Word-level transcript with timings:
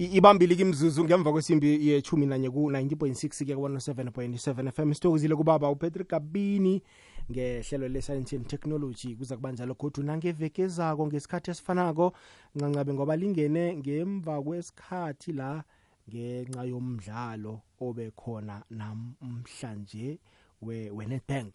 ibambile 0.00 0.56
kimzuzu 0.56 1.04
ngemva 1.04 1.32
kwesimbi 1.32 1.88
yechumi 1.88 2.26
nanye 2.26 2.50
ku-90.6 2.50 3.44
ke 3.44 3.54
ku-107.7 3.54 4.72
fm 4.72 4.94
sithokozile 4.94 5.36
kubaba 5.36 5.70
upatrick 5.70 6.08
kabini 6.08 6.82
ngehlelo 7.30 7.88
le-science 7.88 8.36
and 8.36 8.46
technology. 8.46 9.14
Kuza 9.14 9.36
kuba 9.36 9.52
njalo 9.52 9.74
godu 9.74 10.02
nangeveke 10.02 10.62
ezako 10.62 11.06
ngesikhathi 11.06 11.50
esifanako 11.50 12.12
ncancabe 12.54 12.94
ngoba 12.94 13.16
lingene 13.16 13.76
ngemva 13.76 14.42
kwesikhathi 14.42 15.32
la 15.32 15.64
ngenxa 16.08 16.64
yomdlalo 16.64 17.60
obekhona 17.80 18.62
namhlanje 18.70 20.18
we-netbank 20.62 21.54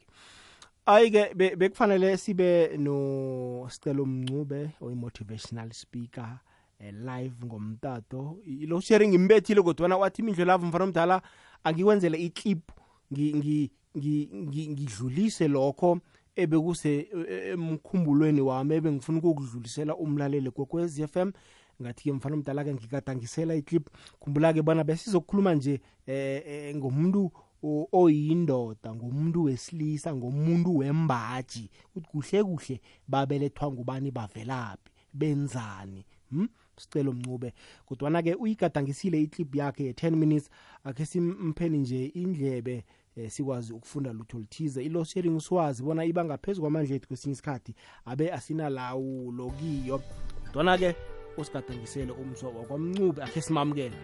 ayi-ke 0.85 1.33
bekufanele 1.33 2.17
sibe 2.17 2.77
no 2.77 3.67
sicelo 3.69 4.05
mncube 4.05 4.69
oyi-motivational 4.81 5.73
speaker. 5.73 6.29
eh, 6.29 6.44
live 6.79 7.45
ngomtato. 7.45 8.37
Lo 8.67 8.79
sharing 8.81 9.13
imbethile 9.13 9.61
kodwana 9.61 9.97
wathi 9.97 10.21
imindlo 10.21 10.45
lavo 10.45 10.65
mfana 10.65 10.83
omdala 10.83 11.21
angikwenzele 11.63 12.17
iclip 12.17 12.71
ngidlulise 13.97 15.47
lokho 15.47 15.99
ebekuse 16.35 17.07
emkhumbulweni 17.51 18.41
wami 18.41 18.75
ebengifuna 18.75 19.19
ukukudlulisela 19.19 19.95
umlaleli 19.95 20.51
kokwez 20.51 21.01
FM 21.07 21.31
ngathi-ke 21.81 22.13
mfana 22.13 22.35
omdala-ke 22.35 22.73
ngikadangisela 22.73 23.55
iclip. 23.55 23.89
Khumbula-ke 24.19 24.61
bona 24.61 24.83
besizokukhuluma 24.83 25.55
nje 25.55 25.81
eh, 26.07 26.75
ngomuntu 26.75 27.31
oyindoda 27.91 28.95
ngomuntu 28.95 29.43
wesilisa 29.43 30.15
ngomuntu 30.15 30.77
wembaji. 30.77 31.69
Ukuthi 31.95 32.43
kuhle 32.43 32.43
kuhle 32.43 32.81
babelethwa 33.07 33.71
ngubani 33.71 34.11
bavelaphi 34.11 34.91
benzani 35.13 36.05
hm 36.31 36.47
sicelo 36.77 37.11
mncube. 37.11 37.53
Kodwana 37.85 38.23
ke 38.23 38.35
uyigadangisile 38.35 39.21
iclip 39.21 39.55
yakhe 39.55 39.83
ye-10 39.83 40.15
minutes 40.15 40.49
akhe 40.83 41.05
simpheni 41.05 41.77
nje 41.77 42.05
indlebe 42.05 42.83
eh, 43.15 43.31
sikwazi 43.31 43.73
ukufunda 43.73 44.13
lutho 44.13 44.39
lithize 44.39 44.83
ilo 44.83 45.03
sharing 45.03 45.39
siwazi 45.41 45.83
bona 45.83 46.05
iba 46.05 46.25
ngaphezu 46.25 46.61
kwamandla 46.61 46.95
ethu 46.95 47.07
kwesinye 47.07 47.33
isikhathi 47.33 47.75
abe 48.05 48.31
asinalawulo 48.31 49.51
kiyo. 49.51 50.01
Kodwana 50.45 50.77
ke 50.77 50.95
usigadangisele 51.37 52.11
umso 52.11 52.47
wakwamncube 52.47 53.23
akhe 53.23 53.41
simamukele. 53.41 53.95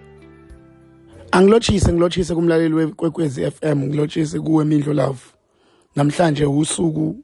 Angilotshise 1.32 1.94
ngilotshise 1.94 2.36
kumlaleli 2.36 2.74
wekwekwezi 2.74 3.52
FM 3.52 3.84
ngilotshise 3.84 4.40
kuwe 4.40 4.66
Mindlo 4.66 4.94
Love. 4.94 5.22
Namhlanje 5.96 6.46
usuku 6.46 7.24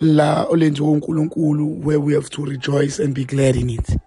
la 0.00 0.44
olenziwe 0.44 0.88
uNkulunkulu 0.88 1.86
where 1.86 2.00
we 2.02 2.14
have 2.14 2.28
to 2.28 2.44
rejoice 2.44 3.02
and 3.02 3.14
be 3.14 3.24
glad 3.24 3.56
in 3.56 3.70
it. 3.70 3.98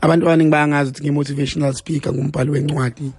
Abantu 0.00 0.26
abaningi 0.26 0.50
bayangazi 0.50 0.90
ukuthi 0.90 1.02
ngi-motivational 1.02 1.72
speaker 1.74 2.12
ngumbhali 2.12 2.50
wencwadi. 2.50 3.12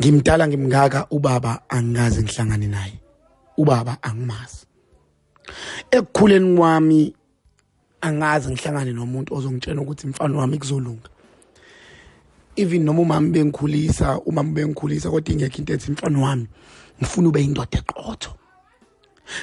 Ngimdala 0.00 0.48
ngimngaka 0.48 1.06
ubaba 1.10 1.62
angazi 1.68 2.22
ngihlangane 2.22 2.66
naye. 2.66 3.00
Ubaba 3.56 3.98
angimazi. 4.02 4.66
Ekukhuleni 5.90 6.56
kwami 6.56 7.14
angazi 8.00 8.50
ngihlangane 8.50 8.92
nomuntu 8.92 9.34
ozongitshela 9.34 9.80
ukuthi 9.80 10.06
mfana 10.06 10.38
wami 10.38 10.58
kuzolunga. 10.58 11.08
Even 12.56 12.84
noma 12.84 13.02
umama 13.02 13.28
bengikhulisa 13.28 14.20
umama 14.20 14.52
bengikhulisa 14.52 15.10
kodwa 15.10 15.32
ingekho 15.32 15.58
into 15.58 15.72
ethi 15.72 15.92
mfana 15.92 16.18
wami 16.18 16.46
ngifuna 16.98 17.28
ube 17.28 17.44
indoda 17.44 17.78
eqotho. 17.78 18.39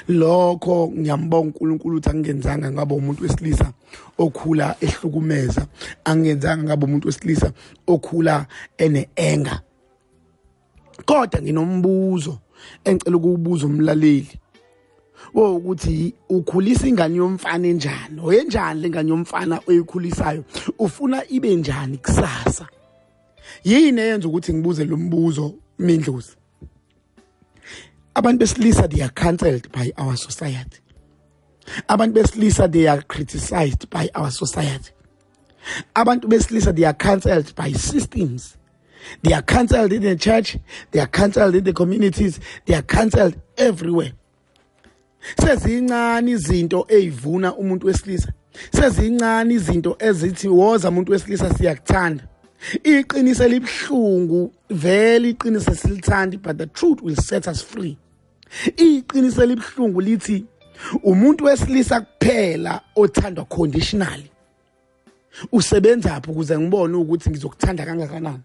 Lokho 0.07 0.91
ngiyambonga 0.97 1.47
uNkulunkulu 1.47 1.97
ukuthi 1.97 2.09
angenzanga 2.09 2.71
ngaba 2.71 2.95
umuntu 2.95 3.23
wesilisa 3.23 3.73
okhula 4.17 4.75
ehlukumeza 4.81 5.67
angenzanga 6.05 6.63
ngaba 6.63 6.85
umuntu 6.85 7.07
wesilisa 7.07 7.51
okhula 7.87 8.45
ene 8.77 9.09
anger. 9.15 9.61
Kodwa 11.05 11.41
nginombuzo 11.41 12.39
engicela 12.83 13.17
ukubuza 13.17 13.65
umlaleli 13.65 14.39
wo 15.33 15.55
ukuthi 15.55 16.13
ukhulisa 16.29 16.87
ingane 16.87 17.15
yomfana 17.17 17.67
enjani? 17.67 18.19
Oyenjani 18.23 18.81
lengane 18.81 19.09
yomfana 19.09 19.61
oyikhulisayo? 19.67 20.43
Ufuna 20.79 21.27
ibe 21.29 21.55
njani 21.55 21.97
kusasa? 21.97 22.67
Yini 23.63 24.01
eyenza 24.01 24.27
ukuthi 24.27 24.53
ngibuze 24.53 24.85
lo 24.85 24.97
mbuzo 24.97 25.53
mindlozi? 25.79 26.35
Abantu 28.17 28.39
besilisa 28.39 28.89
they 28.89 29.01
are 29.01 29.09
cancelled 29.09 29.71
by 29.71 29.91
our 29.95 30.15
society. 30.17 30.79
Abantu 31.87 32.13
besilisa 32.15 32.71
they 32.71 32.87
are 32.87 33.03
criticized 33.03 33.87
by 33.91 34.09
our 34.15 34.31
society. 34.31 34.91
Abantu 35.95 36.23
besilisa 36.23 36.75
they 36.75 36.83
are 36.83 36.95
cancelled 36.95 37.53
by 37.53 37.71
systems. 37.73 38.57
They 39.21 39.33
are 39.33 39.43
cancelled 39.43 39.93
in 39.93 40.01
the 40.01 40.15
church 40.15 40.57
they 40.91 40.99
are 40.99 41.07
cancelled 41.07 41.55
in 41.55 41.63
the 41.63 41.73
communities 41.73 42.39
they 42.65 42.73
are 42.73 42.81
cancelled 42.81 43.39
everywhere. 43.55 44.13
Sezincane 45.39 46.31
izinto 46.31 46.87
ezivuna 46.89 47.55
umuntu 47.55 47.85
wesilisa. 47.85 48.33
Sezincane 48.71 49.53
izinto 49.53 49.95
ezithi 49.99 50.47
woza 50.47 50.89
umuntu 50.89 51.11
wesilisa 51.11 51.53
siyakuthanda. 51.53 52.27
Iqiniso 52.83 53.45
elibhlungu 53.45 54.51
vele 54.69 55.29
iqiniso 55.29 55.75
silithandi 55.75 56.41
but 56.41 56.57
the 56.57 56.65
truth 56.65 57.01
will 57.01 57.15
set 57.15 57.47
us 57.47 57.61
free. 57.61 57.97
Iqiniso 58.77 59.43
elibhlungu 59.43 60.01
lithi 60.01 60.45
umuntu 61.03 61.43
wesilisa 61.45 62.01
kuphela 62.01 62.81
othandwa 62.95 63.45
conditionally. 63.45 64.31
Usebenzaphi 65.51 66.31
ukuze 66.31 66.59
ngibone 66.59 66.95
ukuthi 66.97 67.29
ngizokuthanda 67.29 67.85
kangakanani? 67.85 68.43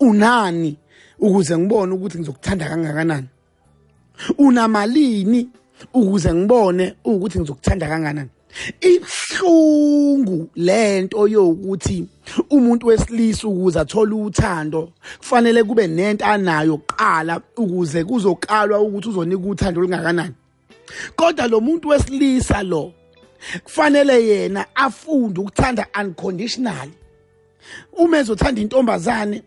Unani 0.00 0.76
ukuze 1.18 1.58
ngibone 1.58 1.92
ukuthi 1.94 2.18
ngizokuthanda 2.18 2.68
kangakanani? 2.68 3.28
Unamalini 4.38 5.48
ukuze 5.94 6.34
ngibone 6.34 6.94
ukuthi 7.04 7.38
ngizokuthanda 7.38 7.88
kangakanani? 7.88 8.30
Ibhlungu 8.80 10.50
lento 10.56 11.28
yokuthi 11.28 12.06
umuntu 12.50 12.86
wesilisa 12.86 13.48
ukuze 13.48 13.80
athole 13.80 14.14
uthando 14.14 14.92
kufanele 15.18 15.64
kube 15.64 15.86
nento 15.86 16.24
anayo 16.24 16.78
qala 16.78 17.40
ukuze 17.56 18.04
kuzokalwa 18.04 18.80
ukuthi 18.80 19.08
uzonika 19.08 19.48
uthando 19.48 19.80
olungakanani. 19.80 20.34
Kodwa 21.16 21.46
lo 21.46 21.60
muntu 21.60 21.88
wesilisa 21.88 22.62
lo 22.62 22.92
kufanele 23.64 24.26
yena 24.26 24.66
afunde 24.74 25.40
ukuthanda 25.40 25.86
unconditionally 26.00 26.92
uma 27.92 28.18
ezothanda 28.18 28.60
intombazane 28.60 29.42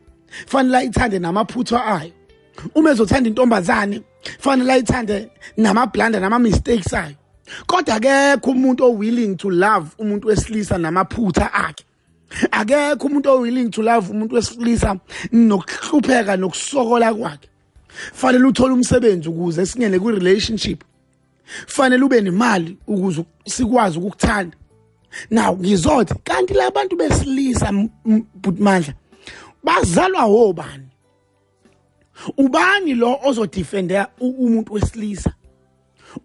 fanele 0.46 0.78
ayithande 0.78 1.20
namaphutha 1.20 1.86
ayo. 1.86 2.12
Uma 2.76 2.92
ezothanda 2.92 3.30
intombazane 3.30 4.02
fanele 4.40 4.74
ayithande 4.74 5.30
namabhlanda 5.58 6.20
nama 6.20 6.40
mistakes 6.40 6.94
ayo. 6.94 7.16
Kodwa 7.68 7.96
akekho 7.96 8.52
umuntu 8.52 8.84
owilling 8.84 9.36
to 9.36 9.50
love 9.50 9.90
umuntu 9.98 10.28
wesilisa 10.28 10.78
namaphutha 10.78 11.54
akhe. 11.54 11.86
Akekho 12.52 13.08
umuntu 13.08 13.30
owilling 13.30 13.70
to 13.70 13.82
love 13.82 14.12
umuntu 14.12 14.36
wesilisa 14.36 15.00
nokuhlupheka 15.32 16.38
nokusokola 16.38 17.14
kwakhe. 17.14 17.50
Fanele 18.14 18.46
uthole 18.46 18.74
umsebenzi 18.74 19.30
ukuze 19.30 19.66
singene 19.66 20.00
ku 20.00 20.12
relationship 20.12 20.84
fanele 21.68 22.04
ube 22.04 22.22
nemali 22.22 22.78
ukuze 22.88 23.26
sikwazi 23.46 23.98
ukukuthanda. 23.98 24.58
Now 25.32 25.58
ngizothi 25.58 26.14
kanti 26.24 26.54
labantu 26.54 26.96
besilisa 26.96 27.72
butmandla 28.36 28.94
bazalwa 29.64 30.26
wobani 30.26 30.88
ubani 32.38 32.94
lo 32.94 33.20
ozodefenda 33.24 34.08
umuntu 34.20 34.74
wesilisa? 34.74 35.34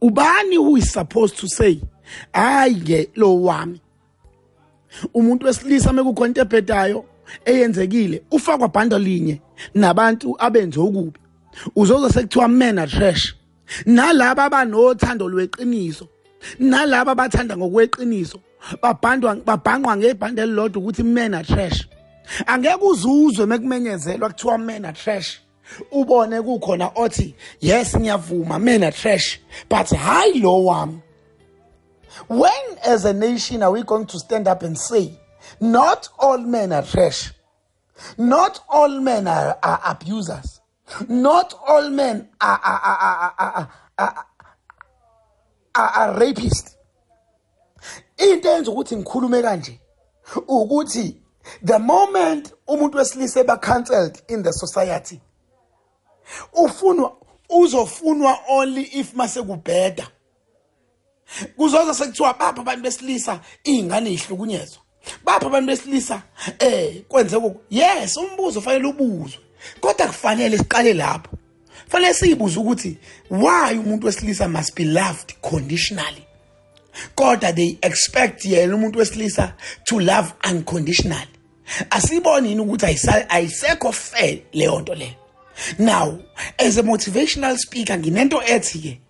Ubani 0.00 0.56
who 0.56 0.76
is 0.76 0.92
supposed 0.92 1.36
to 1.38 1.48
say 1.48 1.80
hayi 2.32 2.80
ke 2.84 3.10
lo 3.16 3.36
wami. 3.42 3.80
Umuntu 5.14 5.46
wesilisa 5.46 5.92
mekukhona 5.92 6.26
into 6.26 6.40
ebhedayo 6.40 7.04
eyenzekile 7.44 8.22
ufakwa 8.30 8.68
bhanda 8.68 8.98
linye 8.98 9.40
nabantu 9.74 10.36
abenze 10.38 10.80
okubi. 10.80 11.18
Uzoze 11.76 12.12
sekuthiwa 12.12 12.48
men 12.48 12.86
trash. 12.86 13.34
Nalabo 13.86 14.42
abanothando 14.42 15.28
lweqiniso 15.28 16.08
nalabo 16.58 17.10
abathanda 17.10 17.56
ngokweqiniso 17.56 18.38
babhandwa 18.82 19.36
babhanqwa 19.36 19.96
ngebhande 19.96 20.42
elilodwa 20.42 20.82
ukuthi 20.82 21.02
men 21.02 21.42
trash. 21.44 21.88
Angeke 22.46 22.84
uzuzwe 22.84 23.46
mekumenyezelwa 23.46 24.28
kuthiwa 24.28 24.58
men 24.58 24.92
trash. 24.92 25.40
Ubone 25.90 26.42
kukhona 26.42 26.92
othi 26.94 27.34
yes 27.60 27.94
ngiyavuma 27.94 28.58
mina 28.58 28.92
trash 28.92 29.40
but 29.68 29.86
hayi 29.86 30.40
lo 30.40 30.64
wami. 30.64 31.02
When 32.28 32.78
as 32.84 33.04
a 33.04 33.12
nation 33.12 33.62
are 33.62 33.70
we 33.72 33.82
going 33.82 34.06
to 34.06 34.18
stand 34.18 34.46
up 34.46 34.62
and 34.62 34.78
say 34.78 35.18
not 35.60 36.08
all 36.18 36.38
men 36.38 36.72
are 36.72 36.82
trash 36.82 37.32
not 38.18 38.60
all 38.68 39.00
men 39.00 39.26
are, 39.26 39.58
are 39.62 39.80
abusers 39.84 40.60
not 41.08 41.54
all 41.66 41.88
men 41.90 42.28
are, 42.40 42.60
are, 42.62 42.80
are, 42.80 43.34
are, 43.38 43.68
are, 43.98 44.26
are, 45.74 45.88
are 45.88 46.20
rapists? 46.20 46.76
Into 48.18 48.48
enza 48.48 48.70
ukuthi 48.70 48.96
ngikhulume 48.96 49.42
kanje 49.42 49.80
ukuthi 50.48 51.16
the 51.62 51.78
moment 51.78 52.52
umuntu 52.68 52.98
wesilisa 52.98 53.40
eba 53.40 53.60
cancelled 53.60 54.22
in 54.28 54.42
the 54.42 54.52
society 54.52 55.20
ufunwa 56.52 57.16
uzofunwa 57.48 58.38
only 58.48 58.82
if 58.82 59.14
mase 59.14 59.42
kubheda. 59.42 60.08
Kuzoza 61.56 61.94
sekuthiwa 61.94 62.34
bapha 62.34 62.60
abantu 62.60 62.82
besilisa 62.82 63.40
ingane 63.64 64.12
ihlukunyezwa 64.12 64.82
bapha 65.24 65.46
abantu 65.46 65.66
besilisa 65.66 66.22
eh 66.58 67.02
kwenzeka 67.08 67.54
yes 67.70 68.16
umbuzo 68.16 68.60
fanele 68.60 68.86
ubuzwe. 68.86 69.40
Kodwa 69.80 70.06
kufanele 70.06 70.58
siqale 70.58 70.94
lapho. 70.94 71.36
Fanele 71.88 72.14
siyibuze 72.14 72.58
ukuthi 72.58 72.98
why 73.30 73.78
umuntu 73.78 74.06
wesilisa 74.06 74.48
must 74.48 74.74
be 74.74 74.84
loved 74.84 75.34
conditionally? 75.40 76.26
Kodwa 77.14 77.52
they 77.52 77.78
expect 77.82 78.44
yena 78.44 78.74
umuntu 78.74 78.98
wesilisa 78.98 79.54
to 79.84 80.00
love 80.00 80.32
unconditionally. 80.50 81.28
Asiboni 81.90 82.48
yini 82.48 82.60
ukuthi 82.60 82.86
ayisekho 83.28 83.92
fair 83.92 84.38
leyo 84.52 84.80
nto 84.80 84.94
leyo? 84.94 85.21
Now 85.78 86.18
as 86.58 86.78
a 86.78 86.82
motivational 86.82 87.56
speaker 87.56 87.98
nginento 87.98 88.42
ethi 88.42 88.78
ke 88.78 89.00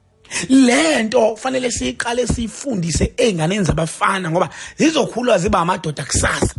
lento 0.49 1.37
fanele 1.37 1.71
siqale 1.71 2.27
sifundise 2.27 3.13
einganeni 3.17 3.65
zabafana 3.65 4.31
ngoba 4.31 4.49
zizokhulwa 4.77 5.39
ziba 5.39 5.59
amadoda 5.59 6.05
kusasa. 6.05 6.55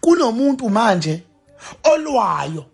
Kunomuntu 0.00 0.68
manje 0.70 1.22
olwayo 1.84 2.66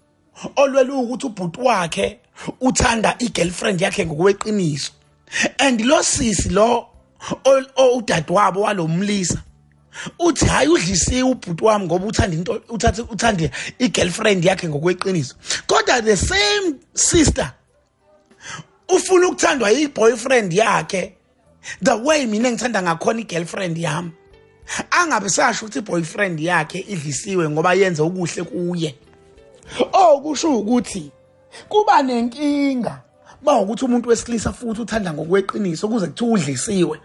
olwela 0.56 0.94
ukuthi 0.94 1.26
ubhuti 1.26 1.60
wakhe 1.60 2.18
uthanda 2.60 3.16
igirlfriend 3.18 3.80
yakhe 3.80 4.06
ngokweqiniso. 4.06 4.92
And 5.58 5.80
lo 5.80 6.02
sisi 6.02 6.48
lo 6.48 6.88
udadewabo 7.96 8.60
walomlisa 8.60 9.42
uthi 10.18 10.46
hayi 10.46 10.68
udlisiwe 10.68 11.22
ubhuti 11.22 11.64
wami 11.64 11.86
ngoba 11.86 12.06
uthanda 12.06 12.36
into 12.36 12.62
uthathe 12.68 13.02
uthande 13.02 13.50
igirlfriend 13.78 14.44
yakhe 14.44 14.68
ngokweqiniso. 14.68 15.34
Kodwa 15.66 16.02
the 16.02 16.16
same 16.16 16.74
sister 16.94 17.52
ufuna 18.88 19.28
ukuthandwa 19.28 19.70
yiboyfriend 19.70 20.52
yakhe 20.52 21.12
the 21.82 21.94
way 21.94 22.26
mina 22.26 22.50
ngithanda 22.50 22.82
ngakhona 22.82 23.20
igirlfriend 23.20 23.78
yami 23.78 24.12
angabe 24.90 25.28
sasho 25.28 25.66
ukuthi 25.66 25.78
iboyfriend 25.78 26.40
yakhe 26.40 26.78
idlisiwe 26.78 27.50
ngoba 27.50 27.74
yenze 27.74 28.02
okuhle 28.02 28.44
kuye. 28.44 28.94
Oh 29.92 30.20
kusho 30.20 30.58
ukuthi 30.58 31.10
kuba 31.68 32.02
nenkinga 32.02 33.02
bawukuthi 33.42 33.84
umuntu 33.84 34.08
wesilisa 34.08 34.52
futhi 34.52 34.80
uthanda 34.80 35.12
ngokweqiniso 35.12 35.88
kuze 35.88 36.06
kuthiwa 36.06 36.32
udlisiwe. 36.32 37.00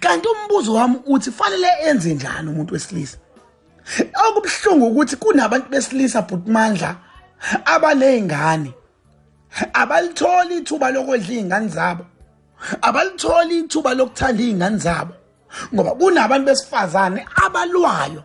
Kanti 0.00 0.28
umbuzo 0.28 0.74
wami 0.74 0.98
uthi 1.06 1.30
fanele 1.30 1.68
enze 1.86 2.14
njani 2.14 2.50
umuntu 2.50 2.74
wesilisa? 2.74 3.18
Okubuhlungu 4.28 4.86
ukuthi 4.86 5.16
kunabantu 5.16 5.68
besilisa 5.70 6.22
bhutimandla 6.22 6.96
abanezingane 7.64 8.74
abalitholi 9.72 10.56
ithuba 10.58 10.90
lokwedla 10.90 11.32
izingane 11.32 11.68
zabo 11.68 12.04
abalitholi 12.82 13.58
ithuba 13.58 13.94
lokuthanda 13.94 14.42
izingane 14.42 14.78
zabo 14.78 15.14
ngoba 15.74 15.90
kunabantu 15.90 16.46
besifazane 16.46 17.26
abalwayo. 17.44 18.22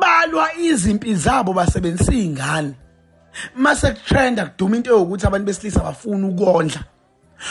Balwa 0.00 0.54
izimpi 0.54 1.14
zabo 1.14 1.52
basebenzisa 1.52 2.12
izingane 2.12 2.74
mase 3.54 3.90
kutrenda 3.90 4.46
kuduma 4.46 4.76
into 4.76 4.90
yokuthi 4.90 5.26
abantu 5.26 5.46
besilisa 5.46 5.80
bafuna 5.80 6.26
ukondla. 6.28 6.80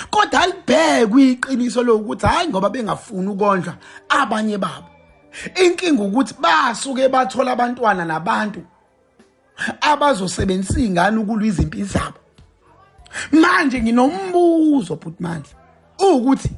Kodwa 0.10 0.42
alibhekwe 0.42 1.32
iqiniso 1.32 1.84
lokuthi 1.84 2.26
hayi 2.26 2.50
ngoba 2.50 2.70
bengafuni 2.70 3.28
ukondla 3.28 3.78
abanye 4.10 4.58
babo. 4.58 4.90
Inkinga 5.64 6.04
ukuthi 6.04 6.34
basuke 6.40 7.10
bathola 7.10 7.52
abantwana 7.52 8.06
nabantu 8.06 8.62
abazosebenzisa 9.82 10.80
izingane 10.80 11.18
ukulwa 11.18 11.48
izimpi 11.48 11.84
zabo. 11.84 12.20
Manje 13.32 13.82
nginombuzo 13.82 14.96
bhuti 14.96 15.24
manje 15.24 15.52
ukuthi 16.00 16.50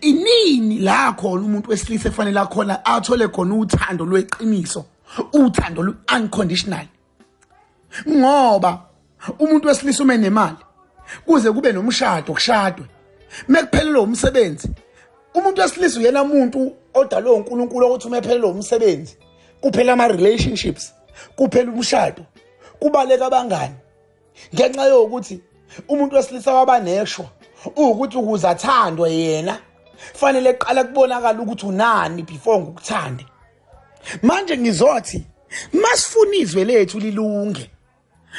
inini 0.00 0.78
la 0.78 1.12
khona 1.12 1.44
umuntu 1.44 1.70
wesilisa 1.70 2.08
efanele 2.08 2.40
akhona 2.40 2.84
athole 2.84 3.28
khona 3.28 3.54
uthando 3.54 4.04
lweqiniso 4.04 4.84
uthando 5.32 5.82
lu 5.82 5.94
unconditional 6.16 6.86
ngoba 8.08 8.80
umuntu 9.38 9.68
wesilisa 9.68 10.02
uma 10.02 10.14
enemali 10.14 10.56
kuze 11.26 11.52
kube 11.52 11.72
nomshado 11.72 12.32
kushadwe. 12.32 12.86
Mekuphelele 13.48 13.98
umsebenzi 13.98 14.68
umuntu 15.34 15.60
wesilisa 15.60 16.00
uyena 16.00 16.22
umuntu 16.22 16.72
odalwe 16.94 17.30
uNkulunkulu 17.30 17.86
ukuthi 17.86 18.06
uma 18.06 18.18
ephelele 18.18 18.46
umsebenzi 18.46 19.16
kuphela 19.60 19.92
ama 19.92 20.08
relationships 20.08 20.94
kuphela 21.36 21.72
umshado 21.72 22.22
kubaleka 22.80 23.26
abangani. 23.26 23.74
Ngenxa 24.54 24.84
yokuthi 24.84 25.40
umuntu 25.88 26.16
wesilisa 26.16 26.54
wabaneshwa 26.54 27.26
ukuthi 27.76 28.16
ukuze 28.16 28.48
athandwe 28.48 29.12
yena 29.12 29.58
fanele 30.14 30.50
eqala 30.50 30.84
kubonakala 30.84 31.40
ukuthi 31.42 31.66
unani 31.66 32.22
before 32.22 32.58
ngokuthande. 32.60 33.26
Manje 34.22 34.58
ngizothi 34.58 35.26
masifuna 35.72 36.36
izwe 36.36 36.64
lethu 36.64 36.98
lilunge 37.00 37.70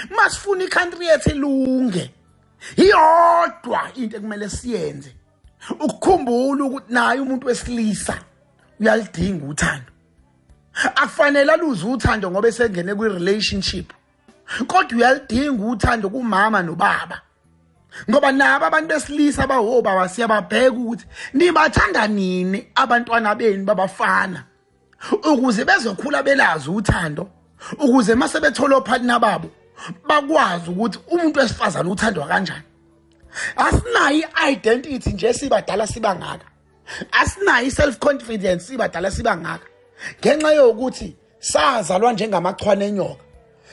masifuna 0.09 0.63
icountry 0.63 1.05
yethu 1.05 1.29
ilunge 1.29 2.11
iyodwa 2.77 3.91
into 3.95 4.17
ekumele 4.17 4.49
siyenze. 4.49 5.15
Ukukhumbula 5.79 6.63
ukuthi 6.63 6.93
naye 6.93 7.19
umuntu 7.19 7.47
wesilisa 7.47 8.15
uyalidinga 8.79 9.45
uthando. 9.45 9.91
Akufanele 10.95 11.51
aluze 11.51 11.85
uthando 11.87 12.31
ngoba 12.31 12.47
esengene 12.47 12.95
kwi-relationship 12.95 13.93
kodwa 14.67 14.97
uyalidinga 14.97 15.65
uthando 15.65 16.09
kumama 16.09 16.61
nobaba. 16.61 17.21
Ngoba 18.09 18.31
nabo 18.31 18.65
abantu 18.65 18.87
besilisa 18.87 19.43
abahobaba 19.43 20.09
siyababheka 20.09 20.71
ukuthi 20.71 21.05
nibathanda 21.33 22.07
nini 22.07 22.67
abantwana 22.75 23.35
benu 23.35 23.65
babafana? 23.65 24.43
Ukuze 25.11 25.65
bezokhula 25.65 26.23
belazi 26.23 26.69
uthando 26.69 27.29
ukuze 27.79 28.15
mase 28.15 28.39
bethola 28.39 28.75
ophathina 28.77 29.19
babo 29.19 29.51
bakwazi 30.07 30.69
ukuthi 30.69 30.99
umuntu 31.07 31.39
wesifazane 31.39 31.89
uthandwa 31.89 32.27
kanjani? 32.27 32.63
Asinayo 33.55 34.23
i-identity 34.47 35.09
nje 35.09 35.33
sibadala 35.33 35.87
sibangaka 35.87 36.45
asinayo 37.11 37.67
i-self 37.67 37.97
confidence 37.97 38.65
sibadala 38.65 39.11
sibangaka 39.11 39.67
ngenxa 40.19 40.53
yokuthi 40.53 41.15
sazalwa 41.39 42.13
njengamachwane 42.13 42.85
enyoka 42.85 43.23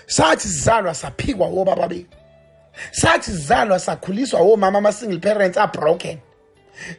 sathi 0.06 0.48
sizalwa 0.48 0.94
saphikwa 0.94 1.46
wobaba 1.46 1.88
bethu 1.88 2.16
sathi 2.90 3.30
sizalwa 3.30 3.78
sakhuliswa 3.78 4.40
womama 4.40 4.78
ama-single 4.78 5.18
parents 5.20 5.58
are 5.58 5.72
broken. 5.72 6.20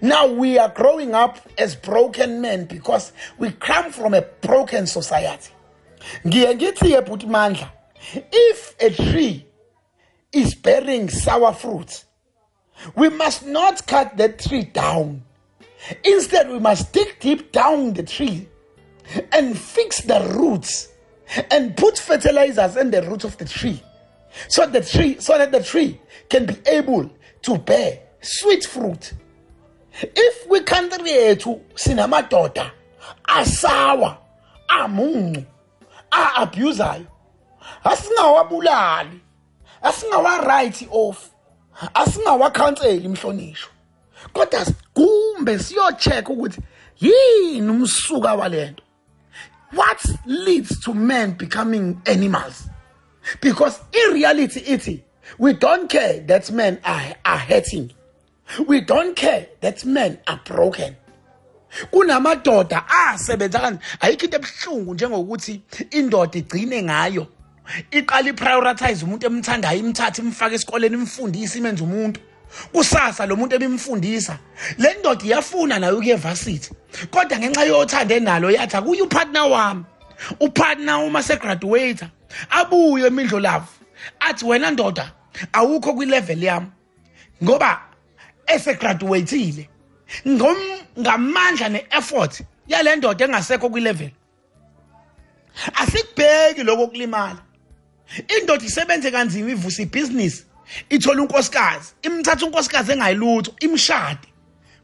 Now 0.01 0.27
we 0.27 0.59
are 0.59 0.69
growing 0.69 1.15
up 1.15 1.37
as 1.57 1.75
broken 1.75 2.41
men 2.41 2.65
because 2.65 3.13
we 3.39 3.51
come 3.51 3.91
from 3.91 4.13
a 4.13 4.21
broken 4.21 4.85
society. 4.85 5.49
Ngiye 6.25 6.55
ngithi-ke 6.55 7.01
bhuti 7.01 7.27
mandla 7.27 7.69
if 8.13 8.75
a 8.79 8.89
tree 8.89 9.45
is 10.31 10.55
bearing 10.55 11.09
sour 11.09 11.53
fruits 11.53 12.05
we 12.95 13.09
must 13.09 13.45
not 13.45 13.85
cut 13.87 14.17
that 14.17 14.39
tree 14.39 14.63
down. 14.63 15.23
Instead 16.03 16.49
we 16.49 16.59
must 16.59 16.93
dig 16.93 17.19
deep 17.19 17.51
down 17.51 17.93
the 17.93 18.03
tree 18.03 18.47
and 19.31 19.57
fix 19.57 20.01
the 20.01 20.19
roots 20.35 20.89
and 21.49 21.75
put 21.75 21.97
fertilizers 21.97 22.77
in 22.77 22.91
the 22.91 23.01
roots 23.03 23.23
of 23.23 23.37
the 23.37 23.45
tree 23.45 23.81
so 24.47 24.65
the 24.65 24.81
tree 24.81 25.17
so 25.19 25.37
that 25.37 25.51
the 25.51 25.63
tree 25.63 25.99
can 26.29 26.45
be 26.45 26.55
able 26.67 27.09
to 27.41 27.57
bear 27.57 27.99
sweet 28.21 28.65
fruit. 28.65 29.13
If 29.93 30.47
kwicountry 30.47 31.09
yethu 31.09 31.61
sinamadoda 31.75 32.71
asawa 33.23 34.17
amuncu 34.67 35.45
a-abusayo 36.11 37.07
asingawabulali. 37.83 39.19
Asingawa-right 39.81 40.87
off. 40.91 41.29
Asingawakhanseli 41.93 43.05
imhlonishwa. 43.05 43.71
Kodwa 44.33 44.65
kumbe 44.93 45.59
siyo-check 45.59 46.29
ukuthi 46.29 46.61
yini 46.99 47.69
umsuka 47.69 48.35
walento? 48.35 48.83
What 49.73 50.01
leads 50.25 50.79
to 50.81 50.93
men 50.93 51.31
becoming 51.31 52.01
animals? 52.05 52.67
Because 53.41 53.79
in 53.93 54.13
reality 54.13 54.59
ithi 54.59 55.01
we 55.37 55.53
don't 55.53 55.89
care 55.89 56.19
that 56.27 56.51
men 56.51 56.79
are, 56.83 57.15
are 57.23 57.37
hurting. 57.37 57.93
We 58.67 58.81
don't 58.81 59.15
care 59.15 59.47
that 59.61 59.85
men 59.85 60.19
are 60.27 60.41
broken. 60.45 60.95
Kunamadoda 61.91 62.87
asebenza 62.87 63.59
kanti 63.59 63.83
ayikho 63.99 64.25
into 64.25 64.37
ebuhlungu 64.37 64.93
njengokuthi 64.93 65.61
indoda 65.91 66.39
igcine 66.39 66.83
ngayo. 66.83 67.27
Iqala 67.91 68.29
iprioritize 68.29 69.05
umuntu 69.05 69.25
emthandayo 69.25 69.79
imthathe 69.79 70.21
imfake 70.21 70.55
esikoleni 70.55 70.95
imfundise 70.95 71.57
imenze 71.57 71.83
umuntu. 71.83 72.19
Kusasa 72.73 73.25
lo 73.25 73.35
muntu 73.35 73.55
ebimfundisa. 73.55 74.37
Le 74.77 74.93
ndoda 74.99 75.25
iyafuna 75.25 75.79
nayo 75.79 75.97
ukuye 75.97 76.15
varsity 76.15 76.69
kodwa 77.11 77.39
ngenxa 77.39 77.63
yothando 77.65 78.15
enalo 78.15 78.51
yathi 78.51 78.77
akuye 78.77 79.01
upartner 79.01 79.43
wami. 79.43 79.83
Upartner 80.39 80.95
uma 80.95 81.23
segraduate 81.23 82.05
abuye 82.49 83.07
emindlo 83.07 83.39
love 83.39 83.67
athi 84.19 84.45
wena 84.45 84.71
ndoda 84.71 85.11
awukho 85.53 85.93
kwilevel 85.93 86.43
yami. 86.43 86.67
Ngoba 87.43 87.81
esegraduateile 88.47 89.69
ngamandla 90.99 91.69
neeffort 91.69 92.43
yale 92.67 92.95
ndoda 92.95 93.25
engasekho 93.25 93.69
kwilevel 93.69 94.11
asikubheki 95.73 96.63
lokho 96.63 96.87
kulimala. 96.87 97.41
Indoda 98.39 98.65
isebenze 98.65 99.11
kanzima 99.11 99.51
ivusa 99.51 99.81
ibhizinisi 99.81 100.45
ithola 100.89 101.21
unkosikazi 101.21 101.93
imthatha 102.01 102.45
unkosikazi 102.45 102.91
engayilutho 102.91 103.51
imshade. 103.59 104.27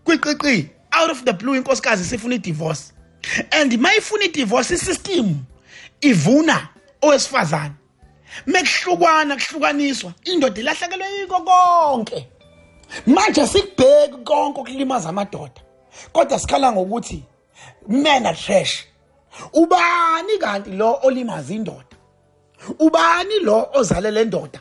Kwiqiqi 0.04 0.70
out 0.92 1.12
of 1.12 1.24
the 1.24 1.34
blue 1.34 1.58
inkosikazi 1.58 2.04
sifuna 2.04 2.36
idivorce. 2.36 2.94
And 3.52 3.72
mayifuna 3.72 4.24
idivorce 4.24 4.74
isystem 4.74 5.36
ivuna 6.02 6.70
owesifazane. 7.02 7.74
Mekuhlukwana 8.48 9.36
kuhlukaniswa 9.36 10.14
indoda 10.26 10.62
ilahlekelwe 10.62 11.20
yiko 11.20 11.42
konke. 11.42 12.28
Manje 13.06 13.48
sikubheki 13.48 14.18
konke 14.24 14.60
okulimaza 14.60 15.10
amadoda 15.10 15.62
kodwa 16.14 16.40
sikhala 16.40 16.72
ngokuthi 16.72 17.24
men 17.88 18.26
are 18.26 18.38
trash. 18.38 18.86
Ubani 19.54 20.38
kanti 20.40 20.70
lo 20.72 21.00
olimaza 21.04 21.54
indoda? 21.54 21.87
Ubani 22.80 23.40
lo 23.40 23.70
ozalela 23.74 24.22
indoda 24.22 24.60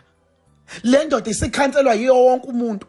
le 0.83 1.05
ndoda 1.05 1.31
isikhanselwa 1.31 1.95
yiyo 1.95 2.25
wonke 2.25 2.49
umuntu. 2.49 2.87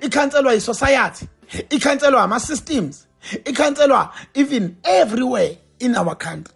Ikhanselwa 0.00 0.52
yisociety. 0.52 1.26
Ikhanselwa 1.70 2.22
ama-systems. 2.22 3.06
Ikhanselwa 3.44 4.12
even 4.34 4.76
everywhere 4.84 5.58
in 5.78 5.96
our 5.96 6.14
country. 6.14 6.54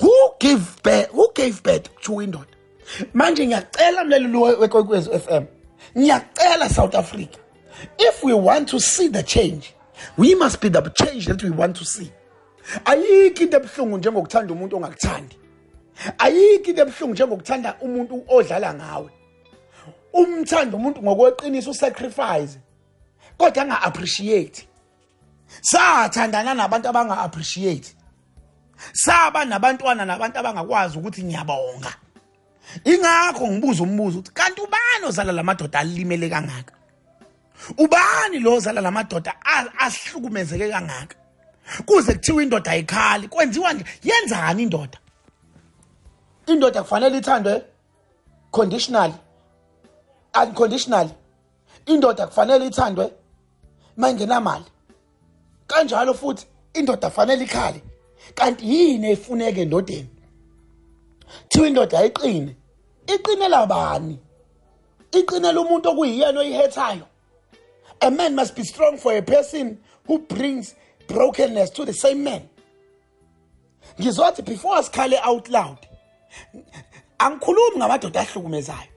Who 0.00 0.34
gave 0.38 0.82
birth, 0.82 1.10
who 1.10 1.30
gave 1.34 1.62
birth 1.62 1.88
to 2.02 2.12
indoda? 2.12 2.54
Manje 3.14 3.46
ngiyacela 3.46 4.04
mlaleli 4.04 4.36
wekwekwezi 4.36 5.10
FM 5.10 5.44
ngiyacela 5.98 6.68
South 6.68 6.94
Africa 6.94 7.38
if 7.98 8.22
we 8.24 8.32
want 8.32 8.68
to 8.68 8.80
see 8.80 9.08
the 9.08 9.22
change 9.22 9.74
we 10.16 10.34
must 10.34 10.60
be 10.60 10.68
the 10.68 10.80
change 10.90 11.26
that 11.26 11.42
we 11.42 11.50
want 11.50 11.76
to 11.76 11.84
see. 11.84 12.10
Ayikho 12.84 13.42
into 13.42 13.56
ebuhlungu 13.56 13.98
njengokuthanda 13.98 14.54
umuntu 14.54 14.76
ongakuthandi 14.76 15.36
ayikho 16.18 16.70
into 16.70 16.82
ebuhlungu 16.82 17.12
njengokuthanda 17.14 17.76
umuntu 17.80 18.24
odlala 18.28 18.74
ngawe. 18.74 19.10
Umthanda 20.12 20.76
umuntu 20.76 21.02
ngokweqiniso 21.02 21.70
usacrifice 21.70 22.58
kodwa 23.38 23.62
anga 23.62 23.82
appreciate 23.82 24.68
sathandana 25.60 26.54
nabantu 26.54 26.88
abanga 26.88 27.18
appreciate 27.18 27.94
saba 28.92 29.44
nabantwana 29.44 30.04
nabantu 30.04 30.38
abangakwazi 30.38 30.98
ukuthi 30.98 31.22
ngiyabonga. 31.24 31.92
Ingakho 32.84 33.48
ngibuza 33.48 33.82
umbuzo 33.82 34.18
ukuthi 34.18 34.32
kanti 34.32 34.60
ubani 34.60 35.04
ozala 35.06 35.32
lamadoda 35.32 35.78
alimele 35.78 36.28
kangaka? 36.28 36.74
Ubani 37.78 38.38
lo 38.40 38.54
ozala 38.54 38.80
lamadoda 38.80 39.34
ahlukumezeke 39.78 40.68
kangaka? 40.68 41.16
Kuze 41.86 42.12
kuthiwa 42.14 42.42
indoda 42.42 42.70
ayikhali 42.70 43.28
kwenziwa 43.28 43.72
nje 43.72 43.84
yenzani 44.02 44.62
indoda? 44.62 44.98
Indoda 46.46 46.82
kufanele 46.82 47.18
ithandwe 47.18 47.62
conditionally 48.50 49.14
unconditionally 50.42 51.10
indoda 51.86 52.26
kufanele 52.26 52.66
ithandwe 52.66 53.12
mangenamali. 53.96 54.64
Kanjalo 55.66 56.14
futhi 56.14 56.46
indoda 56.74 57.10
kufanele 57.10 57.44
ikhale. 57.44 57.82
Kanti 58.34 58.74
yini 58.74 59.10
efuneke 59.10 59.60
endodeni? 59.62 60.08
Thiwa 61.48 61.66
indoda 61.68 61.98
ayiqine 61.98 62.56
iqinela 63.06 63.66
bani 63.66 64.18
iqinela 65.12 65.60
umuntu 65.60 65.88
okuyiyena 65.88 66.40
oyihethayo. 66.40 67.06
A 68.00 68.10
man 68.10 68.34
must 68.34 68.56
be 68.56 68.64
strong 68.64 68.96
for 68.98 69.12
a 69.12 69.22
person 69.22 69.78
who 70.06 70.18
brings 70.18 70.74
brokenness 71.06 71.70
to 71.70 71.84
the 71.84 71.92
same 71.92 72.24
man. 72.24 72.48
Ngizothi 73.98 74.44
before 74.44 74.82
sikhale 74.82 75.20
out 75.22 75.48
loud 75.48 75.78
angikhulumi 77.18 77.76
ngamadoda 77.76 78.20
ahlukumezayo 78.20 78.94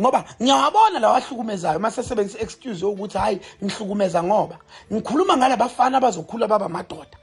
ngoba 0.00 0.24
ngiyawabona 0.42 0.98
lawa 0.98 1.16
ahlukumezayo 1.16 1.78
mase 1.78 2.02
sebenzisa 2.02 2.38
excuse 2.38 2.84
ukuthi 2.84 3.18
hayi 3.18 3.40
ngihlukumeza 3.64 4.22
ngoba. 4.22 4.58
Ngikhuluma 4.92 5.36
ngalabafana 5.36 5.98
abazokhula 5.98 6.48
baba 6.48 6.68
madoda 6.68 7.16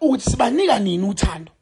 ukuthi 0.00 0.30
sibanika 0.30 0.78
nini 0.78 1.06
uthando? 1.06 1.52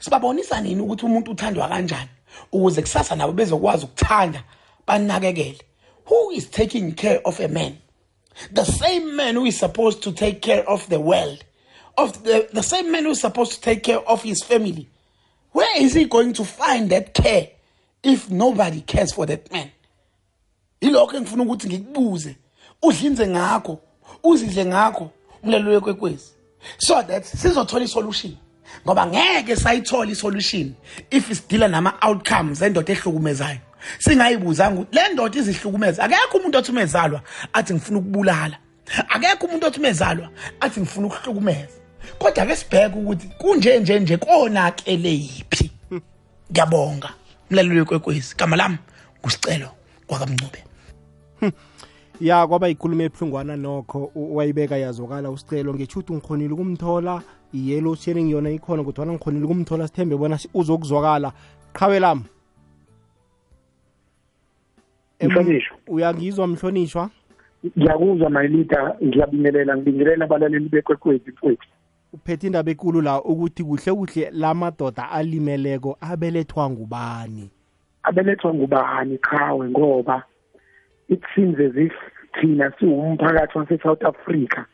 Sibabonisa 0.00 0.60
nini 0.60 0.80
ukuthi 0.80 1.06
umuntu 1.06 1.30
uthandwa 1.30 1.68
kanjani? 1.68 2.10
Ukuze 2.52 2.82
kusasa 2.82 3.16
nabo 3.16 3.32
bezokwazi 3.32 3.84
ukuthanda 3.84 4.44
banakekele. 4.86 5.60
Who 6.06 6.30
is 6.32 6.50
taking 6.50 6.92
care 6.92 7.20
of 7.24 7.40
a 7.40 7.48
man? 7.48 7.78
The 8.52 8.64
same 8.64 9.16
man 9.16 9.36
who 9.36 9.46
is 9.46 9.58
supposed 9.58 10.02
to 10.02 10.12
take 10.12 10.42
care 10.42 10.68
of 10.68 10.88
the 10.88 11.00
world 11.00 11.44
of 11.96 12.24
the, 12.24 12.48
the 12.52 12.62
same 12.62 12.90
man 12.90 13.04
who 13.04 13.10
is 13.10 13.20
supposed 13.20 13.52
to 13.52 13.60
take 13.60 13.82
care 13.82 14.00
of 14.00 14.22
his 14.22 14.42
family. 14.42 14.88
Where 15.54 15.82
is 15.82 15.94
he 15.94 16.04
going 16.04 16.32
to 16.32 16.44
find 16.44 16.90
that 16.90 17.14
care 17.14 17.48
if 18.02 18.28
nobody 18.30 18.80
cares 18.80 19.12
for 19.12 19.26
that 19.26 19.50
man? 19.52 19.70
Yilokho 20.80 21.16
engifuna 21.16 21.42
ukuthi 21.42 21.68
ngikubuze. 21.68 22.36
Udlinze 22.82 23.26
ngakho 23.26 23.78
uzidle 24.22 24.64
ngakho 24.64 25.10
umlelo 25.42 25.70
wekwekwezi. 25.70 26.30
So 26.78 27.02
that 27.02 27.24
sizothola 27.24 27.84
isolution. 27.84 28.36
Ngoba 28.84 29.06
ngeke 29.06 29.56
sayithola 29.56 30.10
isolution 30.10 30.74
if 31.10 31.30
isidila 31.30 31.68
nama 31.68 31.98
outcomes 32.02 32.62
endoda 32.62 32.92
ehlukumezayo. 32.92 33.60
Singayibuzanga 33.98 34.80
ukuthi 34.80 34.96
le 34.96 35.12
ndoda 35.12 35.38
izihlukumeza. 35.38 36.04
Akekho 36.04 36.38
umuntu 36.38 36.58
othi 36.58 36.70
umezalwa 36.72 37.22
athi 37.52 37.74
ngifuna 37.74 37.98
ukubulala. 37.98 38.58
Akekho 39.08 39.46
umuntu 39.46 39.66
othi 39.66 39.78
umezalwa 39.78 40.30
athi 40.60 40.80
ngifuna 40.80 41.06
ukuhlukumeza. 41.06 41.83
Kodwa 42.18 42.42
ake 42.42 42.56
sibheke 42.56 42.98
ukuthi 42.98 43.28
kunje 43.38 43.80
nje 43.80 44.00
nje 44.00 44.16
konakele 44.16 45.10
yiphi 45.10 45.70
ngiyabonga 46.50 47.10
mlaleli 47.50 47.78
wekwekwezi. 47.78 48.34
Gama 48.36 48.56
lami 48.56 48.78
ngusicelo 49.20 49.68
kwakamncube. 50.06 50.64
Ya 52.20 52.46
kwaba 52.46 52.68
ikhulumo 52.68 53.02
ebuhlungwana 53.02 53.56
nokho 53.56 54.10
wayibeka 54.14 54.76
yazwakala 54.76 55.30
usicelo. 55.30 55.74
Ngethuthi 55.74 56.12
ngikhonile 56.12 56.54
ukumthola 56.54 57.22
i-yellow 57.52 57.94
sharing 57.96 58.30
yona 58.30 58.50
ikhona 58.50 58.84
kodwana 58.84 59.12
ngikhonile 59.12 59.44
ukumthola 59.44 59.88
sithembe 59.88 60.16
bona 60.16 60.38
uzokuzwakala. 60.54 61.32
Qhawe 61.72 62.00
lami. 62.00 62.24
Mhlonishwa. 65.20 65.76
uyangizwa 65.86 66.46
mhlonishwa? 66.46 67.10
Ngiyakuzwa 67.78 68.30
mayilida 68.30 68.96
ngiyabingelela 69.04 69.76
ngibingelela 69.76 70.24
abalaleli 70.24 70.68
bekwekwezi 70.68 71.30
mfowethu. 71.30 71.68
Uphethe 72.14 72.46
indaba 72.46 72.70
ekulu 72.70 73.02
la 73.02 73.22
ukuthi 73.22 73.64
kuhle 73.64 73.92
kuhle 73.92 74.30
la 74.30 74.54
madoda 74.54 75.10
alimeleko 75.10 75.98
abelethwa 76.00 76.70
ngubani? 76.70 77.50
Abelethwa 78.02 78.54
ngubani 78.54 79.18
qhawe? 79.18 79.70
Ngoba 79.70 80.22
it 81.08 81.22
seems 81.34 81.58
as 81.60 81.76
if 81.76 81.92
thina 82.40 82.72
siwumphakathi 82.78 83.58
wase-south 83.58 84.02
africa. 84.04 84.66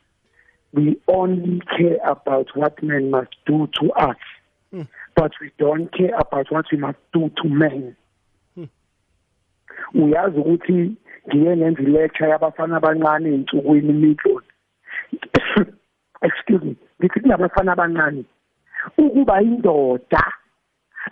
We 0.73 0.97
only 1.09 1.61
care 1.77 1.99
about 2.05 2.49
what 2.55 2.83
men 2.83 3.11
must 3.11 3.35
do 3.47 3.67
to 3.81 3.93
us 3.93 4.17
hmm. 4.71 4.83
but 5.17 5.33
we 5.41 5.51
don't 5.59 5.93
care 5.93 6.15
about 6.15 6.47
what 6.53 6.67
we 6.71 6.79
must 6.79 6.99
do 7.13 7.31
to 7.43 7.49
men. 7.49 7.97
Hmm. 8.55 8.69
uyazi 9.95 10.39
ukuthi 10.39 10.97
ngiye 11.29 11.57
ngenza 11.57 11.83
ilecture 11.83 12.31
yabafana 12.31 12.77
abancane 12.77 13.29
ey'nsukwini 13.29 13.93
mitlon 13.93 14.43
excuse 16.23 16.65
me 16.65 16.77
ngithi 17.01 17.21
kunabafana 17.21 17.73
abancane. 17.73 18.25
Ukuba 18.99 19.43
indoda 19.43 20.25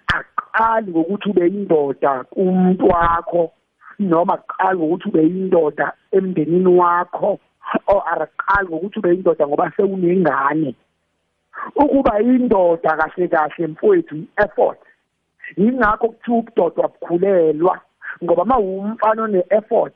aqali 0.07 0.91
ngokuthi 0.91 1.31
ube 1.31 1.47
indoda 1.47 2.25
kumuntu 2.25 2.89
wakho 2.89 3.53
noma 3.99 4.35
aqali 4.35 4.79
ngokuthi 4.79 5.09
ube 5.09 5.23
indoda 5.27 5.93
emndenini 6.13 6.77
wakho 6.81 7.39
or 7.87 8.03
araqali 8.13 8.69
ngokuthi 8.69 8.99
ube 8.99 9.15
indoda 9.15 9.47
ngoba 9.47 9.73
sewunengane. 9.77 10.75
Ukuba 11.77 12.21
indoda 12.21 12.97
kahle 12.97 13.29
kahle 13.29 13.67
mfowethu 13.67 14.17
i-effort. 14.17 14.79
Yingakho 15.57 16.09
kuthiwa 16.09 16.39
ubudoda 16.39 16.89
bukhulelwa 16.89 17.81
ngoba 18.25 18.45
ma 18.45 18.59
umfana 18.59 19.23
one-effort 19.23 19.95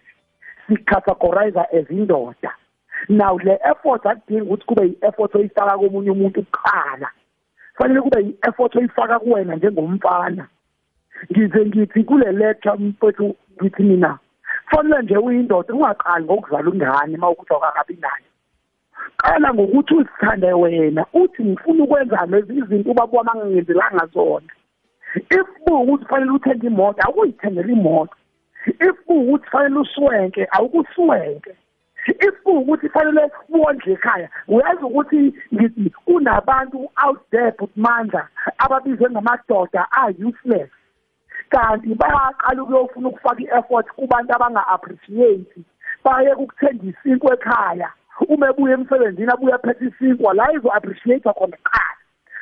sicategorize 0.69 1.61
as 1.61 1.91
indoda. 1.91 2.55
Now 3.09 3.39
le 3.39 3.59
effort 3.71 4.07
akudingi 4.07 4.43
ukuthi 4.43 4.67
kube 4.67 4.83
yi-effort 4.87 5.35
oyifaka 5.35 5.79
komunye 5.79 6.11
umuntu 6.11 6.43
kuqala. 6.43 7.09
Fanele 7.77 8.01
kube 8.01 8.23
yi-effort 8.23 8.77
oyifaka 8.77 9.19
kuwena 9.19 9.57
njengomfana. 9.57 10.49
Ngize 11.31 11.67
ngithi 11.67 12.05
kule 12.05 12.33
lecture 12.33 12.77
mfowethu 12.77 13.37
ngithi 13.61 13.83
mina 13.83 14.19
fanele 14.71 15.03
nje 15.03 15.17
uyindoda 15.17 15.75
ungaqali 15.75 16.25
ngokuzala 16.25 16.71
ingane 16.71 17.17
uma 17.17 17.31
ukuthi 17.31 17.53
awukakabi 17.53 17.99
nayo. 18.01 18.29
Qala 19.17 19.55
ngokuthi 19.55 19.95
uzithande 19.95 20.53
wena 20.53 21.07
uthi 21.13 21.45
ngifuna 21.45 21.85
ukwenza 21.85 22.27
lezi 22.27 22.53
izinto 22.59 22.91
ubaba 22.91 23.19
wami 23.19 23.31
angenzelanga 23.31 24.07
zona. 24.15 24.53
Kuwukuthi 25.65 26.05
kufanele 26.05 26.31
uthenge 26.31 26.67
imoto 26.67 27.01
awukuyithengela 27.03 27.73
imoto. 27.73 28.17
If 28.67 28.97
kuwukuthi 29.07 29.45
kufanele 29.45 29.79
uswenke 29.81 30.49
awukuswenke. 30.51 31.53
If 32.07 32.35
kuwukuthi 32.45 32.89
kufanele 32.89 33.31
wondle 33.49 33.93
ekhaya. 33.93 34.29
Uyazi 34.49 34.85
ukuthi 34.85 35.35
ngithi 35.55 35.91
kunabantu 36.05 36.91
out 37.05 37.21
there 37.31 37.53
butmandla 37.59 38.29
ababizwe 38.59 39.11
ngamadoda 39.11 39.87
a-useless. 39.91 40.71
Kanti 41.51 41.95
bayaqala 41.95 42.63
ukuyofuna 42.63 43.09
ukufaka 43.09 43.43
i-effort 43.43 43.87
kubantu 43.97 44.33
abanga-appreciate 44.35 45.57
baye 46.05 46.33
ukuthenga 46.35 46.85
isinkwa 46.85 47.35
ekhaya. 47.35 47.91
Uma 48.29 48.49
ebuya 48.51 48.75
emsebenzini 48.75 49.33
abuye 49.33 49.55
aphethe 49.55 49.85
isinkwa 49.87 50.35
la 50.35 50.53
izo-appreciate 50.53 51.29
khona 51.33 51.57
kuqala. 51.57 51.97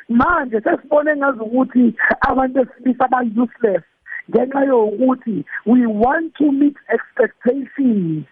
Manje 0.09 0.61
sesibone 0.61 1.15
ngazi 1.15 1.39
ukuthi 1.39 1.95
abantu 2.21 2.65
besilisa 2.65 3.05
aba-useless 3.05 3.83
ngenxa 4.29 4.65
yokuthi 4.65 5.45
we 5.65 5.85
want 5.85 6.33
to 6.35 6.51
meet 6.51 6.75
expectations. 6.89 8.25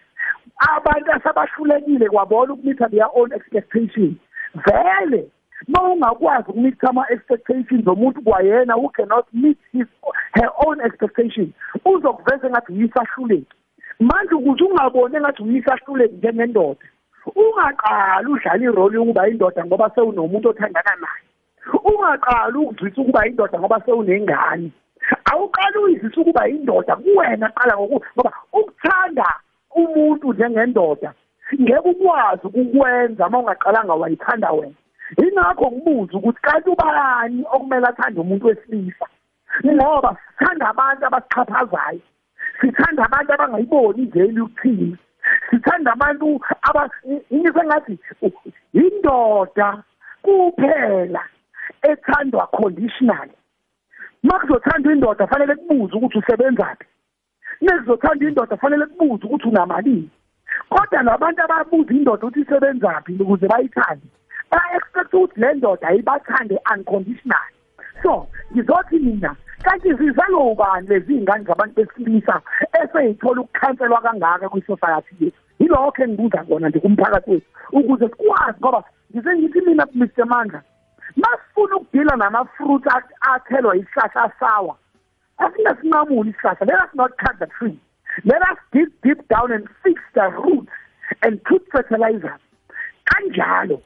Abantu 0.60 1.12
asabahlulekile 1.12 2.08
kwabona 2.08 2.52
ukumitha 2.52 2.88
their 2.88 3.08
own 3.14 3.32
expectations 3.32 4.16
vele 4.54 5.30
mawungakwazi 5.68 6.50
ukumitha 6.50 6.88
ama-expectations 6.88 7.86
omuntu 7.86 8.22
kwayena 8.22 8.74
who 8.74 8.88
cannot 8.88 9.26
meet 9.32 9.58
his 9.72 9.86
her 10.32 10.50
own 10.66 10.80
expectations 10.80 11.50
uzokuveza 11.84 12.46
engathi 12.46 12.72
uyisahluleki. 12.72 13.56
Manje 14.00 14.34
ukuze 14.34 14.64
ungaboni 14.64 15.16
engathi 15.16 15.42
uyisahluleki 15.42 16.14
njengendoda 16.14 16.86
ungaqali 17.26 18.28
udlala 18.28 18.64
iroli 18.64 18.96
yokuba 18.96 19.28
indoda 19.28 19.64
ngoba 19.64 19.90
sewunomuntu 19.94 20.48
othandana 20.48 20.94
naye. 21.00 21.24
Ungaqali 21.84 22.58
ukuzwisa 22.58 23.00
ukuba 23.00 23.26
indoda 23.26 23.58
ngoba 23.58 23.80
sewunengane. 23.84 24.70
Awuqala 25.32 25.80
uyizisa 25.80 26.20
ukuba 26.20 26.48
indoda 26.48 26.96
kuwena 26.96 27.48
qala 27.48 27.76
ngoba 27.76 28.32
ukuthanda 28.52 29.26
umuntu 29.74 30.32
njengendoda 30.32 31.12
ngeke 31.60 31.88
ukwazi 31.88 32.46
ukukwenza 32.46 33.26
uma 33.26 33.38
ungaqalanga 33.38 33.94
wayithanda 33.94 34.50
wena. 34.52 34.78
Ingakho 35.24 35.70
ngibuza 35.70 36.18
ukuthi 36.18 36.40
kanti 36.42 36.70
ubani 36.70 37.44
okumele 37.52 37.86
athande 37.86 38.20
umuntu 38.20 38.46
wesilisa 38.46 39.06
ngoba 39.66 40.16
sithanda 40.38 40.68
abantu 40.68 41.02
abasixhaphazayo 41.06 42.00
sithanda 42.60 43.02
abantu 43.04 43.32
abangayiboni 43.32 44.02
iveli 44.02 44.40
ukuthini 44.40 44.96
sithanda 45.50 45.92
abantu 45.92 46.40
aba 46.68 46.90
ingise 47.30 47.62
ngathi 47.66 47.98
indoda 48.72 49.68
kuphela 50.22 51.22
ethandwa 51.82 52.46
conditionally. 52.46 53.36
Makuzothanda 54.22 54.92
indoda 54.92 55.26
fanele 55.26 55.54
kubuze 55.54 55.94
ukuthi 55.96 56.18
usebenzaphi. 56.18 56.86
Nezizothanda 57.60 58.28
indoda 58.28 58.56
fanele 58.56 58.86
kubuze 58.86 59.26
ukuthi 59.26 59.48
unamalini. 59.48 60.10
Kodwa 60.68 61.02
labantu 61.02 61.42
ababuza 61.42 61.94
indoda 61.94 62.26
ukuthi 62.26 62.40
isebenzaphi 62.40 63.12
ukuze 63.12 63.48
bayithande 63.48 64.06
ba-expect 64.50 65.14
ukuthi 65.14 65.40
le 65.40 65.54
ndoda 65.54 65.88
ayibathande 65.88 66.58
unconditional. 66.74 67.48
So 68.02 68.26
ngizothi 68.52 68.98
mina 68.98 69.36
kanti 69.62 69.94
zizalobani 69.94 70.88
lezi 70.88 71.20
ngane 71.20 71.44
zabantu 71.44 71.74
besilisa 71.74 72.40
eseyithola 72.82 73.40
ukukhanselwa 73.40 74.00
kangaka 74.00 74.48
kwi-society 74.48 75.14
yethu? 75.20 75.40
Yilokho 75.58 76.02
engibuza 76.02 76.44
kona 76.44 76.68
nje 76.68 76.80
kumphakathi 76.80 77.30
wethu 77.30 77.46
ukuze 77.72 78.08
sikwazi 78.08 78.58
ngoba 78.60 78.84
ngize 79.12 79.36
ngithi 79.36 79.60
mina 79.60 79.86
Mr 79.94 80.26
Mandla 80.26 80.62
masifuna 81.16 81.76
ukudila 81.76 82.16
nama-fruit 82.16 82.84
athelwa 83.20 83.76
isihlahla 83.76 84.32
sawa 84.40 84.76
asingasinqamuli 84.76 84.76
isihlahla 84.76 84.89
let 85.40 86.80
us 86.80 86.88
not 86.94 87.10
cut 87.18 87.38
the 87.38 87.46
tree 87.58 87.78
let 88.24 88.42
us 88.42 88.58
dig 88.72 88.88
deep 89.02 89.26
down 89.28 89.52
and 89.52 89.68
fix 89.82 90.00
the 90.14 90.22
roots 90.22 90.72
and 91.22 91.42
put 91.44 91.66
fertilizer. 91.70 92.38
kanjalo 93.10 93.80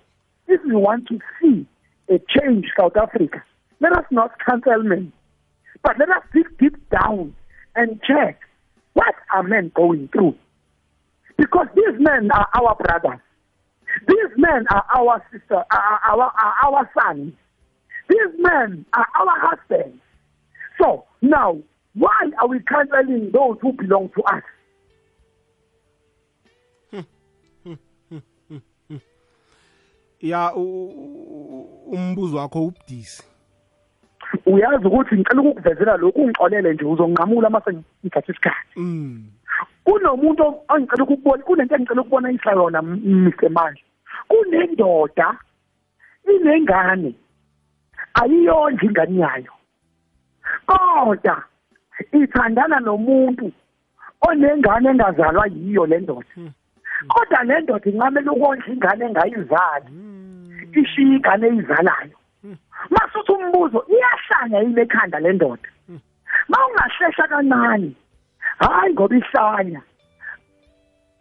if 0.49 0.61
we 0.65 0.75
want 0.75 1.07
to 1.09 1.19
see 1.41 1.67
a 2.09 2.19
change 2.29 2.67
South 2.79 2.97
Africa 2.97 3.43
let 3.81 3.93
us 3.93 4.05
not 4.11 4.33
cancel 4.47 4.83
men 4.83 5.13
but 5.83 5.99
let 5.99 6.09
us 6.11 6.23
dig 6.35 6.47
deep 6.59 6.77
down 6.91 7.35
and 7.77 8.01
check 8.03 8.39
what 8.95 9.15
are 9.33 9.43
men 9.43 9.71
going 9.75 10.09
through 10.09 10.35
because 11.37 11.67
these 11.75 11.99
men 11.99 12.31
are 12.33 12.49
our 12.55 12.77
brothers 12.77 13.21
These 14.09 14.33
men 14.37 14.67
are 14.71 14.85
our 14.97 15.25
sister, 15.33 15.65
are 15.71 16.01
our, 16.11 16.23
are 16.23 16.55
our 16.65 16.91
sons. 16.99 17.33
These 18.09 18.35
men 18.39 18.85
are 18.95 19.07
our 19.19 19.39
husbands. 19.41 20.01
So 20.79 21.05
now, 21.23 21.59
why 21.95 22.31
are 22.41 22.49
we 22.49 22.61
canceling 22.61 23.33
those 23.33 23.59
who 23.61 23.73
belong 23.73 24.11
to 24.17 24.23
us? 24.25 24.43
ya 30.25 30.55
umbuzo 30.55 32.37
wakho 32.37 32.65
ubudisi. 32.65 33.23
Uyazi 34.47 34.87
ukuthi 34.87 35.15
ngicela 35.15 35.43
ukukuvezela 35.43 35.97
lokhu 35.97 36.21
ungixolele 36.23 36.75
nje 36.75 36.85
uzonqamula 36.85 37.51
mase 37.51 37.73
ngithatha 37.73 38.33
isikhathi. 38.33 38.81
Mm. 38.81 39.27
Kunomuntu 39.85 40.45
ongicela 40.69 41.05
ukubona 41.05 41.43
kunento 41.43 41.75
engicela 41.75 42.01
ukubona 42.01 42.33
isla 42.33 42.53
yona 42.53 42.83
Mr 42.83 43.51
Manje. 43.51 43.85
Kunendoda 44.29 45.39
inengane 46.35 47.15
ayiyondla 48.15 48.85
ingane 48.85 49.21
yayo. 49.21 49.54
Kodwa 50.67 51.43
ithandana 52.13 52.81
nomuntu 52.81 53.53
onengane 54.29 54.89
engazalwa 54.91 55.47
yiyo 55.47 55.87
le 55.87 55.99
ndoda. 56.01 56.35
Kodwa 57.09 57.45
le 57.45 57.61
ndoda 57.61 57.91
inqamela 57.91 58.33
ukondla 58.33 58.73
ingane 58.73 59.05
engayizali. 59.05 59.91
Ishiya 60.81 61.17
ingane 61.17 61.47
eyizalayo. 61.47 62.17
Masuthi 62.91 63.33
umbuzo 63.33 63.87
iyahlanya 63.89 64.59
yini 64.59 64.81
ekhanda 64.81 65.19
le 65.21 65.33
ndoda? 65.33 65.69
Mawungahlehla 66.49 67.29
kancane 67.29 67.93
hayi 68.59 68.93
ngoba 68.93 69.17
ihlanya. 69.17 69.83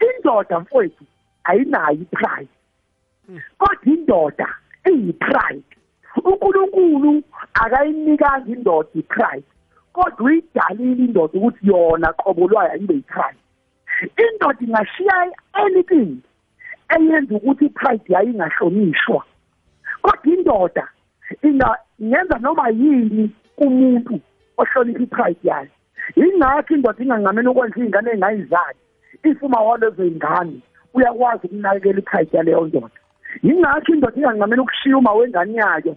Indoda 0.08 0.60
mfowethu 0.60 1.06
ayinayo 1.44 2.02
ipride. 2.02 2.54
Kodwa 3.58 3.94
indoda 3.94 4.48
eyipride 4.84 5.73
uNkulunkulu 6.24 7.24
akayinikanga 7.54 8.52
indoda 8.52 8.90
ipride 8.94 9.44
kodwa 9.94 10.26
uyidalile 10.26 11.06
indoda 11.06 11.34
ukuthi 11.40 11.68
yona 11.68 12.14
qobo 12.14 12.48
lwayo 12.48 12.72
ayibe 12.72 12.94
yipride 12.94 13.40
indoda 14.18 14.60
ingashiya 14.62 15.32
anything 15.54 16.18
eyenza 16.96 17.36
ukuthi 17.36 17.66
ipride 17.66 18.14
yayo 18.14 18.30
ingahlonishwa 18.30 19.24
kodwa 20.02 20.34
indoda 20.34 20.88
ingenza 22.00 22.38
noma 22.40 22.70
yini 22.70 23.32
kumuntu 23.56 24.20
ohlonipha 24.58 25.04
ipride 25.04 25.40
yayo. 25.44 25.70
Ingakho 26.16 26.74
indoda 26.74 27.04
inganqamela 27.04 27.52
ukwenza 27.52 27.80
iy'ngane 27.80 28.12
engayizali 28.12 28.80
ifuma 29.24 29.60
walezo 29.62 30.04
y'ngane 30.04 30.60
uyakwazi 30.94 31.48
ukunakekela 31.48 32.00
ipride 32.00 32.38
yaleyo 32.38 32.66
ndoda. 32.68 33.00
Yingakho 33.42 33.94
indoda 33.94 34.18
inganqamela 34.18 34.62
ukushiya 34.62 34.98
uma 34.98 35.14
wengane 35.14 35.54
yayo 35.54 35.96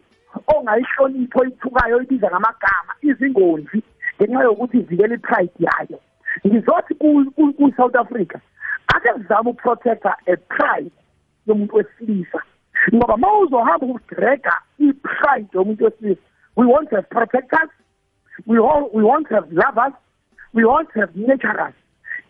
ongayihlonipho 0.55 1.41
oyithukayo 1.41 1.97
oyibiza 1.97 2.29
ngamagama 2.31 2.93
izingonzi 3.03 3.83
ngenxa 4.17 4.43
yokuthi 4.43 4.79
ivikela 4.79 5.15
ipride 5.15 5.59
yayo. 5.67 5.99
Ngizothi 6.47 6.95
ku-south 7.57 7.97
africa 7.97 8.39
ake 8.95 9.09
sizame 9.17 9.51
ukuprotecta 9.51 10.13
a 10.27 10.37
pride 10.37 10.97
yomuntu 11.47 11.77
wesilisa. 11.77 12.41
Ngoba 12.95 13.17
ma 13.17 13.39
uzohamba 13.39 13.87
ukudraga 13.87 14.53
i-pride 14.79 15.49
yomuntu 15.53 15.85
wesilisa 15.85 16.23
we 16.57 16.67
want 16.67 16.89
to 16.91 16.97
have 16.97 17.09
protectors 17.11 17.71
we, 18.47 18.59
all, 18.59 18.91
we 18.93 19.03
want 19.03 19.29
to 19.29 19.35
have 19.35 19.53
lovers 19.53 19.93
we 20.53 20.65
want 20.65 20.89
to 20.93 21.01
have 21.01 21.17
naturers. 21.17 21.75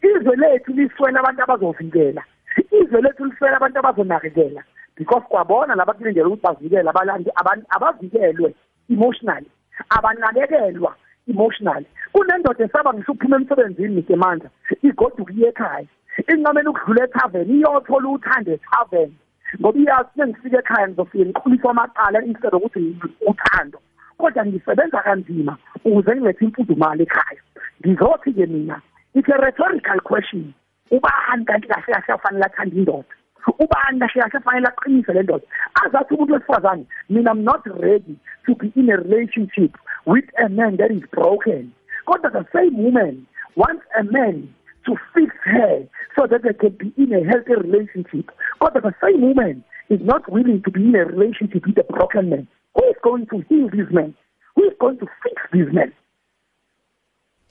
Izwe 0.03 0.37
lethu 0.37 0.73
liswela 0.73 1.21
abantu 1.21 1.43
abazovikela 1.43 2.23
izwe 2.71 3.01
lethu 3.03 3.25
liswela 3.25 3.57
abantu 3.57 3.79
abazonakekela 3.79 4.63
because 4.97 5.25
kwabona 5.29 5.75
labakulindela 5.75 6.29
ukuthi 6.29 6.43
bavikele 6.43 6.91
abalandi 6.91 7.31
abantu 7.37 7.67
abavikelwe 7.71 8.55
emotionally 8.91 9.51
abanakekelwa 9.91 10.95
emotionally. 11.29 11.87
Kunendoda 12.13 12.65
esaba 12.65 12.95
ngisho 12.95 13.13
ukuphuma 13.13 13.37
emsebenzini 13.37 13.95
ngisemandla 13.95 14.51
igoduka 14.83 15.33
iye 15.33 15.49
ekhaya. 15.49 15.87
Inqamela 16.33 16.71
ukudlula 16.71 17.05
ethaveni 17.05 17.53
iyothola 17.59 18.09
uthando 18.09 18.53
ethaveni. 18.53 19.17
Ngoba 19.61 19.79
iyazi 19.79 20.09
sengifika 20.17 20.59
ekhaya 20.59 20.89
ngizofike 20.89 21.25
ngiqhulisa 21.27 21.71
amaqala 21.71 22.25
instead 22.25 22.55
ukuthi 22.55 22.97
uthando. 23.31 23.79
Kodwa 24.19 24.47
ngisebenza 24.47 25.03
kanzima 25.03 25.57
ukuze 25.85 26.13
ngilethe 26.17 26.45
imfudumalo 26.45 27.03
ekhaya. 27.03 27.43
Ngizothi-ke 27.81 28.47
mina 28.47 28.81
it's 29.15 29.29
a 29.29 29.37
rhetorical 29.37 30.01
question. 30.01 30.55
Ubani 30.91 31.45
kanti 31.45 31.69
kahle 31.69 31.93
kahle 31.93 32.15
afanele 32.15 32.45
athanda 32.45 32.77
indoda? 32.77 33.15
Ubani 33.53 33.99
kahle 34.01 34.23
kahle 34.23 34.45
fanele 34.45 34.69
aqinise 34.69 35.13
le 35.13 35.23
ndoda 35.23 35.45
azathi 35.85 36.15
umuntu 36.15 36.33
wesifazane 36.33 36.87
mina 37.11 37.31
i'm 37.31 37.45
not 37.45 37.67
ready 37.67 38.17
to 38.47 38.55
be 38.55 38.73
in 38.77 38.91
a 38.91 38.97
relationship 38.97 39.77
with 40.07 40.25
a 40.39 40.49
man 40.49 40.77
that 40.77 40.91
is 40.91 41.03
broken. 41.11 41.73
Kodwa 42.07 42.33
the 42.33 42.47
same 42.55 42.77
woman 42.83 43.27
wants 43.57 43.85
a 43.99 44.05
man 44.05 44.55
to 44.87 44.97
fix 45.13 45.35
her 45.45 45.83
so 46.19 46.27
that 46.27 46.43
they 46.43 46.55
can 46.55 46.71
be 46.79 46.93
in 46.97 47.13
a 47.13 47.25
healthy 47.25 47.55
relationship. 47.55 48.31
Kodwa 48.61 48.83
the 48.83 48.95
same 49.03 49.21
woman 49.21 49.65
is 49.91 50.01
not 50.03 50.31
willing 50.31 50.63
to 50.63 50.71
be 50.71 50.81
in 50.81 50.95
a 50.95 51.05
relationship 51.05 51.67
with 51.67 51.79
a 51.79 51.93
broken 51.93 52.31
man. 52.31 52.49
Who 52.75 52.85
is 52.89 52.97
going 53.03 53.27
to 53.27 53.45
heal 53.49 53.69
this 53.69 53.91
man? 53.91 54.15
Who 54.55 54.65
is 54.65 54.75
going 54.81 54.99
to 54.99 55.07
fix 55.23 55.43
this 55.53 55.73
man? 55.73 55.93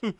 Hmm. 0.02 0.10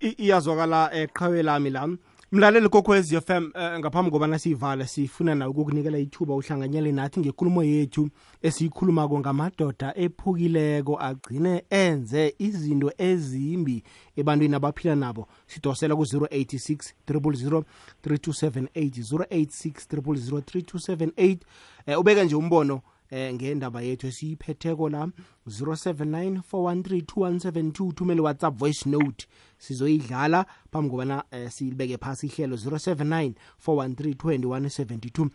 Iyazwakala 0.00 0.90
eh, 0.92 1.06
eqhawe 1.08 1.42
lami 1.42 1.70
la 1.70 1.88
mlaleli 2.36 2.68
kokwez 2.68 3.20
FM 3.20 3.50
eh, 3.54 3.78
ngaphambi 3.78 4.10
kobana 4.10 4.38
siyivala 4.38 4.86
sifuna 4.86 5.34
nawe 5.34 5.50
ukukunikela 5.50 5.98
ithuba 5.98 6.34
uhlanganyele 6.34 6.92
nathi 6.92 7.20
ngekulumo 7.20 7.64
yethu 7.64 8.08
esiyikhulumako 8.42 9.18
ngamadoda 9.18 9.92
ephukileko 9.96 11.00
agcine 11.00 11.64
enze 11.70 12.34
izinto 12.38 12.92
ezimbi 12.98 13.82
ebantwini 14.16 14.54
abaphila 14.54 14.94
nabo. 14.94 15.28
Sidosela 15.46 15.96
ku-086 15.96 16.92
000 17.08 17.62
3278 18.04 18.04
086 18.04 19.96
000 19.96 20.40
3278 20.40 21.38
eh, 21.86 22.00
ubeke 22.00 22.24
nje 22.24 22.36
umbono 22.36 22.80
eh 23.10 23.34
ngendaba 23.34 23.82
yethu 23.82 24.06
esiyiphetheko 24.06 24.88
la 24.88 25.08
0794132172 25.48 27.92
thumele 27.92 28.20
whatsapp 28.20 28.58
voice 28.58 28.88
note. 28.88 29.26
Sizoyidlala 29.58 30.46
phambi 30.72 30.90
kobana 30.90 31.24
eh, 31.30 31.50
siyibeke 31.50 31.98
phasi 31.98 32.26
ihlelo 32.26 32.56
0794132172 32.56 35.28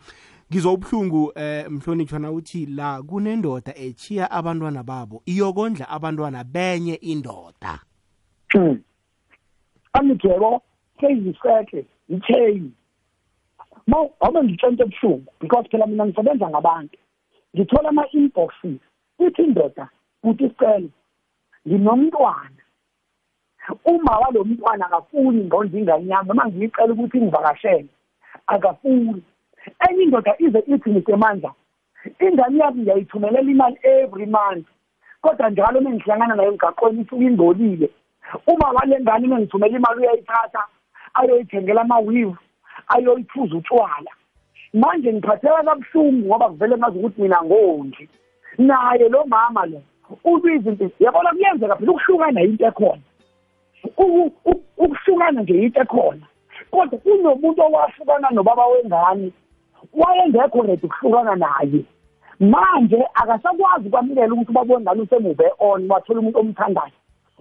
ngizwa 0.51 0.73
ubuhlungu 0.73 1.31
eh 1.35 1.69
mhlonitshwa 1.69 2.19
na 2.19 2.31
uthi 2.31 2.65
la 2.65 3.03
kunendoda 3.03 3.75
echiya 3.75 4.31
abantwana 4.31 4.83
babo 4.83 5.21
iyokondla 5.25 5.89
abantwana 5.89 6.43
benye 6.43 6.95
indoda 6.95 7.79
Hmm. 8.53 8.81
Angijebo 9.93 10.61
seyiseke 10.99 11.85
ichain. 12.09 12.71
Mo 13.87 14.11
awube 14.19 14.43
ngitshente 14.43 14.83
ebuhlungu 14.83 15.31
because 15.39 15.67
phela 15.71 15.87
mina 15.87 16.05
ngisebenza 16.05 16.49
ngabantu. 16.49 16.97
Ngithola 17.55 17.89
ama 17.89 18.05
inboxes. 18.11 18.79
Ithi 19.19 19.43
indoda 19.43 19.89
uthi 20.23 20.49
sicelo 20.49 20.89
nginomntwana. 21.67 22.61
Uma 23.85 24.19
walo 24.19 24.43
mntwana 24.43 24.85
akafuni 24.85 25.43
ngqondo 25.43 25.77
ingane 25.77 26.07
yami 26.07 26.27
noma 26.27 26.45
ngiyicela 26.47 26.93
ukuthi 26.93 27.21
ngivakashele 27.21 27.87
akafuni. 28.47 29.23
Enye 29.89 30.03
indoda 30.03 30.35
ize 30.39 30.59
ithi 30.59 30.89
ngisemandla. 30.91 31.51
Ingane 32.19 32.57
yami 32.57 32.81
ngiyayithumelela 32.81 33.51
imali 33.51 33.77
every 33.83 34.25
month. 34.25 34.67
Kodwa 35.21 35.49
njalo 35.49 35.81
mengihlangana 35.81 36.35
nayo 36.35 36.51
emgaqweni 36.51 37.01
isuke 37.01 37.25
ingcolile. 37.25 37.89
uma 38.47 38.69
wale 38.71 38.99
ngane 38.99 39.27
mengithumela 39.27 39.77
imali 39.77 39.99
uyayithatha 39.99 40.63
ayoyithengela 41.13 41.81
amawivu 41.81 42.37
ayoyiphuza 42.87 43.55
utshwala 43.57 44.11
manje 44.73 45.13
ngiphatheka 45.13 45.63
kabuhlungu 45.63 46.27
ngoba 46.27 46.49
kuvele 46.49 46.77
ngazi 46.77 46.99
ukuthi 46.99 47.21
mina 47.21 47.43
ngondli 47.43 48.09
naye 48.57 49.09
lo 49.09 49.25
mama 49.25 49.65
lo 49.65 49.81
ubizinto 50.23 50.91
yabona 50.99 51.29
kuyenzeka 51.29 51.75
phela 51.75 51.91
ukuhlukana 51.91 52.41
yinto 52.41 52.65
ekhona 52.67 53.01
U- 53.01 53.01
u- 53.01 53.10
ukuhlukana 54.77 55.41
nje 55.41 55.53
yinto 55.53 55.81
ekhona 55.81 56.25
kodwa 56.71 56.99
kunomuntu 56.99 57.61
owahlukana 57.61 58.29
nobaba 58.31 58.65
wengane 58.67 59.31
wayengekho 59.93 60.61
ready 60.61 60.85
ukuhlukana 60.85 61.35
naye. 61.35 61.83
Manje 62.39 63.03
akasakwazi 63.13 63.89
kwamukela 63.89 64.33
ukuthi 64.33 64.51
ubaba 64.51 64.73
wengane 64.75 65.01
usemube 65.01 65.45
on 65.59 65.89
wathola 65.91 66.19
umuntu 66.19 66.39
omthandayo. 66.39 66.91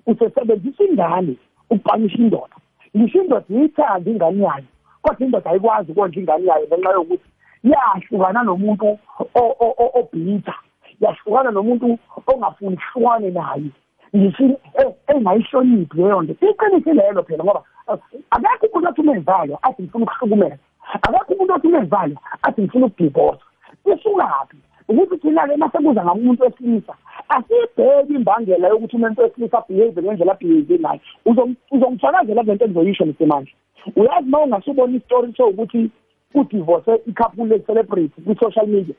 Usesebenzisa 0.07 0.85
ingane 0.85 1.37
ukupanisha 1.70 2.18
indoda. 2.18 2.57
Ngisho 2.96 3.22
indoda 3.22 3.44
iyithanda 3.50 4.11
ingane 4.11 4.44
yayo 4.44 4.64
kodwa 5.03 5.26
indoda 5.26 5.50
ayikwazi 5.50 5.92
ukondla 5.92 6.20
ingane 6.20 6.46
yayo 6.46 6.66
ngenxa 6.66 6.90
yokuthi 6.90 7.29
yahlukana 7.64 8.42
nomuntu 8.42 8.98
o- 9.35 9.57
o- 9.61 9.74
o- 9.79 9.90
obhitha 10.00 10.55
yahlukana 11.00 11.50
nomuntu 11.50 11.98
ongafuni 12.26 12.76
kuhlukane 12.76 13.31
naye. 13.31 13.70
Ngisho 14.16 14.44
eh, 14.44 14.90
engayihloniphi 15.09 15.96
leyo 15.96 16.23
nto. 16.23 16.33
Iqiniso 16.46 16.92
lelo 16.92 17.23
phela 17.23 17.44
ngoba 17.44 17.62
eh, 17.92 17.99
akekho 18.31 18.66
umuntu 18.79 18.88
othi 18.88 19.01
umezalo 19.01 19.59
athi 19.62 19.83
ngifuna 19.83 20.05
ukuhlukumeza. 20.05 20.59
Akekho 21.03 21.33
umuntu 21.35 21.55
othi 21.55 21.66
umezalo 21.66 22.16
athi 22.42 22.62
ngifuna 22.62 22.87
ukudivorce 22.87 23.42
isukaphi 23.85 24.57
ukuthi 24.88 25.16
thina-ke 25.18 25.57
masekuza 25.57 26.05
ngamuntu 26.05 26.42
wesilisa 26.42 26.94
asiyibheki 27.29 28.12
imbangela 28.14 28.68
yokuthi 28.68 28.96
umuntu 28.96 29.23
wesilisa 29.23 29.59
abhehave 29.59 30.03
ngendlela 30.03 30.33
abhehave 30.33 30.79
ngayo. 30.79 31.01
Uzong- 31.27 31.57
uzongifakazela 31.70 32.42
kule 32.42 32.55
nto 32.55 32.64
engizoyisho 32.64 33.07
msemanje 33.07 33.55
uyazi 33.96 34.29
uma 34.29 34.38
ungasubona 34.40 34.96
isitori 34.96 35.33
sokuthi 35.37 35.90
kudivorce 36.33 37.01
ikhapuli 37.07 37.51
le-celebrity 37.51 38.23
kwi-social 38.23 38.66
media 38.66 38.94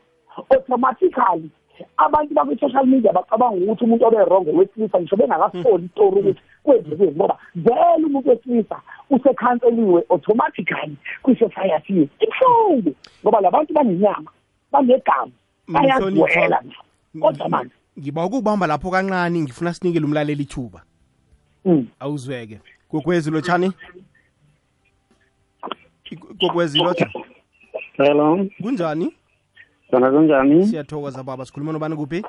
automatically 0.50 1.50
abantu 1.98 2.34
bakwi-social 2.34 2.86
media 2.86 3.14
bacabanga 3.14 3.64
ukuthi 3.64 3.84
umuntu 3.84 4.06
obe-rongo 4.06 4.52
wesilisa 4.52 5.00
ngisho 5.00 5.16
bengakafoli 5.16 5.86
itori 5.86 6.20
ukuthi 6.20 6.42
kwenzekeni 6.64 7.12
ngoba 7.12 7.38
vele 7.56 8.06
umuntu 8.06 8.30
wesilisa 8.30 8.82
usekhanseliwe 9.10 10.04
automatically 10.10 10.96
kwi-society 11.24 12.00
yethu. 12.00 12.14
Ibuhlungu 12.20 12.96
ngoba 13.24 13.42
la 13.42 13.52
bantu 13.52 13.74
banenyama 13.74 14.32
banegama 14.72 15.32
bayazwela 15.68 16.64
kodwa 17.22 17.50
manje 17.50 17.74
ngiba 18.00 18.26
ukubamba 18.26 18.68
lapho 18.68 18.92
kancane 18.92 19.42
ngifuna 19.42 19.74
sinikele 19.74 20.06
umlaleli 20.06 20.44
ithuba. 20.44 20.82
Mm. 21.66 21.88
awuzweke. 22.00 22.60
Kokwezi 22.90 23.32
lotshani 23.32 23.72
kokwezi 26.40 26.78
lotsha 26.80 27.10
Hello, 27.98 28.48
kunjani? 28.62 29.14
Zona 29.92 30.12
kunjani? 30.12 30.66
siyathokoza 30.66 31.24
baba 31.24 31.46
sikhuluma 31.46 31.72
nobani 31.74 31.96
kuphi 31.96 32.24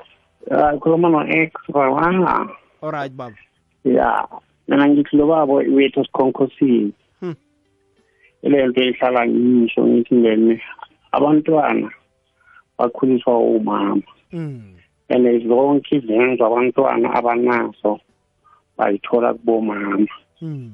Ya, 0.51 0.77
khuluma 0.77 1.09
no-X 1.09 1.51
baba. 1.73 2.49
alright 2.81 3.11
baba 3.13 3.35
Ya, 3.83 4.27
mina 4.67 4.87
ngithi 4.89 5.17
lo 5.17 5.27
babo 5.27 5.53
wethu 5.53 6.05
sikhonkosini. 6.05 6.91
Hmm. 7.19 7.35
Ile 8.41 8.67
nto 8.67 8.81
ihlala 8.83 9.27
ngisho 9.27 9.87
ngithi 9.87 10.15
ngene 10.15 10.61
abantwana 11.11 11.91
bakhuliswa 12.77 13.39
umama. 13.39 14.01
mm. 14.33 14.61
And 15.09 15.47
zonke 15.47 15.95
izenzo 15.95 16.45
abantwana 16.45 17.13
abanazo 17.13 17.99
bayithola 18.77 19.33
kubomama. 19.33 20.07
Mm. 20.41 20.71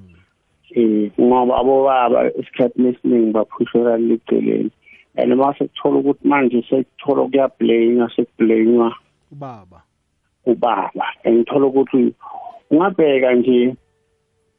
Eh, 0.75 1.12
ngoba 1.21 1.58
abobaba 1.58 2.32
isikhathi 2.39 2.88
esiningi 2.88 3.32
baphushela 3.32 3.97
liceleni. 3.97 4.71
And 5.15 5.36
mase 5.36 5.67
kuthola 5.67 6.00
ukuthi 6.00 6.28
manje 6.28 6.65
sekuthola 6.69 7.30
kuyablayingwa 7.30 8.12
sekublayingwa 8.15 8.95
ubaba. 9.32 9.82
ubaba. 10.45 11.06
Engithola 11.24 11.65
ukuthi 11.65 12.13
ungabheka 12.72 13.34
nje 13.34 13.76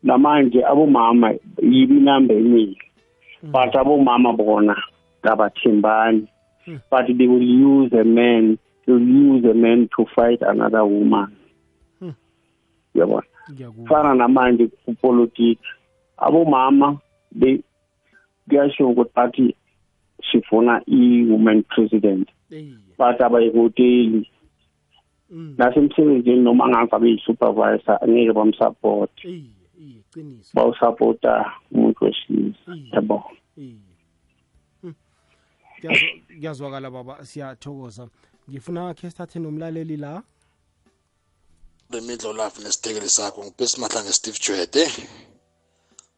namanje 0.03 0.65
abomama 0.65 1.35
yibi 1.63 2.01
number 2.01 2.37
eningi 2.37 2.83
but 3.43 3.75
abomama 3.75 4.33
bona 4.33 4.77
kabathembani 5.23 6.29
but 6.91 7.07
they 7.07 7.27
will 7.27 7.43
use 7.43 7.93
a 7.93 8.05
man 8.05 8.59
will 8.87 9.01
use 9.01 9.45
a 9.45 9.55
man 9.55 9.89
to 9.97 10.07
fight 10.15 10.43
another 10.43 10.85
woman. 10.85 11.37
Hmm. 12.01 12.15
yabona? 12.95 13.27
Fana 13.89 14.15
namanje 14.15 14.67
kupolitiki 14.67 15.59
abomama 16.19 16.99
they 17.41 17.63
kuyasho 18.49 18.89
ukuthi 18.89 19.11
bathi 19.15 19.57
sifuna 20.33 20.83
i-woman 20.87 21.63
president 21.63 22.29
Eyi. 22.51 22.75
but 22.99 23.21
abayivoteli 23.21 24.31
Mm. 25.31 25.55
nasemsebenzini 25.59 26.43
noma 26.43 26.69
ngabe 26.69 26.97
abeyi-supervisor 26.97 27.99
angeke 28.03 28.33
bamsupport 28.33 29.11
Eyi, 29.25 29.45
eyi, 29.81 30.03
qiniso 30.13 30.51
bawusapota 30.55 31.53
umuntu 31.73 32.05
wesilisa 32.05 32.59
Mm. 32.67 32.87
yabo 32.93 33.25
Eyi. 33.59 33.79
Mm. 34.83 34.95
Kuyazwa- 35.81 36.19
kuyazwakala 36.27 36.91
baba 36.91 37.25
siyathokoza 37.25 38.09
ngifuna 38.51 38.95
khe 38.95 39.11
sithathe 39.11 39.39
nomlaleli 39.39 39.97
la 39.97 40.23
lemidlo 41.91 42.33
lafu 42.33 42.63
nesithekeli 42.63 43.09
sakho 43.09 43.45
ngibesimadla 43.45 44.03
nge-steve 44.05 44.39
jwede 44.45 44.85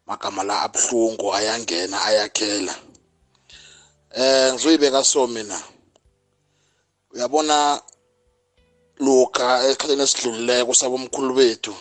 magama 0.07 0.43
la 0.43 0.63
abuhlungu 0.63 1.35
ayangena 1.35 1.97
ayakhela 2.09 2.75
eh 4.15 4.53
ngizoyibeka 4.53 5.05
so 5.05 5.27
mina 5.27 5.63
uyabona 7.15 7.83
lokha 8.99 9.65
esikhathini 9.67 10.03
esidlulileko 10.03 10.73
sabomkhulu 10.75 11.35
bethu 11.35 11.75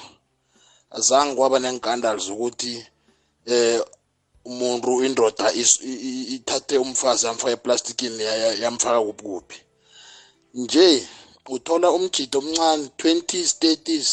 azange 0.97 1.35
kwaba 1.35 1.59
nenkandalo 1.59 2.19
zokuthi 2.27 2.85
eh 3.45 3.81
umuntu 4.45 5.03
indoda 5.05 5.51
i- 5.61 5.81
i- 5.91 6.27
ithathe 6.35 6.77
umfazi 6.77 7.25
yamfaka 7.25 7.51
eplastikini 7.57 8.23
ya- 8.23 8.35
ya- 8.43 8.53
yamfaka 8.63 8.99
kuphi. 9.01 9.23
Kuphi 9.23 9.59
nje 10.53 11.07
uthola 11.49 11.91
umjido 11.91 12.39
omncane 12.39 12.89
20s 12.97 13.49
30s 13.61 14.09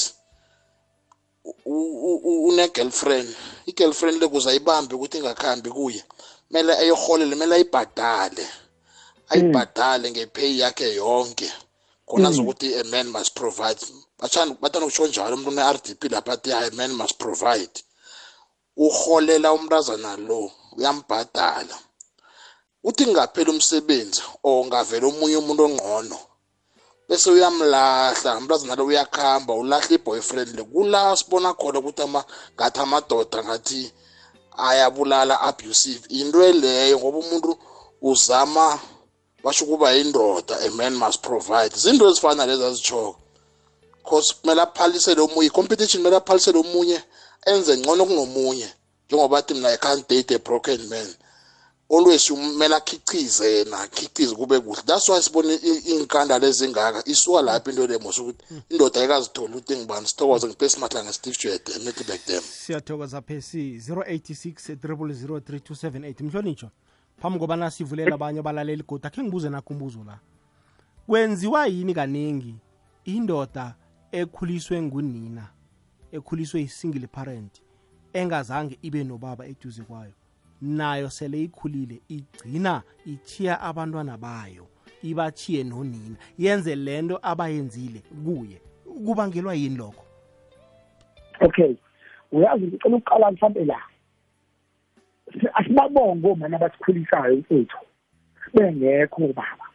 une-girlfriend. 1.66 3.28
I-girlfriend 3.66 4.20
le 4.20 4.28
kuze 4.28 4.50
ayibambe 4.50 4.94
ukuthi 4.94 5.18
ingakhambi 5.18 5.70
kuye. 5.70 6.04
Kumele 6.48 6.72
ayiholele 6.76 7.34
kumele 7.34 7.54
ayibhadale. 7.54 8.46
Ayibhadale 9.28 10.10
ngepay 10.10 10.58
yakhe 10.58 10.94
yonke. 10.94 11.52
Khona 12.08 12.30
zokuthi 12.30 12.74
a 12.80 12.84
man 12.84 13.08
must 13.08 13.34
provide. 13.34 13.84
Bathanda 14.18 14.56
bathanda 14.60 14.86
ukusho 14.86 15.06
njalo 15.06 15.36
umuntu 15.36 15.50
une-RDP 15.50 16.02
lapha 16.10 16.32
athi 16.32 16.52
a 16.52 16.70
man 16.70 16.92
must 16.92 17.18
provide. 17.18 17.82
Uholela 18.76 19.52
umntazana 19.52 20.16
lo 20.16 20.50
uyambhadala. 20.76 21.76
Uthi 22.84 23.06
ngaphela 23.06 23.50
umsebenzi 23.50 24.22
or 24.42 24.64
ngavela 24.66 25.06
omunye 25.06 25.36
umuntu 25.36 25.62
ongqono 25.64 26.18
bese 27.08 27.30
uyamlahla. 27.30 28.38
Umntazana 28.38 28.76
lo 28.76 28.84
uyakuhamba 28.86 29.52
ulahla 29.54 29.94
i-boyfriend 29.96 30.56
le. 30.56 30.62
Kula 30.64 31.16
sibona 31.16 31.52
khona 31.54 31.78
ukuthi 31.78 32.02
ama 32.02 32.24
ngathi 32.56 32.80
amadoda 32.80 33.44
ngathi 33.44 33.92
ayabulala 34.58 35.40
abusive. 35.40 36.02
Into 36.08 36.42
eleyo 36.42 36.98
ngoba 36.98 37.18
umuntu 37.18 37.58
uzama 38.02 38.80
basho 39.44 39.64
ukuba 39.64 39.92
yindoda 39.92 40.54
a 40.66 40.70
man 40.70 40.94
must 40.94 41.22
provide. 41.22 41.76
Zinto 41.76 42.08
ezifana 42.10 42.46
lezi 42.46 42.64
azitshoko 42.64 43.16
cause 44.08 44.34
kumele 44.34 44.62
aphalisele 44.62 45.20
omunye 45.20 45.46
i-competition 45.46 46.00
kumele 46.00 46.16
aphalisele 46.16 46.58
omunye 46.58 46.98
enze 47.46 47.76
ngcono 47.76 48.06
kunomunye 48.06 48.68
njengoba 49.06 49.38
athi 49.38 49.54
mina 49.54 49.68
i 49.72 49.76
can't 49.76 50.08
date 50.08 50.34
a 50.34 50.38
broken 50.38 50.80
man. 50.88 51.08
Always 51.90 52.30
umele 52.30 52.74
akhicize 52.76 53.52
yena 53.52 53.80
akhicize 53.80 54.34
kube 54.34 54.60
kuhle. 54.60 54.82
That's 54.86 55.08
why 55.08 55.22
sibone 55.22 55.54
iy'nkandalo 55.54 56.46
ezingaka 56.46 57.08
isuka 57.08 57.42
lapho 57.42 57.70
into 57.70 57.86
lemos 57.86 58.18
ukuthi 58.18 58.44
indoda 58.68 59.00
ayikazitholi 59.00 59.54
ukuthi 59.54 59.72
engibani 59.72 60.06
sithokoze 60.06 60.46
ngipesimatla 60.46 61.04
nge-steve 61.04 61.36
jwede 61.40 61.72
emetlibek 61.76 62.26
dam. 62.28 62.42
Siyathokoza 62.42 63.22
phesi 63.22 63.78
086 63.78 64.74
000 64.74 65.40
3278 65.40 66.24
mhlonitsho 66.24 66.70
phambi 67.20 67.38
kobana 67.38 67.70
sivulela 67.70 68.14
abanye 68.14 68.40
abalaleli 68.40 68.82
godi 68.82 69.06
akhe 69.06 69.22
ngibuze 69.22 69.50
nakho 69.50 69.74
umbuzo 69.74 70.04
la. 70.04 70.18
Kwenziwa 71.06 71.66
yini 71.66 71.94
kaningi 71.94 72.54
indoda 73.04 73.74
ekhuliswe 74.12 74.82
ngunina 74.82 75.48
ekhuliswe 76.12 76.60
yi-single 76.60 77.06
parent 77.06 77.62
engazange 78.12 78.78
ibe 78.82 79.04
nobaba 79.04 79.46
eduze 79.46 79.82
kwayo? 79.82 80.17
Nayo 80.62 81.10
sele 81.10 81.42
ikhulile 81.42 82.00
igcina 82.08 82.82
ithiya 83.06 83.60
abantwana 83.60 84.16
bayo 84.16 84.66
ibachiye 85.02 85.64
nonina. 85.64 86.16
Yenze 86.38 86.74
lento 86.74 87.18
abayenzile 87.22 88.02
kuye. 88.24 88.60
Kubangelwa 89.06 89.54
yini 89.54 89.76
lokho? 89.76 90.04
Okay. 91.40 91.74
Uyazi 92.32 92.66
ngicela 92.66 92.96
ukuqala 92.96 93.30
mhlawumbe 93.30 93.64
la. 93.64 93.80
Asibabonge 95.54 96.28
omama 96.28 96.56
abasikhulisayo 96.56 97.36
mfethu. 97.36 97.78
Bengekho 98.54 99.26
baba. 99.28 99.66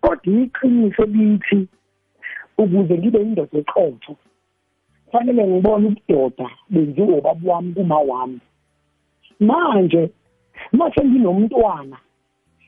Kodwa 0.00 0.42
iqiniso 0.42 1.04
lithi 1.04 1.68
ukuze 2.58 2.98
ngibe 2.98 3.22
indoda 3.22 3.58
eqotho 3.58 4.16
kufanele 5.06 5.46
ngibone 5.46 5.86
ubudoda 5.88 6.50
benziwe 6.70 7.18
ubaba 7.18 7.52
wami 7.52 7.74
kuma 7.74 7.98
wami 7.98 8.40
manje 9.40 10.10
mase 10.72 11.04
nginomntwana 11.04 11.96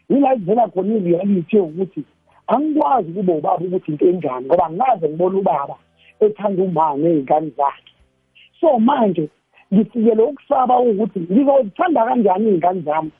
yila 0.08 0.36
kuvela 0.36 0.68
khona 0.68 0.94
i-reality 0.94 1.56
yokuthi 1.56 2.02
angikwazi 2.46 3.10
ukuba 3.10 3.32
ubaba 3.34 3.64
ukuthi 3.64 3.90
into 3.92 4.06
enjani 4.08 4.46
ngoba 4.46 4.70
ngikaze 4.70 5.08
ngibone 5.08 5.36
ubaba 5.38 5.76
ethanda 6.20 6.62
uma 6.62 6.96
ngey'ngane 6.98 7.50
zakhe. 7.56 7.92
So 8.60 8.78
manje 8.78 9.28
ngifikele 9.72 10.22
ukusaba 10.22 10.78
ukuthi 10.78 11.20
ngizozithanda 11.20 12.04
kanjani 12.04 12.48
iy'ngane 12.50 12.80
zami? 12.80 13.10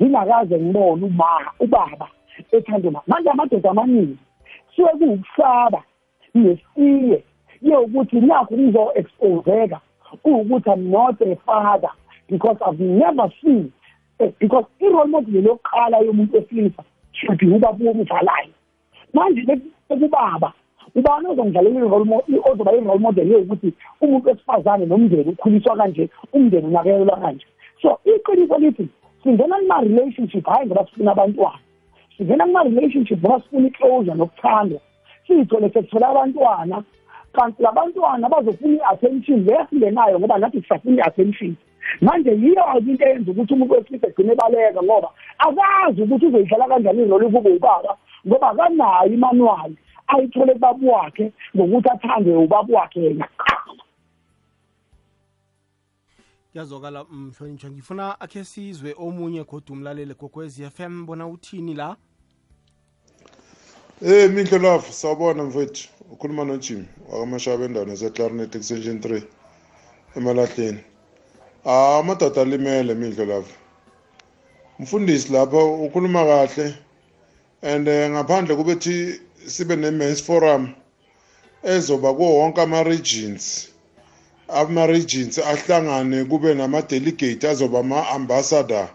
Ngingakaze 0.00 0.58
ngibone 0.58 1.04
uma 1.06 1.26
ubaba 1.60 2.08
ethanda 2.52 2.88
uma 2.88 3.02
manje 3.06 3.30
amadoda 3.30 3.70
amaningi 3.70 4.18
suke 4.76 4.92
kuwukusaba 4.98 5.82
nesiye 6.34 7.22
yokuthi 7.62 8.20
nakho 8.20 8.54
ngizo-exposeka 8.54 9.80
kuwukuthi 10.22 10.70
i'm 10.70 10.90
not 10.90 11.20
a 11.20 11.36
father. 11.46 11.90
Because 12.28 12.56
i've 12.66 12.80
never 12.80 13.32
seen 13.40 13.72
eh, 14.18 14.30
because 14.38 14.66
i-role 14.80 15.06
model 15.06 15.44
yokuqala 15.44 15.98
yomuntu 15.98 16.36
wesilisa 16.36 16.82
should 17.12 17.42
ubaba 17.42 17.84
womdlalayo 17.84 18.54
manje 19.14 19.42
ekubaba 19.88 20.52
ubani 20.94 21.26
ozongidlalela 21.28 22.22
ozoba 22.50 22.72
i-role 22.72 22.98
model 22.98 23.30
yokuthi 23.30 23.72
umuntu 24.00 24.28
wesifazane 24.28 24.86
nomndeni 24.86 25.30
ukhuliswa 25.30 25.76
kanje 25.76 26.08
umndeni 26.32 26.66
unakekelwa 26.66 27.16
kanje? 27.16 27.46
So 27.82 27.98
iqiniso 28.04 28.58
lithi 28.58 28.88
singena 29.22 29.56
kuma-relationship 29.58 30.46
hhayi 30.46 30.66
ngoba 30.66 30.86
sifuna 30.86 31.12
abantwana. 31.12 31.58
Singena 32.16 32.46
kuma-relationship 32.46 33.18
ngoba 33.18 33.40
sifuna 33.40 33.68
i-closure 33.68 34.14
nokuthandwa. 34.14 34.80
Siyithole 35.26 35.70
sesithole 35.70 36.06
abantwana 36.06 36.82
kanti 37.32 37.62
labantwana 37.62 38.28
bazofuna 38.28 38.76
i-attention 38.76 39.44
lesingenayo 39.44 40.18
ngoba 40.18 40.38
nathi 40.38 40.62
sisafuna 40.62 40.96
i-attention. 40.96 41.56
Manje 42.00 42.30
yiyo-ke 42.30 42.90
into 42.90 43.04
eyenza 43.04 43.30
ukuthi 43.30 43.54
umuntu 43.54 43.74
wesilisa 43.74 44.06
egcine 44.06 44.32
ebaleka 44.32 44.82
ngoba 44.82 45.08
akazi 45.38 46.02
ukuthi 46.02 46.26
uzoyidlala 46.26 46.68
kanjani 46.68 47.02
iroli 47.02 47.26
kube 47.32 47.50
ubaba 47.56 47.96
ngoba 48.26 48.50
akanayo 48.50 49.12
imanuwali 49.14 49.76
ayithole 50.08 50.52
kubaba 50.52 50.92
wakhe 50.92 51.32
ngokuthi 51.56 51.88
athande 51.88 52.30
ubaba 52.36 52.74
wakhe 52.78 53.00
yena. 53.00 53.28
Kuyazokala 56.52 57.04
mhlonitsho 57.04 57.70
ngifuna 57.70 58.20
akhe 58.20 58.44
sizwe 58.44 58.94
omunye 58.98 59.44
kodwa 59.44 59.76
umlaleli 59.76 60.14
gokwez 60.14 60.60
f 60.60 60.80
m. 60.80 61.06
Bona 61.06 61.28
uthini 61.28 61.74
la? 61.74 61.96
Eh 64.02 64.30
Minhle 64.30 64.58
Love 64.58 64.92
sawubona 64.92 65.44
mfethu 65.44 65.88
ukhuluma 66.10 66.44
noJim 66.44 66.86
wakamashaba 67.12 67.64
endaweni 67.64 67.90
yaseClarinet 67.90 68.54
extension 68.54 68.98
3 68.98 69.22
emalahleni. 70.16 70.78
Ah 71.66 71.98
amadoda 71.98 72.40
alimele 72.42 72.94
Minhle 72.94 73.24
Love 73.24 73.50
Mfundisi 74.78 75.32
lapha 75.32 75.56
ukhuluma 75.64 76.24
kahle. 76.24 76.74
And 77.62 77.88
eh, 77.88 78.10
ngaphandle 78.10 78.56
kubethi 78.56 79.20
sibe 79.46 79.76
ne-men's 79.76 80.22
forum 80.22 80.74
ezoba 81.64 82.14
kuwo 82.14 82.38
wonke 82.38 82.60
ama-regions. 82.60 83.68
Ama-regions 84.48 85.38
ahlangane 85.38 86.24
kube 86.24 86.54
nama-delegate 86.54 87.48
azoba 87.48 87.78
ama-ambassador 87.78 88.88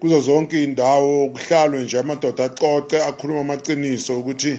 kuzo 0.00 0.20
zonke 0.20 0.56
iy'ndawo. 0.62 1.28
Kuhlalwe 1.28 1.82
nje 1.82 1.98
amadoda 1.98 2.44
acoce 2.44 3.02
akhuluma 3.02 3.40
amaciniso 3.40 4.20
ukuthi 4.20 4.58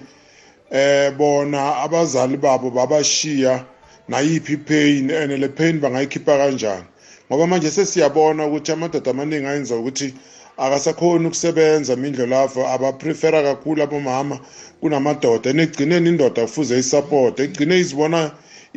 eh 0.71 1.13
bona 1.17 1.75
abazali 1.75 2.37
babo 2.37 2.69
babashiya 2.69 3.65
nayiphi 4.09 4.53
ipain 4.53 5.11
and 5.11 5.39
le 5.39 5.47
pain 5.47 5.79
bangayikhipha 5.79 6.37
kanjani. 6.37 6.85
Ngoba 7.27 7.47
manje 7.47 7.71
sesiyabona 7.71 8.45
ukuthi 8.47 8.71
amadoda 8.71 9.11
amaningi 9.11 9.47
ayenza 9.47 9.75
ukuthi 9.75 10.13
akasakhoni 10.57 11.25
ukusebenza 11.27 11.93
imindlelafa 11.93 12.61
abaprefera 12.73 13.39
kakhulu 13.43 13.79
abomama 13.83 14.39
kunamadoda. 14.79 15.49
Enekugcineni 15.49 16.09
indoda 16.09 16.41
kufuze 16.47 16.79
isupport 16.79 17.39
egcine 17.39 17.75
izibona 17.79 18.31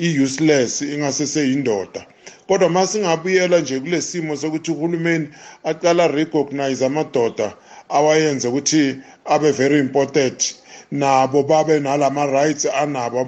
i-useless 0.07 0.83
ingaseseyindoda 0.83 2.01
kodwa 2.49 2.67
uma 2.67 2.87
singabuyela 2.87 3.61
nje 3.61 3.81
kule 3.81 4.01
simo 4.03 4.37
sokuthi 4.37 4.71
uhulumeni 4.71 5.29
aqala 5.65 6.09
recognize 6.09 6.85
amadoda 6.87 7.49
awayenze 7.89 8.49
ukuthi 8.49 8.97
abe 9.25 9.51
very 9.53 9.79
important 9.79 10.39
nabo 10.91 11.43
babe 11.43 11.81
nalama 11.81 12.27
rights 12.27 12.67
anabo 12.67 13.21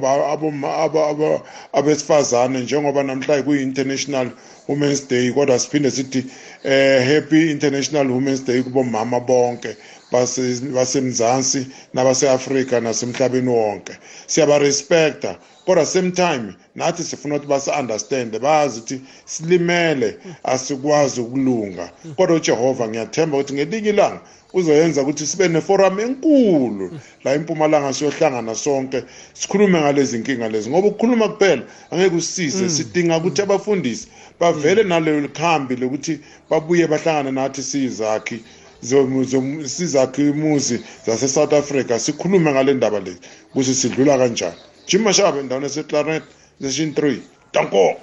abesifazane 1.73 2.61
njengoba 2.61 3.03
namhlanje 3.03 3.43
kuyi-international 3.43 4.31
women's 4.69 5.09
day 5.09 5.33
kodwa 5.33 5.59
siphinde 5.59 5.91
sithi 5.91 6.25
eh 6.65 7.05
happy 7.07 7.51
international 7.51 8.11
women's 8.11 8.45
day 8.45 8.63
kubomama 8.63 9.21
bonke. 9.21 9.77
Basemzansi 10.13 11.67
nabase-afrika 11.95 12.81
nasemhlabeni 12.81 13.49
wonke. 13.49 13.93
Siyabarespecta 14.27 15.37
kodwa 15.67 15.87
same 15.87 16.11
time 16.11 16.55
nathi 16.75 17.03
sifuna 17.03 17.35
ukuthi 17.37 17.49
basi-understande 17.49 18.39
bazi 18.39 18.79
ukuthi 18.81 19.01
silimele 19.25 20.17
asikwazi 20.45 21.21
ukulunga. 21.21 21.91
Kodwa 22.17 22.37
ujehova 22.37 22.89
ngiyathemba 22.89 23.37
ukuthi 23.37 23.55
ngelinye 23.55 23.89
ilanga 23.91 24.21
uzoyenza 24.53 25.03
ukuthi 25.03 25.27
sibe 25.27 25.49
neforum 25.49 26.01
enkulu 26.01 26.91
la 27.25 27.35
impumalanga 27.35 27.93
siyohlangana 27.93 28.55
sonke 28.55 29.03
sikhulume 29.35 29.81
ngalezi 29.81 30.19
nkinga 30.19 30.49
lezi. 30.49 30.71
Ngoba 30.71 30.89
ukukhuluma 30.89 31.29
kuphela 31.29 31.63
angeke 31.91 32.17
usisize 32.17 32.69
sidinga 32.69 33.17
ukuthi 33.17 33.43
abafundisi 33.43 34.09
bavele 34.41 34.83
nalelo 34.83 35.29
khambi 35.29 35.77
lokuthi 35.77 36.21
babuye 36.51 36.87
bahlangane 36.87 37.31
nathi 37.31 37.63
siyizakhi. 37.63 38.35
zo- 38.35 38.39
zo- 38.41 38.60
sizakhe 38.83 40.29
imuzi 40.29 40.81
zase-south 41.07 41.53
africa 41.53 41.99
sikhulume 41.99 42.53
ngale 42.53 42.75
ndaba 42.75 43.01
le 43.01 43.17
ukuthi 43.55 43.75
sidlula 43.75 44.19
kanjani. 44.19 44.57
Jim 44.87 45.03
mashaba 45.03 45.39
endaweni 45.41 45.67
eseclaret 45.67 46.23
session 46.63 46.91
3 46.91 47.19
danko 47.53 47.97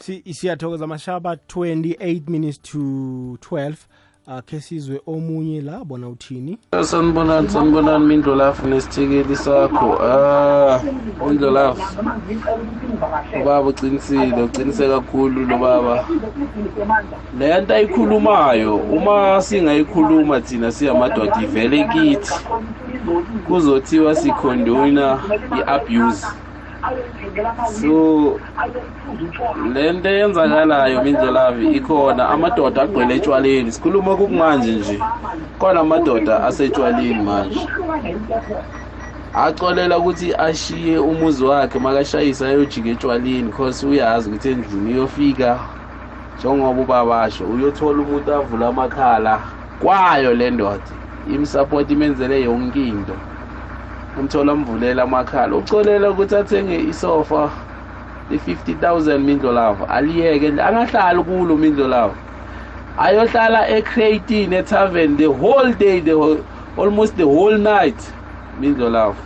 Si- 0.00 0.22
siyathokoza 0.34 0.86
mashaba 0.86 1.34
28 1.34 2.28
minutes 2.30 2.58
to 2.62 2.78
12 2.78 3.74
akhe 4.26 4.60
sizwe 4.60 5.00
omunye 5.06 5.60
la 5.60 5.84
bona 5.84 6.08
uthini? 6.08 6.58
Sanibonani 6.82 7.48
sanibonani 7.48 8.06
mindlolafu 8.06 8.68
nesithekeli 8.68 9.36
sakho. 9.36 9.98
Ah 10.02 10.80
undlolafu 11.20 12.00
ubaba 13.42 13.68
ucinisile 13.68 14.42
ucinise 14.42 14.88
kakhulu 14.88 15.46
lo 15.46 15.58
baba. 15.58 16.04
Le 17.38 17.60
nto 17.60 17.74
ayikhulumayo 17.74 18.76
uma 18.76 19.42
singayikhuluma 19.42 20.40
thina 20.40 20.72
siyamadoda 20.72 21.42
ivele 21.42 21.84
kithi. 21.84 22.32
Kuzothiwa 23.46 24.14
sikhondona 24.14 25.20
i-abuse. 25.58 26.26
So 27.80 28.40
le 29.72 29.92
nto 29.92 30.08
eyenzakalayo 30.08 31.02
mindlolavi 31.02 31.66
ikhona 31.76 32.28
amadoda 32.28 32.82
agqwele 32.82 33.14
etshwaleni. 33.16 33.72
Sikhuluma 33.72 34.16
kukumanje 34.16 34.72
nje. 34.72 34.98
Khona 35.58 35.80
amadoda 35.80 36.44
asetshwaleni 36.44 37.22
manje. 37.22 37.60
Acolela 39.32 39.98
ukuthi 39.98 40.34
ashiye 40.38 40.98
umuzi 40.98 41.44
wakhe 41.44 41.78
makashayisa 41.78 42.48
ayojika 42.48 42.88
etshwaleni 42.88 43.52
cause 43.52 43.86
uyazi 43.86 44.28
ukuthi 44.28 44.48
endlini 44.48 44.90
uyofika 44.94 45.60
njengoba 46.38 46.80
ubabasho 46.82 47.46
uyothola 47.48 48.02
umuntu 48.02 48.34
avula 48.34 48.68
amakhala 48.68 49.42
kwayo 49.78 50.34
le 50.34 50.50
ndoda. 50.50 50.90
Imsapoti 51.26 51.92
imenzele 51.92 52.42
yonke 52.42 52.88
into. 52.88 53.18
Umthola 54.16 54.52
amvulela 54.52 55.02
amakhala 55.02 55.56
ucolela 55.56 56.10
ukuthi 56.10 56.36
athenge 56.36 56.76
isofa 56.90 57.50
i-50,000 58.30 59.18
mindlolavu 59.18 59.84
aliyeke 59.84 60.48
angahlali 60.48 61.22
kulo 61.22 61.56
mindlolavu 61.56 62.14
ayohlala 62.96 63.68
ecratin 63.68 64.52
etavern 64.52 65.16
the 65.16 65.26
whole 65.26 65.72
day 65.74 66.00
the 66.00 66.12
whole, 66.12 66.44
almost 66.76 67.16
the 67.16 67.24
whole 67.24 67.58
night 67.58 68.00
mindlolavu 68.60 69.22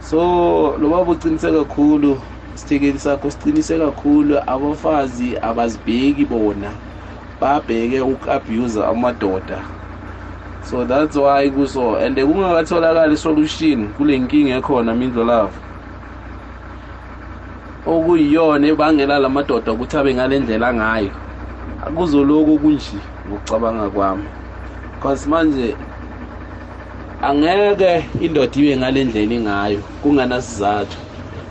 so 0.00 0.76
lo 0.78 0.88
baba 0.88 1.12
ucinise 1.12 1.52
kakhulu 1.52 2.20
isithekeli 2.54 2.98
sakho 2.98 3.30
sicinise 3.30 3.78
kakhulu 3.78 4.38
abafazi 4.46 5.38
abazibheki 5.42 6.24
bona 6.24 6.72
babheke 7.40 8.00
uku-abuse 8.00 8.84
amadoda. 8.84 9.81
So 10.62 10.84
that's 10.84 11.16
why 11.16 11.50
kuso 11.50 11.96
and 11.98 12.16
kungakatholakali 12.18 13.14
isolution 13.14 13.92
kule 13.92 14.18
nkinga 14.18 14.56
ekhona 14.56 14.94
mindlolavu 14.94 15.58
okuyiyona 17.84 18.66
ebangela 18.68 19.18
la 19.18 19.28
madoda 19.28 19.72
ukuthi 19.72 19.96
abe 19.96 20.14
ngale 20.14 20.38
ndlela 20.40 20.74
ngayo. 20.74 21.12
Kuzoloku 21.96 22.58
kunje 22.58 23.02
ngokucabanga 23.26 23.90
kwami. 23.90 24.28
Cause 25.00 25.28
manje 25.28 25.76
angeke 27.20 28.06
indoda 28.20 28.56
ibe 28.60 28.76
ngale 28.76 29.04
ndlela 29.04 29.34
ingayo 29.34 29.82
kunganasizathu. 30.00 30.98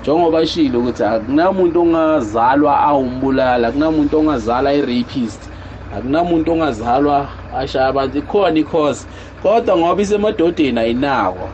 Njengoba 0.02 0.48
shilo 0.48 0.80
ukuthi 0.80 1.04
akunamuntu 1.04 1.82
ongazalwa 1.82 2.80
awumbulala 2.80 3.68
akunamuntu 3.68 4.20
ongazalwa 4.20 4.74
i-rapist 4.74 5.50
akunamuntu 5.92 6.52
ongazalwa 6.52 7.30
ashaya 7.56 7.88
abantu 7.88 8.18
ikhona 8.18 8.60
i-cause. 8.60 9.08
Kodwa 9.44 9.78
ngoba 9.78 10.02
isemadodeni 10.02 10.80
ayinakwa 10.80 11.50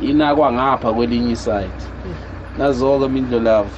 inakwa 0.00 0.52
ngapha 0.52 0.92
kwelinye 0.92 1.32
iside 1.32 1.70
nazo-ke 2.58 3.08
mindlolavu 3.08 3.70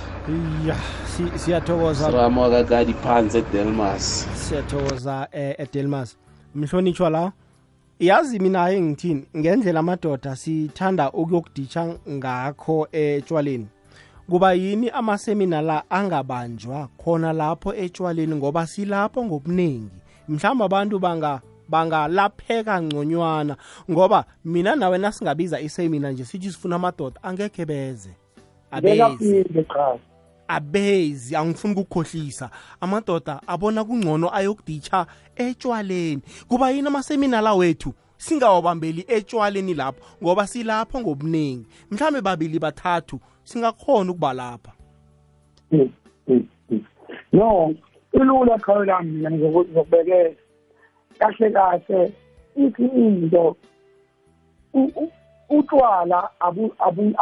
ya 0.66 0.77
si- 1.07 1.38
siyathokoza. 1.38 2.07
Siramo 2.07 2.50
kakadi 2.50 2.92
phansi 2.94 3.38
edelmas. 3.38 4.29
Siyathokoza 4.35 5.29
eh, 5.33 5.55
edelmas. 5.59 6.16
Mhlonitshwa 6.55 7.11
la 7.11 7.33
yazi 8.00 8.38
mina 8.38 8.70
engithini 8.70 9.24
ngendlela 9.37 9.81
amadoda 9.81 10.37
sithanda 10.37 11.11
ukuyokuditsha 11.12 11.94
ngakho 12.11 12.88
etshwaleni 12.92 13.66
kuba 14.31 14.53
yini 14.53 14.90
amasemina 14.90 15.61
la 15.62 15.83
angabanjwa 15.90 16.88
khona 17.05 17.33
lapho 17.33 17.74
etshwaleni 17.74 18.35
ngoba 18.37 18.66
silapho 18.66 19.24
ngobuningi 19.24 19.88
mhlawumbe 20.29 20.64
abantu 20.64 20.98
banga 20.98 21.40
bangalapheka 21.68 22.83
ngconywana 22.83 23.57
ngoba 23.90 24.24
mina 24.44 24.77
nawe 24.77 24.98
nasingabiza 24.98 25.61
isemina 25.61 26.11
nje 26.11 26.24
sithi 26.24 26.50
sifuna 26.53 26.77
amadoda 26.77 27.22
angekhe 27.22 27.64
beze. 27.66 28.11
Abeze 28.70 28.94
bekaphinde 28.96 29.64
cha 29.64 29.98
abezi 30.48 31.37
angifuni 31.37 31.74
ukukhohlisa 31.74 32.50
amadoda 32.81 33.40
abona 33.46 33.85
kungcono 33.85 34.35
ayokuditsha 34.35 35.07
etshwaleni. 35.37 36.22
Kuba 36.48 36.70
yini 36.70 36.88
amasemina 36.88 37.40
la 37.40 37.55
wethu? 37.55 37.94
Singawabambeli 38.16 39.05
etshwaleni 39.09 39.74
lapho 39.74 40.05
ngoba 40.22 40.46
silapho 40.46 41.00
ngobuningi. 41.00 41.66
Mhlawumbe 41.90 42.20
babili 42.20 42.59
bathathu 42.59 43.20
singakhona 43.44 44.11
ukuba 44.11 44.33
lapha. 44.33 44.72
Mm, 45.72 45.90
mm, 46.29 46.46
mm. 46.70 46.85
no 47.33 47.74
ilula 48.12 48.59
qhawe 48.59 48.87
lami 48.87 49.11
mina 49.11 49.31
ngizokubekela. 49.31 50.37
Kahle 51.18 51.50
kahle. 51.50 52.12
Ithi 52.57 52.85
into 52.85 53.57
utshwala 55.50 56.31
abu 56.40 56.74
abu 56.79 57.12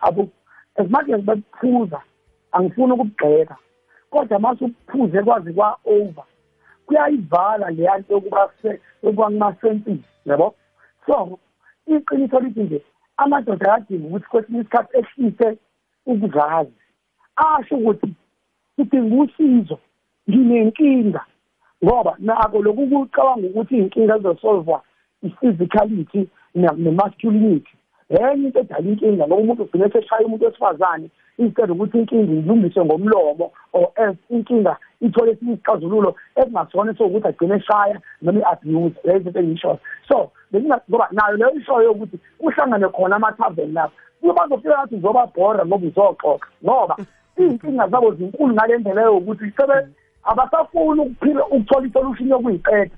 abu 0.00 0.30
as 0.78 0.90
much 0.90 1.08
as 1.08 1.20
bephuza 1.22 2.00
angifuni 2.52 2.92
ukubugxeka 2.92 3.56
kodwa 4.10 4.38
mase 4.38 4.64
uphuze 4.64 5.22
kwazi 5.22 5.52
kwa 5.52 5.78
over 5.84 6.24
kuyayivala 6.86 7.70
leya 7.70 7.98
nto 7.98 8.14
yokuba 8.14 8.50
yokuba 9.02 9.24
kumasentisi 9.26 10.04
yabo? 10.26 10.54
So 11.06 11.38
iqiniso 11.86 12.40
lithi 12.40 12.60
nje 12.60 12.82
amadoda 13.16 13.72
ayadinga 13.72 14.06
ukuthi 14.06 14.26
kwesinye 14.26 14.60
isikhathi 14.60 14.98
ehlise 14.98 15.58
ukuzazi 16.06 16.72
asho 17.36 17.76
ukuthi 17.76 18.14
ngidinga 18.80 19.16
usizo 19.22 19.78
nginenkinga. 20.30 21.24
Ngoba 21.84 22.16
nako 22.18 22.62
lokhu 22.62 22.86
kucabanga 22.86 23.46
ukuthi 23.46 23.74
iy'nkinga 23.76 24.18
zizosolvwa 24.18 24.82
i-physicality 25.22 26.28
ne- 26.54 26.76
ne-masculinity 26.76 27.72
enye 28.10 28.46
into 28.46 28.60
edala 28.60 28.88
inkinga 28.88 29.26
ngoba 29.26 29.42
umuntu 29.42 29.62
ugcine 29.62 29.90
seshaya 29.90 30.26
umuntu 30.26 30.44
wesifazane 30.44 31.10
instead 31.38 31.70
ukuthi 31.70 31.98
inkinga 31.98 32.32
ilungiswe 32.32 32.84
ngomlomo 32.84 33.52
or 33.72 33.88
else 33.96 34.18
inkinga 34.30 34.76
ithole 35.00 35.32
esinye 35.32 35.52
isixazululo 35.52 36.14
esingasona 36.36 36.94
sokuthi 36.94 37.28
agcine 37.28 37.54
eshaya 37.54 38.00
noma 38.22 38.40
i-abuse 38.40 39.00
leyo 39.04 39.18
zinto 39.18 39.38
engiyishoyo 39.40 39.78
so 40.08 40.30
benginga- 40.52 40.80
ngoba 40.90 41.08
nayo 41.12 41.36
leyo 41.36 41.50
ishoyo 41.54 41.82
yokuthi 41.82 42.18
kuhlangane 42.38 42.88
khona 42.88 43.16
amathaveni 43.16 43.72
lapho 43.72 44.32
bazofika 44.36 44.78
ngathi 44.78 44.94
uzobabhora 44.94 45.66
ngoba 45.66 45.86
uzoxoxa 45.86 46.46
ngoba 46.64 46.96
iy'nkinga 47.38 47.88
zabo 47.88 48.14
zinkulu 48.14 48.54
ngale 48.54 48.78
ndlela 48.78 49.02
yokuthi 49.02 49.50
sebe 49.56 49.74
abasafuni 50.26 51.00
ukuphila 51.00 51.46
ukuthola 51.46 51.86
isolution 51.86 52.28
yokuyiqeda. 52.28 52.90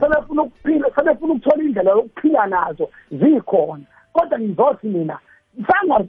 Sebefuna 0.00 0.42
ukuphila 0.42 0.88
sebefuna 0.94 1.32
ukuthola 1.32 1.62
indlela 1.64 1.90
yokuphila 1.90 2.46
nazo 2.46 2.88
zikhona. 3.10 3.84
Kodwa 4.12 4.38
ngizothi 4.38 4.86
mina 4.88 5.18
sanga- 5.66 6.04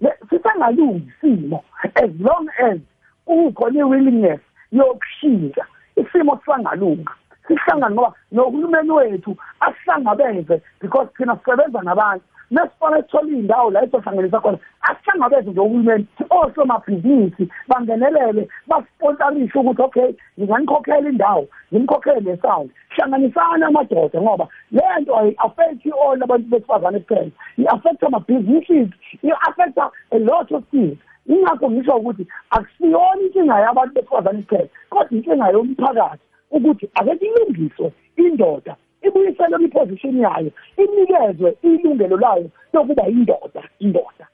le- 0.00 0.18
sisangalungi 0.30 1.12
isimo. 1.22 1.64
As 1.94 2.10
long 2.20 2.48
as 2.70 2.78
kukhona 3.26 3.78
i-willingness 3.80 4.40
yokushintsha 4.72 5.64
isimo 5.96 6.38
sisangalunga. 6.38 7.12
Sihlangane 7.48 7.94
ngoba 7.94 8.14
nohulumeni 8.32 8.90
wethu 8.90 9.36
asihlangabeze 9.60 10.62
because 10.80 11.08
thina 11.16 11.36
sisebenza 11.36 11.82
nabantu. 11.82 12.24
Nesifana 12.50 13.02
sithola 13.02 13.28
iy'ndawo 13.28 13.70
la 13.70 13.84
esohlanganisa 13.84 14.40
khona 14.40 14.58
asihlangabeze 14.88 15.50
nje 15.50 15.60
uhulumeni 15.60 16.06
osomabhizinisi 16.30 17.48
bangenelele 17.68 18.48
basponsarishe 18.68 19.58
ukuthi 19.58 19.82
okay 19.82 20.10
nginganikhokhela 20.38 21.08
indawo 21.08 21.44
ngimkhokhele 21.72 22.20
nesound 22.20 22.70
hlanganisana 22.90 23.66
amadoda 23.66 24.20
ngoba 24.20 24.48
le 24.70 24.82
nto 25.00 25.16
ayi-affect 25.18 25.86
all 25.86 26.22
abantu 26.22 26.48
besifazane 26.48 27.00
kuphela. 27.00 27.30
I-affect 27.58 28.02
ama-businesses 28.02 28.88
i-affecta 29.22 29.90
a 30.12 30.18
lot 30.18 30.54
of 30.54 30.64
things. 30.70 30.98
Ingakho 31.26 31.70
ngisho 31.70 31.96
ukuthi 31.96 32.26
akusiyona 32.50 33.22
inkinga 33.22 33.60
yabantu 33.60 33.94
besifazane 33.94 34.42
kuphela 34.42 34.68
kodwa 34.90 35.10
inkinga 35.10 35.48
yomphakathi 35.50 36.24
ukuthi 36.50 36.90
ake 36.94 37.26
ilungiswe 37.26 37.92
indoda. 38.16 38.76
Ibuyiselwe 39.02 39.64
iposition 39.64 40.16
yayo 40.18 40.50
inikezwe 40.76 41.56
ilungelo 41.62 42.16
layo 42.16 42.50
lokuba 42.72 43.08
indoda. 43.08 43.62
Indoda 43.78 44.26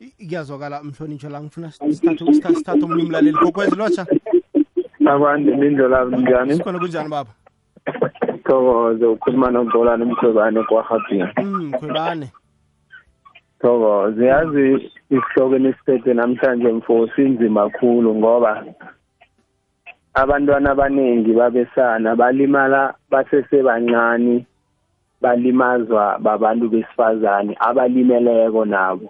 I- 0.00 0.26
kuyazwakala 0.28 0.82
mhlonitsho 0.82 1.28
la 1.28 1.40
ngifuna 1.42 1.70
sithathe 1.70 2.84
omunye 2.84 3.02
umlaleli. 3.02 3.36
kokwezi 3.38 3.76
lotsha. 3.76 4.06
Abantu 5.06 5.50
lindlela 5.54 6.04
njani? 6.04 6.54
Sikhona 6.54 6.78
kunjani 6.78 7.08
baba? 7.08 7.30
Thokoze 8.44 9.06
ukhuluma 9.06 9.50
nobholane 9.50 10.04
umkhwebane 10.04 10.62
kwahabhina 10.64 11.32
mm 11.42 11.72
khwebane 11.78 12.28
thokoze 13.60 14.24
yazi 14.26 14.90
isihloko 15.10 15.56
enisiphethe 15.56 16.14
namhlanje 16.14 16.68
mfosi 16.72 17.22
inzima 17.22 17.70
kakhulu 17.70 18.14
ngoba 18.14 18.64
abantwana 20.16 20.70
abaningi 20.70 21.32
babesana 21.32 22.16
balimala 22.16 22.94
basesebancane 23.10 24.46
balimazwa 25.20 26.18
babantu 26.18 26.68
besifazane 26.68 27.52
abalimeleko 27.60 28.64
nabo. 28.64 29.08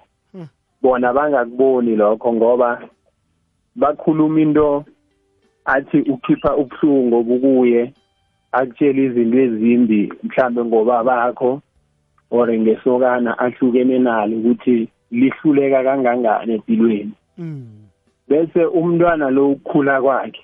Bona 0.83 1.13
bangakuboni 1.13 1.97
lokho 1.97 2.33
ngoba 2.33 2.83
bakhuluma 3.77 4.41
into 4.41 4.85
athi 5.65 5.99
ukhipha 6.13 6.57
ubuhlungu 6.57 7.17
obukuye 7.17 7.93
akutshela 8.53 9.01
izinto 9.03 9.39
ezimbi 9.39 10.13
mhlambe 10.23 10.65
ngoba 10.65 11.05
bakho 11.05 11.63
or 12.31 12.49
ngesokana 12.51 13.39
ahlukene 13.39 13.99
nalo 13.99 14.37
ukuthi 14.37 14.89
lihluleka 15.11 15.85
kangangani 15.87 16.53
empilweni. 16.55 17.15
Bese 18.29 18.65
umntwana 18.65 19.31
lo 19.31 19.51
ukukhula 19.51 20.03
kwakhe 20.03 20.43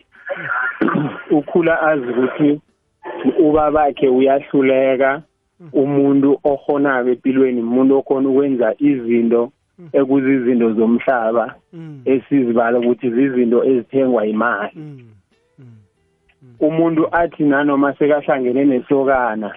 ukhula 1.30 1.82
azi 1.82 2.06
ukuthi 2.10 2.60
ubabakhe 3.38 4.08
uyahluleka 4.08 5.22
umuntu 5.72 6.38
ohonaka 6.44 7.10
empilweni 7.10 7.60
umuntu 7.62 7.92
okhona 8.00 8.28
ukwenza 8.28 8.68
izinto 8.78 9.42
ekuzizinto 9.98 10.68
zomhlaba 10.76 11.54
esizibala 12.12 12.78
ukuthi 12.78 13.10
zizinto 13.10 13.58
ezithengwa 13.70 14.26
imali. 14.26 14.76
Umuntu 16.60 17.02
athi 17.20 17.42
nanoma 17.44 17.94
sekahlangene 17.94 18.64
nesokana 18.64 19.50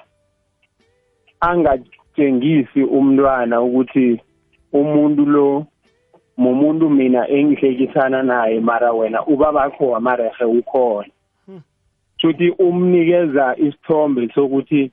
angatshengisi 1.49 2.82
umntwana 2.97 3.61
ukuthi 3.61 4.22
umuntu 4.74 5.26
lo 5.26 5.66
mumuntu 6.38 6.89
mina 6.89 7.27
engihlekisana 7.29 8.23
naye 8.23 8.59
mara 8.59 8.91
wena 8.91 9.25
ubabakho 9.25 9.89
wamarehe 9.89 10.45
ukhona. 10.45 11.09
Futhi 12.21 12.49
umnikeza 12.49 13.55
isithombe 13.57 14.29
sokuthi 14.36 14.91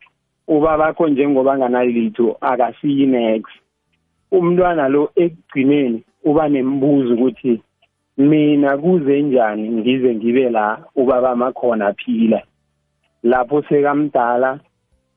ubabakho 0.49 1.09
njengoba 1.09 1.59
nganalitho 1.59 2.37
akasiyi 2.41 3.07
next. 3.07 3.53
Umntwana 4.33 4.89
lo 4.89 5.11
ekugcineni 5.17 6.05
uba 6.25 6.49
nembuzo 6.49 7.15
ukuthi 7.15 7.63
mina 8.19 8.79
kuze 8.79 9.23
njani 9.23 9.71
ngize 9.71 10.15
ngibe 10.15 10.51
la 10.51 10.79
ubaba 10.97 11.37
makhona 11.37 11.87
aphila 11.87 12.43
lapho 13.23 13.63
sekamdala 13.63 14.61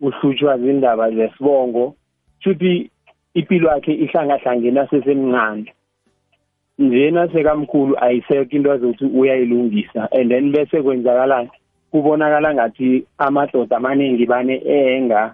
uhlutshwa 0.01 0.57
zindaba 0.57 1.11
zesibongo. 1.11 1.95
Futhi 2.43 2.89
impilo 3.34 3.69
yakhe 3.69 3.93
ihlangahlangene 3.93 4.80
asesemncane 4.80 5.74
njena 6.80 7.28
sekamkhulu 7.32 7.95
ayisekho 7.99 8.55
into 8.55 8.71
azothi 8.71 9.05
uyayilungisa 9.05 10.11
and 10.11 10.32
then 10.32 10.51
bese 10.51 10.82
kwenzakalani 10.82 11.49
kubonakala 11.91 12.53
ngathi 12.53 13.05
amadoda 13.17 13.78
amaningi 13.78 14.26
bane 14.26 14.61
enga 14.65 15.34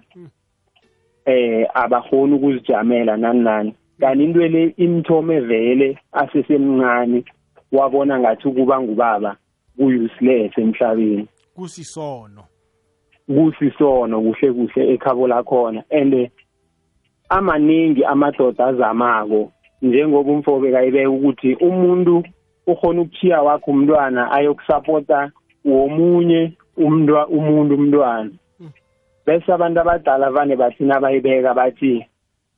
eh 1.24 1.66
abahoni 1.74 2.34
ukuzijamela 2.34 3.16
nani 3.16 3.40
nani. 3.40 3.74
Kanti 4.00 4.24
into 4.24 4.40
le 4.40 4.74
imthome 4.76 5.40
vele 5.40 5.98
asesemncane 6.12 7.24
wabona 7.72 8.20
ngathi 8.20 8.48
ukuba 8.48 8.80
ngubaba 8.80 9.36
kuyuseless 9.76 10.58
emhlabeni. 10.58 11.28
Kusisono. 11.54 12.44
Kusisono 13.26 14.20
kuhle 14.20 14.52
kuhle 14.52 14.92
ekhabo 14.94 15.28
lakhona 15.28 15.84
and 15.90 16.30
amaningi 17.28 18.04
amadoda 18.04 18.66
azamako. 18.66 19.52
Njengoba 19.82 20.32
umfobe 20.32 20.72
kayibeka 20.72 21.10
ukuthi 21.10 21.54
umuntu 21.54 22.24
ukhona 22.66 23.00
ukuthiya 23.00 23.42
wakhe 23.42 23.70
umntwana 23.70 24.32
ayokusapota 24.32 25.30
womunye 25.64 26.52
umntwa 26.76 27.28
umuntu 27.28 27.74
umntwana. 27.74 28.30
Bese 29.26 29.52
abantu 29.52 29.80
abadala 29.80 30.30
vane 30.30 30.56
bathina 30.56 31.00
bayibeka 31.00 31.54
bathi 31.54 32.06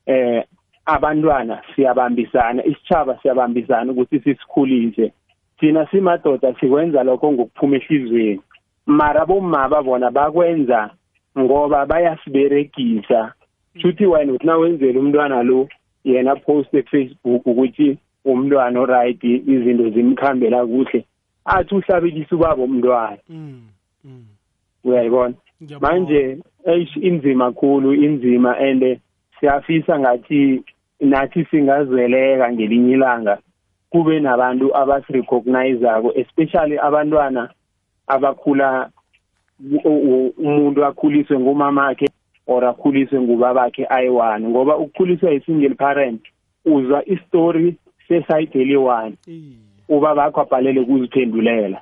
eh 0.06 0.44
abantwana 0.86 1.62
siyabambisana 1.74 2.64
isitshaba 2.64 3.18
siyabambisana 3.22 3.92
ukuthi 3.92 4.20
sisikhulise. 4.20 5.12
Thina 5.58 5.86
simadoda 5.86 6.54
sikwenza 6.60 7.02
lokho 7.02 7.32
ngokuphuma 7.32 7.76
ehlizweni. 7.76 8.40
Mara 8.86 9.26
bomma 9.26 9.68
bona 9.68 10.10
bakwenza 10.10 10.90
ngoba 11.38 11.86
bayasiberegisa. 11.86 13.32
Futhi 13.80 14.06
wena 14.06 14.32
uthi 14.32 14.46
nawenzela 14.46 15.00
umntwana 15.00 15.42
lo 15.42 15.68
yena 16.04 16.36
post 16.36 16.70
Facebook 16.90 17.46
ukuthi 17.46 17.98
umntwana 18.24 18.80
oright 18.80 19.24
izinto 19.24 19.90
zimkhambela 19.90 20.66
kuhle 20.66 21.04
athi 21.44 21.74
uhlabelisa 21.74 22.36
ubaba 22.36 22.62
umntwana. 22.62 23.18
Uyayibona? 24.84 25.34
Manje 25.80 26.38
eish 26.66 26.96
inzima 26.96 27.52
kakhulu 27.52 27.94
inzima 27.94 28.56
and 28.58 29.00
siyafisa 29.40 29.98
ngathi 29.98 30.62
nathi 31.00 31.44
singazweleka 31.44 32.52
ngelinye 32.52 32.92
ilanga 32.92 33.38
kube 33.90 34.20
nabantu 34.20 34.76
abasirecognizeako 34.76 36.12
especially 36.14 36.78
abantwana 36.78 37.48
abakhula 38.06 38.90
umuntu 40.38 40.84
akhuliswe 40.84 41.38
ngumamakhe 41.38 42.08
or 42.46 42.64
akhuliswe 42.64 43.20
ngubabakhe 43.20 43.86
ayi-one 43.88 44.48
ngoba 44.48 44.76
ukukhuliswa 44.76 45.30
yi-single 45.30 45.74
parent 45.74 46.22
uzwa 46.64 47.08
istori 47.08 47.76
sesayide 48.08 48.60
eli-one. 48.60 49.16
Ubabakho 49.88 50.40
abhalele 50.40 50.80
ukuziphendulela. 50.80 51.80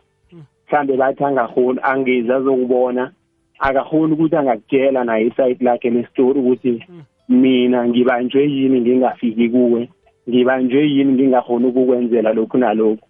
Mhlambe 0.68 0.96
bathi 0.96 1.24
angahoni 1.24 1.78
angezi 1.82 2.32
azokubona 2.32 3.12
akahoni 3.58 4.12
ukuthi 4.12 4.36
angakutshela 4.36 5.04
naye 5.04 5.26
isayidi 5.26 5.64
lakhe 5.64 5.90
lestori 5.90 6.38
ukuthi 6.40 6.84
mina 7.28 7.88
ngibanjwe 7.88 8.42
yini 8.42 8.80
ngingafiki 8.80 9.48
kuwe? 9.48 9.88
Ngibanjwe 10.28 10.90
yini 10.90 11.12
ngingahoni 11.12 11.66
ukukwenzela 11.66 12.32
lokhu 12.32 12.58
nalokhu? 12.58 13.06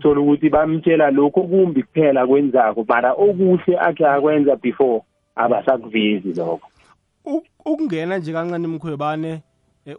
Thola 0.00 0.20
ukuthi 0.20 0.48
bamtshela 0.48 1.10
lokho 1.10 1.42
kumbi 1.42 1.82
kuphela 1.82 2.26
kwenzako 2.26 2.84
mara 2.88 3.12
okuhle 3.12 3.78
akhe 3.78 4.06
akwenza 4.06 4.56
before 4.56 5.02
abasakuvezi 5.36 6.32
lokho. 6.32 6.68
Ukungena 7.64 8.18
nje 8.18 8.32
kancane 8.32 8.66
mkhwebane 8.66 9.42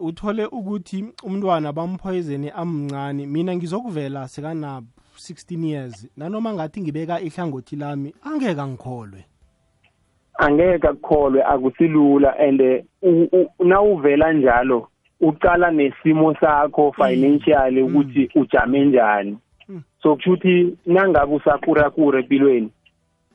uthole 0.00 0.46
ukuthi 0.46 1.04
umntwana 1.24 1.72
bamphoyizene 1.72 2.50
amncane. 2.50 3.26
Mina 3.26 3.56
ngizokuvela 3.56 4.28
sekana 4.28 4.82
16 5.16 5.64
years. 5.64 6.08
Nanoma 6.16 6.54
ngathi 6.54 6.80
ngibeka 6.80 7.20
ihlangothi 7.20 7.76
lami 7.76 8.14
angeke 8.24 8.60
angikholwe. 8.60 9.24
Angeke 10.38 10.88
akukholwe 10.88 11.42
akusilula 11.44 12.38
and 12.38 12.84
nawuvela 13.58 14.32
njalo 14.32 14.88
uqala 15.20 15.70
nesimo 15.70 16.34
sakho 16.34 16.92
financially 16.92 17.82
ukuthi 17.82 18.30
ujame 18.34 18.84
njani. 18.84 19.38
So 20.02 20.16
kusho 20.16 20.32
ukuthi 20.32 20.76
nangabe 20.86 21.34
usakurakura 21.34 22.20
empilweni 22.20 22.70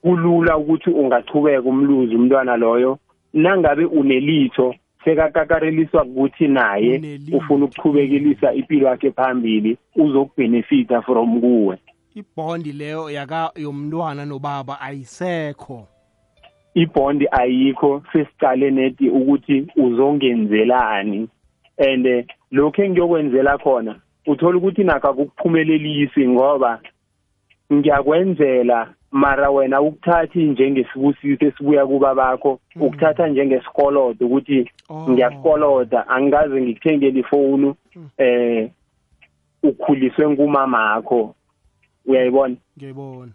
kulula 0.02 0.58
ukuthi 0.58 0.89
ungachubeka 0.89 1.70
umluzi 1.70 2.16
umntwana 2.16 2.58
loyo. 2.58 3.00
Nangabe 3.34 3.86
unelitho 3.86 4.76
sekakakareliswa 5.06 6.04
ukuthi 6.04 6.48
naye 6.48 7.20
ufuna 7.34 7.66
ukuqhubekelisa 7.66 8.54
impilo 8.54 8.88
yakhe 8.88 9.12
phambili 9.12 9.78
uzokubhenefita 9.96 11.02
from 11.02 11.42
kuwe. 11.42 11.78
Ibhondi 12.16 12.72
leyo 12.72 13.10
yaka 13.10 13.52
yomntwana 13.56 14.26
nobaba 14.26 14.82
ayisekho. 14.82 15.88
Ibhondi 16.74 17.28
ayikho 17.32 18.04
sesicale 18.14 18.72
neti 18.72 19.10
ukuthi 19.10 19.68
uzongenzelani. 19.76 21.30
And 21.78 22.26
lokho 22.52 22.84
engiyokwenzela 22.84 23.58
khona 23.58 23.96
uthola 24.28 24.58
ukuthi 24.58 24.84
nakho 24.84 25.08
akukuphumelelisi 25.08 26.28
ngoba 26.28 26.82
ngiyakwenzela 27.74 28.94
mara 29.12 29.49
wena 29.49 29.82
ukuthathi 29.82 30.43
njengesibusiso 30.43 31.45
esibuya 31.45 31.86
kuba 31.88 32.16
bakho 32.16 32.59
ukuthatha 32.76 33.28
njengesikolodo 33.28 34.26
ukuthi 34.26 34.72
ngiyakukoloda 35.09 36.07
angikaze 36.07 36.62
ngikuthengele 36.62 37.20
ifoni 37.20 37.74
eh 38.18 38.70
ukhuliswe 39.64 40.30
ngumamakho 40.30 41.36
uyayibona? 42.05 42.55
Ngiyayibona. 42.78 43.32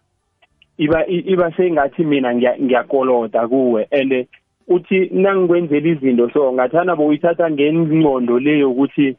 Iba 0.79 1.07
iba 1.07 1.53
sengathi 1.57 2.05
mina 2.05 2.35
ngiyakoloda 2.35 3.49
kuwe 3.49 3.89
and 3.91 4.27
uthi 4.69 5.11
nangikwenzela 5.13 5.89
izinto 5.89 6.31
so 6.31 6.53
ngathana 6.53 6.97
boyithatha 6.97 7.51
ngengqondo 7.51 8.39
leyo 8.39 8.71
ukuthi 8.71 9.17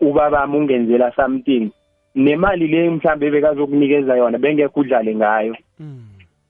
ubabami 0.00 0.56
ungenzela 0.56 1.12
something 1.16 1.70
nemali 2.18 2.66
le 2.66 2.90
mhlambe 2.90 3.30
bekazokunikeza 3.30 4.16
yona 4.16 4.38
bengekho 4.38 4.80
udlale 4.80 5.14
ngayo. 5.14 5.56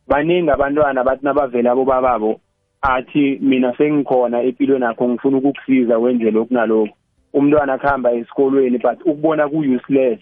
Baningi 0.09 0.51
abantwana 0.51 1.05
bathi 1.05 1.25
nabavela 1.25 1.73
abo 1.73 1.85
bababo 1.85 2.41
athi 2.83 3.39
mina 3.41 3.77
sengikhona 3.77 4.43
empilweni 4.43 4.85
yakho 4.85 5.09
ngifuna 5.09 5.37
ukukusiza 5.37 5.99
wenze 5.99 6.31
lokhu 6.31 6.55
nalokhu. 6.55 6.95
Umntwana 7.33 7.75
akuhamba 7.75 8.12
esikolweni 8.12 8.79
but 8.79 8.99
ukubona 9.05 9.49
ku-useless. 9.49 10.21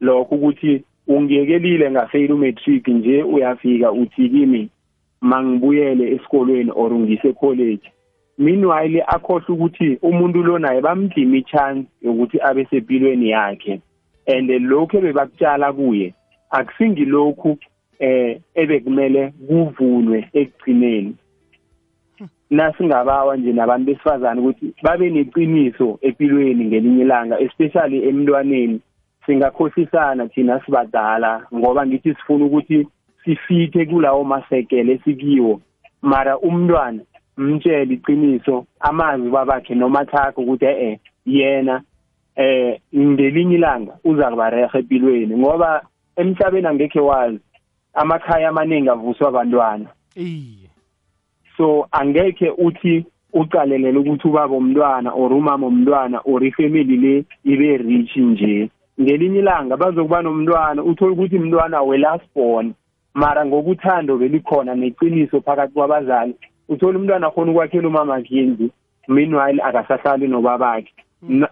Lokho 0.00 0.34
ukuthi 0.34 0.84
ungiyekelile 1.08 1.90
ngafeyila 1.90 2.34
umatric 2.34 2.88
nje 2.88 3.22
uyafika 3.22 3.92
uthi 3.92 4.28
kimi 4.28 4.68
mangibuyele 5.20 6.12
esikolweni 6.14 6.72
or 6.74 6.92
ngise 6.92 7.32
college. 7.32 7.92
Meanwhile 8.38 9.04
akhohle 9.06 9.44
ukuthi 9.48 9.98
umuntu 10.02 10.42
lo 10.42 10.58
naye 10.58 10.80
bamdima 10.80 11.36
ichance 11.36 11.88
yokuthi 12.02 12.40
abe 12.40 12.64
sempilweni 12.64 13.30
yakhe. 13.30 13.80
And 14.26 14.50
lokho 14.50 15.00
bebakutshala 15.00 15.72
kuye 15.72 16.14
akusingilokhu 16.50 17.58
eh 17.98 18.40
ebekumele 18.54 19.32
kuvunwe 19.46 20.28
ekugcineni. 20.32 21.16
Nasingabawa 22.50 23.36
nje 23.36 23.52
nabantu 23.52 23.86
besifazane 23.86 24.40
ukuthi 24.40 24.74
babe 24.82 25.10
neqiniso 25.10 25.98
empilweni 26.02 26.64
ngelinye 26.64 27.02
ilanga 27.02 27.40
especially 27.40 28.08
emntwaneni. 28.08 28.80
Singakhohlisana 29.26 30.28
thina 30.28 30.60
sibadala 30.64 31.46
ngoba 31.54 31.86
ngithi 31.86 32.14
sifuna 32.14 32.44
ukuthi 32.44 32.86
sifithe 33.24 33.86
kulawo 33.86 34.24
masekele 34.24 34.92
esikiwo. 34.92 35.60
Mara 36.02 36.38
umntwana 36.38 37.00
mtshele 37.36 37.94
iqiniso 37.94 38.66
amazi 38.80 39.30
babakhe 39.30 39.74
noma 39.74 40.04
thakho 40.04 40.40
ukuthi 40.42 40.64
eh 40.64 40.98
yena 41.26 41.82
eh 42.36 42.80
ngelinye 42.96 43.54
ilanga 43.54 43.92
uza 44.04 44.30
kuba 44.30 44.50
rehe 44.50 44.78
empilweni 44.78 45.36
ngoba 45.36 45.82
emhlabeni 46.16 46.66
angekhe 46.66 47.00
wazi 47.00 47.40
amakhaya 47.94 48.48
amaningi 48.48 48.88
avuswa 48.88 49.28
abantwana 49.28 49.88
iye. 50.16 50.70
So 51.56 51.88
angekhe 51.92 52.50
uthi 52.50 53.04
ucalelela 53.32 54.00
ukuthi 54.00 54.28
ubaba 54.28 54.56
umntwana 54.56 55.10
or 55.12 55.32
umama 55.32 55.66
umntwana 55.66 56.20
or 56.24 56.44
ifamily 56.44 56.96
le 56.96 57.24
ibe 57.44 57.76
rich 57.76 58.16
nje. 58.16 58.70
Ngelinye 59.00 59.38
ilanga 59.38 59.76
bazokuba 59.76 60.22
nomntwana 60.22 60.82
uthole 60.82 61.12
ukuthi 61.12 61.36
umntwana 61.36 61.82
we-last 61.82 62.24
born 62.34 62.74
mara 63.14 63.46
ngokuthando 63.46 64.16
belikhona 64.16 64.74
neqiniso 64.74 65.40
phakathi 65.40 65.72
kwabazali 65.74 66.34
uthole 66.68 66.98
umntwana 66.98 67.30
khona 67.30 67.50
ukwakhela 67.52 67.88
umama 67.88 68.20
kindlu 68.22 68.70
meanwhile 69.08 69.62
akasahlali 69.62 70.28
nobabakhe. 70.28 70.92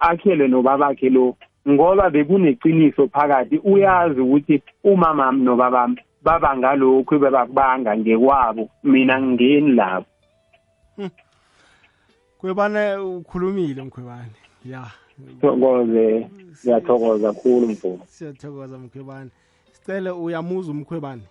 Akhele 0.00 0.48
nobabakhe 0.48 1.10
lo 1.10 1.36
ngoba 1.68 2.10
bekuneqiniso 2.10 3.08
phakathi. 3.08 3.58
Uyazi 3.64 4.20
ukuthi 4.20 4.62
umamami 4.84 5.44
nobabami 5.44 5.96
babanga 6.22 6.74
lokhu 6.74 7.18
bebakubanga 7.18 7.96
ngekwabo 7.96 8.68
mina 8.82 9.20
ngingeni 9.20 9.72
lapho 9.72 10.06
kwebane 12.38 12.96
ukhulumile 12.96 13.82
mkhwebane. 13.82 14.36
Ya. 14.64 14.86
Thokoze 15.40 16.28
ngiyathokoza 16.64 17.32
kakhulu 17.32 17.68
mfowethu. 17.68 18.06
Siyathokoza 18.06 18.78
mkhwebane. 18.78 19.30
Sicele 19.72 20.10
uyamuza 20.10 20.70
umkhwebane 20.70 21.22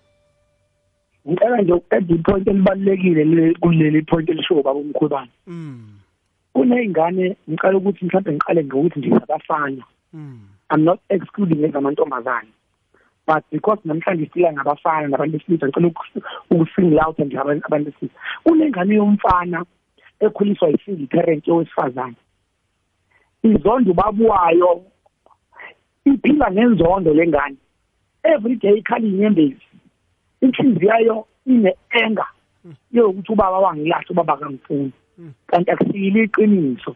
ngicela 1.27 1.61
nje 1.61 1.73
ukuqeda 1.73 2.15
ipoint 2.15 2.47
elibalulekile 2.47 3.23
le- 3.23 3.53
kuleli 3.53 4.01
point 4.01 4.29
elisho 4.29 4.55
baba 4.55 4.79
umkhwebane 4.79 5.31
mm 5.47 5.99
kuney'ngane 6.53 7.35
ngicela 7.49 7.77
ukuthi 7.77 8.05
mhlawumbe 8.05 8.31
ngiqale 8.33 8.63
ngokuthi 8.65 8.99
nje 8.99 9.15
abafana 9.15 9.83
mm 10.13 10.39
i'm 10.71 10.83
not 10.83 10.99
excluding 11.09 11.63
ezamantombazane 11.65 12.49
but 13.27 13.43
because 13.51 13.79
namhlanje 13.85 14.29
sila 14.33 14.53
ngabafana 14.53 15.07
nabantu 15.07 15.37
besilisa 15.37 15.67
ngicela 15.67 15.87
uku- 15.87 16.21
uku-single 16.51 16.99
out 17.05 17.19
nje 17.19 17.37
abantu 17.37 17.69
besilisa. 17.69 18.19
Kunengane 18.43 18.95
yomfana 18.95 19.65
ekhuliswa 20.19 20.69
yi-single 20.69 21.07
parent 21.07 21.47
yowesifazane. 21.47 22.15
Izondo 23.43 23.91
ubabuwayo 23.91 24.81
iphila 26.05 26.51
ngenzondo 26.51 27.13
le 27.13 27.27
ngane. 27.27 27.57
Every 28.23 28.55
day 28.55 28.77
ikhala 28.77 29.07
inyembezi 29.07 29.67
inhliziyo 30.41 30.89
yayo 30.91 31.27
ine-enga 31.45 32.25
yokuthi 32.91 33.31
ubaba 33.31 33.59
wangilahle 33.59 34.07
ubaba 34.09 34.37
kangifuni 34.37 34.91
kanti 35.47 35.71
akusiyile 35.71 36.23
iqiniso. 36.23 36.95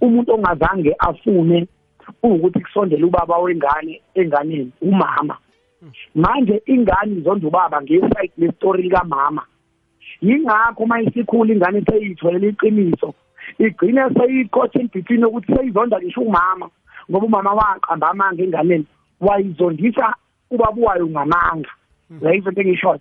Umuntu 0.00 0.34
ongazange 0.34 0.94
afune 0.98 1.66
ukuthi 2.22 2.60
kusondele 2.60 3.04
ubaba 3.04 3.38
wengane 3.38 4.00
enganeni 4.14 4.72
umama. 4.82 5.36
Manje 6.14 6.62
ingane 6.66 7.16
izonda 7.16 7.46
ubaba 7.48 7.82
ngesayidi 7.82 8.32
lestori 8.38 8.82
likamama. 8.82 9.42
Yingakho 10.22 10.82
uma 10.84 11.00
isikhula 11.00 11.54
ingane 11.54 11.82
seyitholela 11.82 12.46
iqiniso 12.46 13.14
igcine 13.58 14.02
seyiqotha 14.16 14.80
in-between 14.80 15.24
ukuthi 15.24 15.54
seyizonda 15.54 16.00
ngisho 16.00 16.20
umama 16.20 16.70
ngoba 17.10 17.26
umama 17.26 17.52
waqamba 17.52 18.10
amanga 18.10 18.42
enganeni. 18.42 18.86
Wayizondisa 19.20 20.14
ubaba 20.50 20.82
wayo 20.82 21.06
ngamanga. 21.06 21.70
Yayizwo 22.22 22.50
into 22.50 22.60
engishoyo 22.60 23.00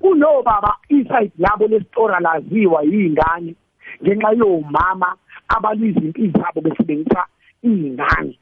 kunobaba 0.00 0.76
isayidi 0.88 1.34
labo 1.38 1.66
lesitora 1.66 2.20
laziwa 2.20 2.82
yiy'ngane 2.82 3.54
ngenxa 4.02 4.30
yomama 4.38 5.16
abalwiza 5.48 6.00
impilo 6.00 6.32
zabo 6.40 6.60
besebenzisa 6.60 7.26
iy'ngane. 7.64 8.38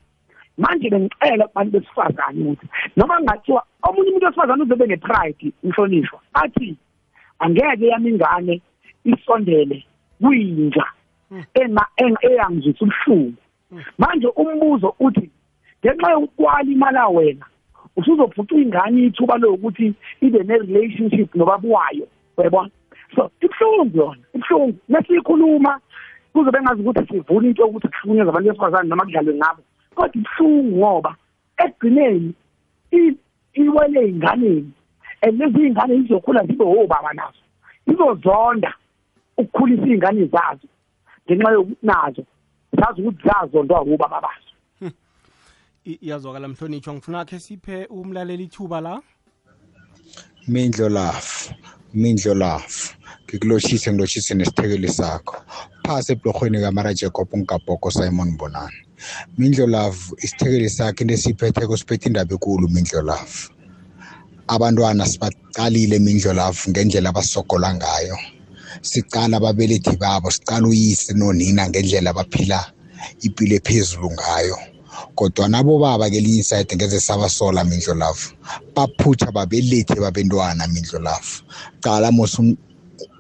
Manje 0.59 0.91
bengicela 0.91 1.49
kubantu 1.49 1.71
besifazane 1.81 2.41
ukuthi 2.45 2.67
noma 2.97 3.17
kungathiwa 3.17 3.63
omunye 3.83 4.09
umuntu 4.11 4.27
wesifazane 4.27 4.63
uzobe 4.63 4.87
ne-pride 4.87 5.53
inhlonishwa 5.65 6.21
athi 6.35 6.77
angeke 7.39 7.87
yami 7.87 8.11
ingane 8.11 8.61
isondele 9.05 9.85
kuyinja 10.23 10.85
enga- 11.55 11.89
eyangizwisa 12.21 12.85
ubuhlungu. 12.85 13.35
Manje 13.99 14.27
umbuzo 14.27 14.95
uthi 15.01 15.31
ngenxa 15.85 16.11
yokukwala 16.11 16.71
imala 16.71 17.09
wena 17.09 17.47
usuzophuca 17.97 18.53
ingane 18.55 19.03
ithuba 19.07 19.39
lokuthi 19.39 19.95
ibe 20.21 20.39
ne-relationship 20.43 21.35
nobabuwayo? 21.35 22.07
Uyabona? 22.37 22.71
So 23.15 23.31
ibuhlungu 23.41 23.99
yona 23.99 24.23
ibuhlungu. 24.35 24.79
Nesiyikhuluma 24.89 25.81
kuzobe 26.33 26.63
ngazi 26.63 26.83
ukuthi 26.83 27.07
sivuna 27.07 27.49
into 27.49 27.63
yokuthi 27.63 27.89
kuhlukunyezwa 27.89 28.33
abantu 28.33 28.49
besifazane 28.49 28.89
noma 28.89 29.05
kudlalwe 29.05 29.35
ngabo. 29.35 29.63
Kodwa 29.95 30.17
ibuhlungu 30.17 30.77
ngoba 30.77 31.17
ekugcineni 31.59 32.35
iwele 33.55 34.01
ey'nganeni 34.01 34.73
and 35.23 35.39
lezi 35.39 35.59
y'ngane 35.59 36.03
zizokhula 36.03 36.47
zibe 36.47 36.65
wobaba 36.65 37.13
nazo. 37.13 37.43
Izozonda 37.87 38.75
ukukhulisa 39.37 39.87
iy'ngane 39.87 40.25
zazo 40.27 40.69
ngenxa 41.27 41.53
yokuthi 41.53 41.87
nazo 41.87 42.23
zazi 42.79 43.03
ukuthi 43.03 43.23
zazondwa 43.29 43.81
wobaba 43.81 44.21
bazo. 44.21 44.51
I- 45.85 45.99
iyazwakala 46.03 46.49
mhlonitshwa. 46.49 46.95
Ngifuna 46.95 47.25
khe 47.25 47.39
siphe 47.39 47.87
umlaleli 47.91 48.45
ithuba 48.45 48.81
la? 48.81 49.03
Mindlo 50.49 50.89
lafu. 50.89 51.55
Mindlo 51.95 52.35
lafu. 52.35 52.95
Ngikulotshise 53.29 53.93
ngilotshise 53.93 54.35
nesithekeli 54.35 54.89
sakho. 54.89 55.37
Phasi 55.85 56.13
ebhlorhweni 56.13 56.61
kamara 56.61 56.95
jacob 56.95 57.29
nkabhoko 57.35 57.91
simon 57.91 58.37
bonani 58.37 58.81
mindlo 59.39 59.67
lafu 59.67 60.17
isithekeli 60.19 60.71
sakhe 60.71 61.03
into 61.05 61.15
esiyiphetheko 61.15 61.77
siphethe 61.77 62.07
indaba 62.09 62.35
ekulu 62.35 62.69
mindlo 62.69 63.03
lafu. 63.03 63.53
Abantwana 64.49 65.07
sibaqalile 65.07 65.99
mindlo 65.99 66.33
lafu 66.33 66.71
ngendlela 66.71 67.09
abasogola 67.11 67.75
ngayo. 67.75 68.17
Sicala 68.83 69.37
ababelethi 69.37 69.97
babo 69.97 70.31
sicala 70.31 70.69
uyise 70.69 71.13
nonina 71.15 71.69
ngendlela 71.69 72.11
abaphila 72.11 72.73
impilo 73.23 73.57
ephezulu 73.57 74.11
ngayo. 74.11 74.57
Kodwa 75.15 75.49
nabo 75.49 75.79
baba 75.79 76.11
kelinye 76.11 76.39
isayide 76.39 76.77
ngeze 76.77 77.01
sabasola 77.01 77.65
mindlo 77.65 77.95
lafu 77.95 78.35
baphutha 78.77 79.33
babelethi 79.33 79.95
babentwana 79.95 80.67
mindlo 80.67 80.99
lafu 80.99 81.45
cala 81.81 82.13
mos 82.13 82.39
um- 82.39 82.57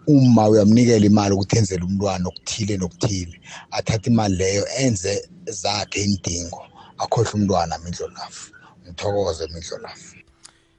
uma 0.07 0.49
uyamnikela 0.49 1.07
imali 1.07 1.35
ukuthi 1.35 1.57
enzele 1.59 1.85
umntwana 1.85 2.29
okuthile 2.29 2.77
nokuthile. 2.77 3.41
Athathe 3.71 4.11
imali 4.11 4.37
leyo 4.37 4.66
enze 4.79 5.29
zakhe 5.47 6.03
indingo 6.05 6.62
akhohle 6.99 7.31
umntwana 7.35 7.79
mindlo 7.79 8.09
lafu 8.09 8.53
ngithokoze 8.87 9.47
mindlo 9.47 9.79
lafu 9.79 10.16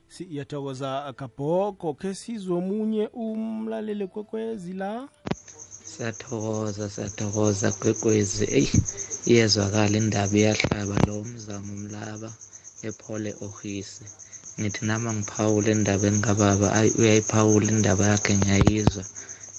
siyathokoza 0.08 1.14
kabhoko 1.16 1.94
khe 1.94 2.14
sizwe 2.16 2.58
omunye 2.58 3.08
umlaleli 3.14 4.08
kwekwezi 4.08 4.74
la? 4.74 5.08
Siyathokoza 5.92 6.86
siyathokoza 6.94 7.68
kwekwezi 7.80 8.44
eyi 8.60 8.72
iyezwakala 9.32 9.96
indaba 10.02 10.36
iyahlaba. 10.42 10.96
Lo 11.08 11.16
mzamo 11.32 11.74
mlaba 11.84 12.30
ephole 12.88 13.32
ohisi 13.48 14.04
ngithi 14.60 14.82
nama 14.89 15.10
ngiphawule 15.18 15.70
endabeni 15.78 16.20
kababa. 16.28 16.68
Ayi 16.78 16.89
uyayiphawula 17.00 17.68
indaba 17.76 18.04
yakhe 18.12 18.34
ngiyayizwa. 18.39 19.04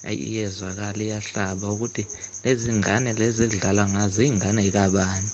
Ayi 0.07 0.19
iyezwakala 0.29 1.01
iyahlaba. 1.07 1.65
Ukuthi 1.73 2.03
lezi 2.43 2.69
ngane 2.79 3.09
lezi 3.19 3.41
edlala 3.47 3.83
ngazo 3.93 4.19
iy'ngane 4.27 4.61
kabani 4.75 5.29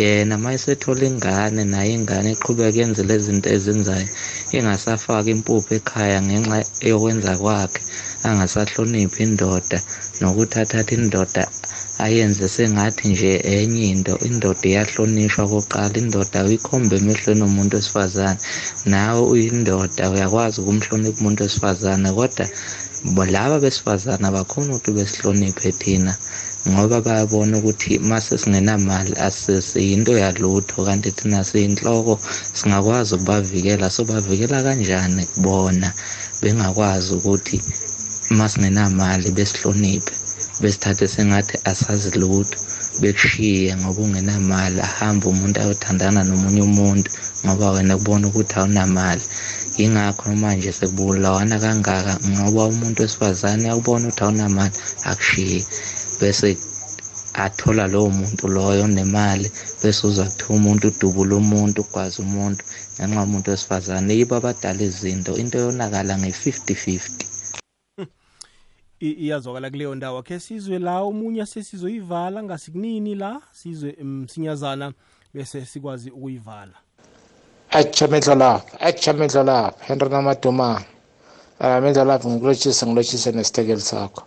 yena 0.00 0.34
uma 0.38 0.50
esethola 0.56 1.02
ingane 1.10 1.62
naye 1.72 1.92
ingane 1.98 2.28
eqhubeka 2.34 2.78
yenze 2.78 3.02
lezi 3.10 3.24
zinto 3.26 3.48
ezenzayo 3.56 4.08
engasafaki 4.56 5.30
impuphu 5.34 5.70
ekhaya 5.78 6.18
ngenxa 6.26 6.58
yokwenza 6.90 7.32
kwakhe. 7.42 7.80
Angasahloniphi 8.28 9.20
indoda 9.26 9.78
nokuthi 10.20 10.56
athathe 10.62 10.94
indoda 11.00 11.42
ayenze 12.04 12.46
sengathi 12.54 13.08
nje 13.12 13.32
enye 13.56 13.84
into. 13.92 14.14
Indoda 14.28 14.64
iyahlonishwa 14.70 15.44
koqala 15.52 15.96
indoda 16.02 16.38
uyikhombe 16.46 16.94
emehlweni 17.00 17.42
omuntu 17.48 17.74
wesifazane. 17.76 18.40
Nawe 18.92 19.20
uyindoda 19.32 20.02
uyakwazi 20.12 20.56
ukumhlonipha 20.60 21.18
umuntu 21.20 21.40
wesifazane 21.44 22.08
kodwa 22.18 22.46
laba 23.34 23.56
besifazane 23.64 24.24
abakhona 24.28 24.70
ukuthi 24.76 24.90
besihloniphe 24.96 25.70
thina 25.80 26.12
ngoba 26.68 27.00
bayabona 27.06 27.52
ukuthi 27.58 27.98
mase 28.08 28.34
singenamali 28.42 29.12
asisiyinto 29.26 30.12
yalutho 30.22 30.78
kanti 30.86 31.10
thina 31.16 31.40
siyinhloko 31.48 32.14
singakwazi 32.58 33.10
ukubavikela. 33.14 33.86
Sobavikela 33.96 34.58
kanjani 34.66 35.22
kubona 35.32 35.88
bengakwazi 36.40 37.10
ukuthi 37.18 37.56
masingenamali 38.38 39.28
besihloniphe 39.36 40.12
besithathe 40.60 41.06
sengathi 41.14 41.54
asazi 41.70 42.10
lutho 42.20 42.58
bekushiye 43.00 43.70
ngoba 43.80 44.00
ungenamali 44.06 44.78
ahambe 44.88 45.24
umuntu 45.32 45.56
ayothandana 45.62 46.20
nomunye 46.28 46.62
umuntu 46.70 47.08
ngoba 47.44 47.66
wena 47.74 47.94
kubona 47.98 48.24
ukuthi 48.28 48.54
awunamali. 48.58 49.24
Yingakho 49.78 50.24
manje 50.42 50.70
sekubulawana 50.78 51.56
kangaka 51.62 52.12
ngoba 52.34 52.62
umuntu 52.72 52.98
wesifazane 53.02 53.64
yakubona 53.70 54.04
ukuthi 54.08 54.22
awunamali 54.24 54.76
akushiye. 55.10 55.60
Bese 56.20 56.48
athola 57.44 57.84
lowo 57.92 58.10
muntu 58.18 58.44
loyo 58.54 58.82
onemali 58.88 59.48
bese 59.80 60.00
uza 60.08 60.24
kuthiwa 60.28 60.52
umuntu 60.58 60.84
udubula 60.88 61.34
umuntu 61.42 61.78
ugwaza 61.80 62.18
umuntu 62.26 62.62
ngenxa 62.96 63.22
umuntu 63.26 63.46
wesifazane. 63.52 64.10
Yibo 64.18 64.34
abadala 64.36 64.82
izinto 64.88 65.32
into 65.40 65.56
yonakala 65.64 66.12
nge-fifty 66.20 66.74
fifty. 66.84 67.29
Iyazwakala 69.00 69.70
kuleyo 69.70 69.94
ndawo. 69.94 70.18
Akhe 70.18 70.40
sizwe 70.40 70.78
la 70.78 71.00
omunye 71.00 71.46
sesizoyivala 71.46 72.42
ngasikunini 72.42 73.14
la? 73.14 73.40
Sizwe 73.52 73.96
msinyazana 74.02 74.92
bese 75.34 75.66
sikwazi 75.66 76.10
ukuyivala. 76.10 76.74
Atsha 77.70 78.08
medlolapha 78.08 78.80
atsha 78.80 79.12
medlolapha 79.12 79.84
henry 79.84 80.08
namadumane 80.08 80.84
um 81.60 81.80
medlolapha 81.82 82.28
ngikulotshise 82.28 82.86
ngilotshise 82.86 83.32
nesithekeli 83.32 83.80
sakho. 83.80 84.22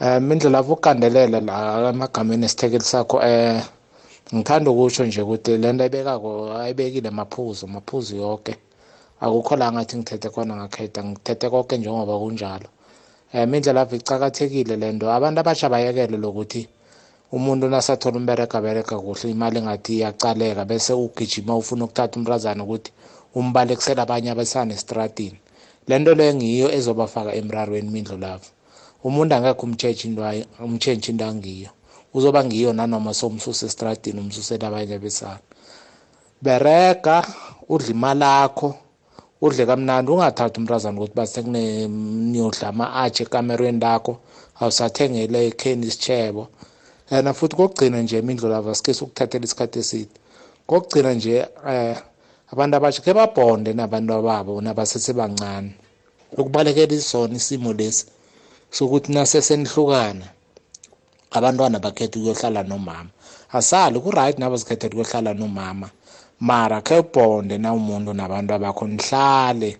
Um 0.00 0.32
indlela 0.32 0.62
ukandelela 0.62 1.40
la 1.40 1.90
emagameni 1.90 2.44
esithekeli 2.44 2.84
sakho. 2.84 3.16
Um 3.18 3.62
ngithanda 4.34 4.70
ukusho 4.70 5.04
nje 5.04 5.22
ukuthi 5.22 5.58
le 5.58 5.72
nto 5.72 5.82
ayibekako 5.84 6.52
ayibekile 6.56 7.10
maphuzu 7.10 7.66
maphuzu 7.66 8.16
yonke 8.16 8.56
akukho 9.20 9.56
la 9.56 9.72
ngathi 9.72 9.96
ngithethe 9.96 10.28
khona 10.30 10.56
ngakhetha 10.56 11.04
ngithethe 11.04 11.50
konke 11.50 11.78
njengoba 11.78 12.18
kunjalo. 12.18 12.68
Um 13.34 13.54
indlela 13.54 13.80
apho 13.80 13.96
icakathekile 13.96 14.76
le 14.76 14.92
nto. 14.92 15.06
Abantu 15.10 15.40
abasha 15.40 15.68
bayekele 15.68 16.16
lokuthi 16.16 16.68
umuntu 17.32 17.68
nasathola 17.68 18.16
umbereka 18.16 18.58
abereka 18.58 18.98
kuhle 18.98 19.30
imali 19.30 19.58
engathi 19.58 19.92
iyacaleka 19.96 20.64
bese 20.64 20.92
ugijima 20.92 21.56
ufuna 21.56 21.84
ukuthatha 21.84 22.16
umrazana 22.20 22.64
ukuthi 22.64 22.92
umbalekisela 23.34 24.02
abanye 24.02 24.30
abesana 24.30 24.74
estradini 24.74 25.38
le 25.88 25.98
nto 25.98 26.14
leyo 26.14 26.34
ngiyo 26.34 26.68
ezobafaka 26.76 27.32
emrarweni 27.40 27.90
mindlu 27.90 28.16
lavo 28.24 28.48
umuntu 29.04 29.34
angekho 29.34 29.64
umtshetshe 29.66 30.04
into 30.08 30.22
umtshentshi 30.64 31.10
into 31.10 31.24
angiyo. 31.24 31.70
Uzoba 32.14 32.44
ngiyo 32.44 32.72
nanoma 32.72 33.14
somsusa 33.14 33.66
estradini 33.66 34.20
umsusela 34.20 34.68
abanye 34.68 34.98
besana 34.98 35.40
berega 36.42 37.24
udla 37.68 37.90
imali 37.94 38.24
akho 38.24 38.74
udle 39.44 39.66
kamnandi 39.66 40.08
ungathathi 40.12 40.56
umntazana 40.60 40.96
ukuthi 40.98 41.16
basekuniyodla 41.18 42.66
ama-atshe 42.72 43.22
ekamerweni 43.26 43.80
lakho 43.84 44.12
awusathengele 44.60 45.38
ekheni 45.50 45.86
isitshebo 45.90 46.42
and 47.10 47.28
futhi 47.34 47.56
kokugcina 47.56 48.02
nje 48.02 48.18
imindlulava 48.18 48.74
sike 48.74 48.94
sukuthathela 48.94 49.44
isikhathi 49.44 49.78
eside. 49.78 50.14
Kokugcina 50.66 51.12
nje 51.14 51.46
um 51.66 51.96
abantu 52.52 52.76
abasha 52.76 53.02
ke 53.02 53.12
babhonde 53.12 53.72
nabantu 53.72 54.12
ababo 54.14 54.60
nabasesebancane 54.60 55.72
ukubalekela 56.38 56.94
isona 56.94 57.34
isimo 57.34 57.72
lesi 57.72 58.06
sokuthi 58.70 59.12
nasesenihlukana 59.12 60.26
abantwana 61.30 61.78
bakhetha 61.78 62.18
ukuyohlala 62.18 62.62
nomama. 62.62 63.10
Asali 63.52 64.00
ku-right 64.00 64.38
nabo 64.38 64.56
zikhethela 64.56 64.94
ukuyohlala 64.94 65.34
nomama. 65.34 65.90
Mara 66.42 66.80
khe 66.82 66.98
ubhonde 66.98 67.58
na 67.58 67.72
umuntu 67.72 68.10
nabantu 68.14 68.54
abakho 68.54 68.86
nihlale 68.86 69.78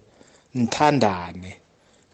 nithandane. 0.54 1.56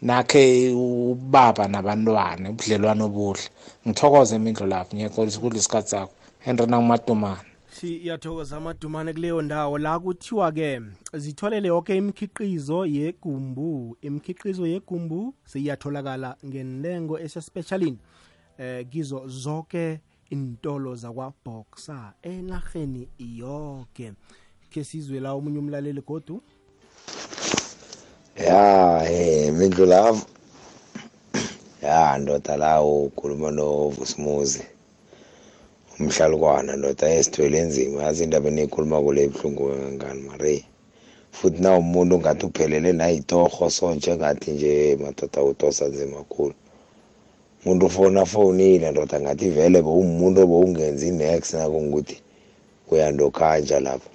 Nakhe 0.02 0.72
ubaba 0.72 1.68
nabantwana 1.68 2.50
ubudlelwano 2.50 3.04
obuhle. 3.04 3.44
Ngithokoze 3.84 4.36
imindlo 4.36 4.66
lapho 4.66 4.96
ngiyaxolisa 4.96 5.40
kule 5.40 5.60
sikhathi 5.60 5.90
sakho. 5.90 6.12
Henry 6.40 6.66
nangumadumane 6.66 7.48
siyathokoza 7.80 8.56
amadumane 8.56 9.12
kuleyo 9.12 9.42
ndawo. 9.42 9.78
La 9.78 9.98
kuthiwa-ke 9.98 10.80
zitholele 11.12 11.68
yonke 11.68 11.96
imikhiqizo 11.96 12.86
yegumbu. 12.86 13.96
Imikhiqizo 14.02 14.66
yegumbu 14.66 15.34
seyiyatholakala 15.44 16.36
ngentengo 16.46 17.18
esespecialini. 17.18 17.98
Eh 18.58 18.86
kizo 18.90 19.28
zonke 19.28 20.00
intolo 20.30 20.94
zakwaboxer 20.94 22.12
enarheni 22.22 23.08
yonke 23.18 24.12
ke 24.70 24.84
sizwe 24.84 25.20
la 25.20 25.32
omunye 25.32 25.58
umlaleli 25.58 26.00
godu? 26.00 26.42
Ya 28.36 29.04
eh 29.10 29.52
mindlu 29.52 29.86
lavo 29.86 30.26
ya 31.82 32.18
ndoda 32.18 32.56
lawo 32.56 33.04
ukhuluma 33.04 33.50
novusimuzi 33.50 34.62
umhlalukwana 36.00 36.76
ndoda 36.76 37.10
esithwele 37.14 37.58
enzima 37.58 38.02
yazi 38.02 38.24
indaba 38.24 38.48
eniyikhuluma 38.48 39.02
kule 39.02 39.24
ibuhlungu 39.24 39.68
kangangani 39.68 40.22
mare? 40.28 40.64
Futhi 41.32 41.62
na 41.62 41.76
umuntu 41.76 42.16
ungathi 42.16 42.46
uphelele 42.46 42.92
nayitorho 42.92 43.70
so 43.70 43.94
njengathi 43.94 44.50
nje 44.50 44.96
madoda 45.02 45.42
utosa 45.42 45.88
nzima 45.88 46.24
khulu. 46.24 46.54
Umuntu 47.64 47.86
ufona 47.86 48.26
fowunile 48.26 48.90
ndoda 48.90 49.20
ngathi 49.20 49.48
vele 49.56 49.78
bewumuntu 49.82 50.38
obowungenzi 50.44 51.10
next 51.10 51.54
nakungukuthi 51.54 52.16
uyandokhanja 52.90 53.80
lapho. 53.80 54.10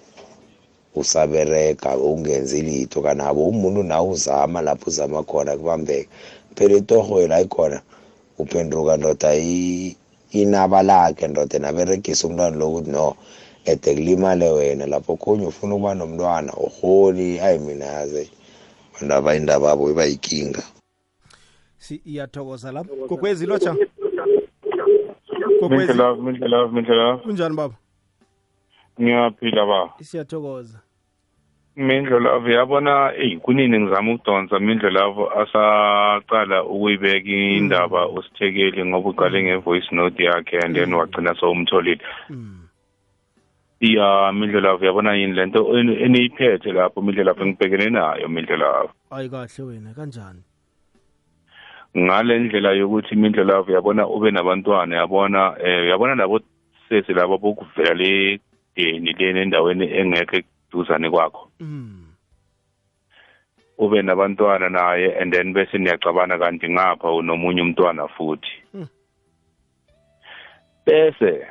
Usaberega 0.95 1.97
ungenzi 1.97 2.61
litho 2.61 3.01
kanabo 3.01 3.41
umuntu 3.51 3.83
nawe 3.83 4.09
uzama 4.15 4.61
lapho 4.61 4.85
uzama 4.89 5.23
khona 5.23 5.57
kubambeka. 5.57 6.09
Phela 6.55 6.75
itorho 6.77 7.27
la 7.27 7.41
ikhona 7.41 7.81
uphenduka 8.37 8.97
ndoda 8.97 9.29
inaba 10.31 10.83
lakhe 10.83 11.27
ndoda 11.27 11.59
naberegisa 11.59 12.27
umntwana 12.27 12.57
lokuthi 12.57 12.91
no 12.91 13.15
ede 13.65 13.93
kulimale 13.95 14.49
wena. 14.51 14.85
Lapho 14.85 15.15
khunye 15.15 15.45
ufuna 15.47 15.75
ukuba 15.75 15.93
nomntwana 15.95 16.51
urholi 16.53 17.39
ayi 17.39 17.59
mina 17.59 17.85
yaze 17.85 18.29
abantu 18.95 19.13
abayindaba 19.15 19.71
abo 19.71 19.91
iba 19.91 20.05
yikinga. 20.05 20.63
Iyathokoza 21.91 22.71
la 22.71 22.83
kokwezi 22.83 23.45
lotsha? 23.45 23.75
Mintle 25.69 25.93
love, 25.93 26.21
mintle 26.21 26.47
love, 26.47 26.73
mintle 26.75 26.95
love. 26.95 27.23
kunjani 27.23 27.55
baba? 27.55 27.75
Ngiyaphila 29.01 29.65
ba. 29.65 29.93
siyathokoza 30.03 30.79
Mindlo 31.75 32.19
love 32.19 32.53
yabona 32.53 33.13
eyi 33.17 33.37
kunini 33.37 33.79
ngizama 33.79 34.13
ukudonsa 34.13 34.59
mindlo 34.59 34.89
love 34.89 35.21
asaqala 35.41 36.63
ukuyibeka 36.63 37.29
indaba 37.29 38.09
usithekeli 38.09 38.85
ngoba 38.85 39.09
uqale 39.09 39.43
ngevoice 39.43 39.89
note 39.91 40.23
yakhe 40.23 40.59
and 40.63 40.75
then 40.75 40.93
wagcina 40.93 41.33
sowumtholile. 41.39 42.01
iya 43.79 44.31
mindlo 44.31 44.59
love 44.61 44.85
yabona 44.85 45.13
yini 45.15 45.33
lento 45.33 45.77
eniyiphethe 45.77 46.71
lapho 46.71 47.01
mindlo 47.01 47.23
love 47.23 47.45
ngibhekene 47.45 47.89
nayo 47.89 48.27
mindlo 48.27 48.57
love 48.57 48.89
ayi 49.11 49.29
kahle 49.29 49.63
wena 49.63 49.93
kanjani? 49.93 50.43
Ngale 51.97 52.39
ndlela 52.39 52.71
yokuthi 52.71 53.15
mindlo 53.15 53.43
love 53.43 53.73
yabona 53.73 54.07
ube 54.07 54.31
nabantwana 54.31 54.95
yabona 54.95 55.55
eh 55.63 55.89
yabona 55.89 56.15
labo 56.15 56.39
sesi 56.89 57.13
labo 57.13 57.37
bokuvela 57.37 57.93
le 57.93 58.39
deni 58.75 59.13
leni 59.13 59.39
endaweni 59.39 59.85
engekho 59.97 60.37
eduzane 60.37 61.09
kwakho. 61.09 61.49
Ube 63.77 64.01
nabantwana 64.01 64.69
naye 64.69 65.21
and 65.21 65.33
then 65.33 65.53
bese 65.53 65.77
niyacabana 65.77 66.37
kanti 66.37 66.69
ngapha 66.69 67.11
unomunye 67.11 67.61
umntwana 67.61 68.07
futhi. 68.07 68.51
Bese 70.85 71.47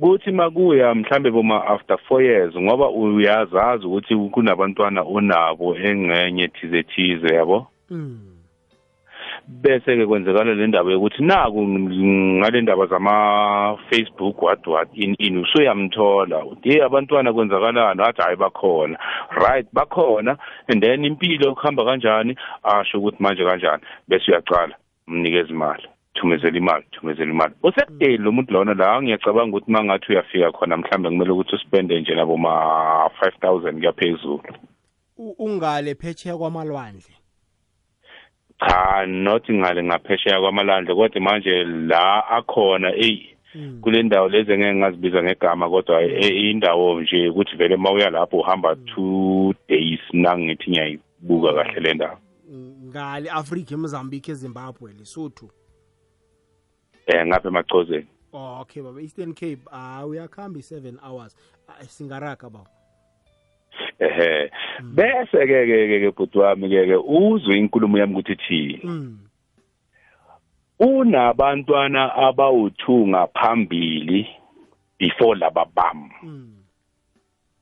kuthi 0.00 0.32
makuya 0.32 0.94
mhlambe 0.94 1.30
boma 1.30 1.66
after 1.66 1.98
4 2.10 2.22
years 2.22 2.56
ngoba 2.56 2.90
uyazazi 2.90 3.86
ukuthi 3.86 4.16
kunabantwana 4.30 5.02
onabo 5.02 5.76
engcenye 5.76 6.48
thize 6.48 6.82
thize 6.82 7.34
yabo? 7.34 7.66
Bese 9.48 9.96
ke 9.96 10.06
kwenzekala 10.06 10.54
le 10.54 10.66
ndaba 10.66 10.92
yokuthi 10.92 11.22
naku 11.22 11.62
ngale 11.68 12.60
ndaba 12.60 12.86
zama 12.86 13.78
Facebook 13.90 14.42
what 14.42 14.66
what 14.66 14.88
in 14.94 15.14
in 15.18 15.38
usuyamthola. 15.38 16.44
Uthi 16.44 16.80
abantwana 16.80 17.32
kwenzakalani? 17.32 18.00
Wathi 18.00 18.22
hayi 18.22 18.36
bakhona. 18.36 18.98
Right 19.30 19.66
bakhona. 19.72 20.36
And 20.68 20.82
then 20.82 21.04
impilo 21.04 21.54
kuhamba 21.54 21.84
kanjani? 21.84 22.36
Asho 22.62 22.98
ukuthi 22.98 23.22
manje 23.22 23.44
kanjani? 23.44 23.82
Bese 24.08 24.30
uyaqala 24.30 24.74
umnikeza 25.08 25.48
imali 25.50 25.88
thumezela 26.14 26.56
imali 26.56 26.84
thumezela 26.92 27.30
imali. 27.30 27.54
Usekudeli 27.62 28.16
lo 28.18 28.32
muntu 28.32 28.52
lona 28.52 28.74
la 28.74 29.02
ngiyacabanga 29.02 29.56
ukuthi 29.56 29.72
mangathi 29.72 30.12
uyafika 30.12 30.52
khona 30.52 30.76
mhlambe 30.76 31.08
kumele 31.08 31.30
ukuthi 31.30 31.54
uspende 31.56 32.00
nje 32.00 32.14
nabo 32.14 32.36
ma 32.36 33.10
5000 33.42 33.72
kuyaphezulu 33.72 34.42
U- 35.18 35.34
ungale 35.38 35.94
phetsheya 35.94 36.36
kwamalwandle. 36.36 37.14
Cha 38.58 39.06
not 39.06 39.50
ngale 39.50 39.82
ngaphesheya 39.84 40.40
kwamalwandle 40.40 40.94
kodwa 40.94 41.20
manje 41.20 41.64
la 41.64 42.26
akhona 42.28 42.94
eyi 42.94 43.38
kule 43.80 44.02
ndawo 44.02 44.28
lezi 44.28 44.52
engeke 44.52 44.74
ngazibiza 44.74 45.22
ngegama 45.22 45.70
kodwa 45.70 46.02
e- 46.02 46.50
indawo 46.50 47.00
nje 47.00 47.28
ukuthi 47.28 47.56
vele 47.56 47.74
uma 47.74 47.92
uya 47.92 48.10
lapho 48.10 48.38
uhamba 48.38 48.76
two 48.76 49.54
days 49.68 50.00
nangithi 50.12 50.70
ngiyayibuka 50.70 51.52
kahle 51.52 51.80
le 51.80 51.94
ndawo. 51.94 52.18
Ngale 52.86 53.30
africa 53.30 53.72
emozambique 53.72 54.32
ezimbabwe 54.32 54.92
lesotho. 54.92 55.50
Eh 57.06 57.26
ngapha 57.26 57.48
emachozeni 57.48 58.06
oh, 58.32 58.60
okay 58.60 58.82
baba 58.82 59.00
eastern 59.00 59.34
cape 59.34 59.60
ah 59.72 60.06
uyakhamba 60.06 60.58
i-seven 60.58 60.98
hours. 61.02 61.36
Ah, 61.68 61.84
singaraga 61.84 62.50
baba. 62.50 62.70
Ehe. 63.98 64.50
Bese 64.94 65.46
ke 65.46 65.66
ke 65.66 66.00
ke 66.02 66.10
bhuti 66.16 66.38
wami 66.38 66.68
ke 66.68 66.86
ke 66.86 66.96
uzwe 66.96 67.58
inkulumo 67.58 67.98
yami 67.98 68.14
ukuthi 68.14 68.32
ithi 68.32 68.80
Mm. 68.84 69.18
unabantwana 70.78 72.14
abawuthunga 72.14 73.26
phambili 73.34 74.26
before 74.98 75.38
laba 75.38 75.64
bam. 75.74 76.10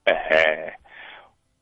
Ehe. 0.07 0.73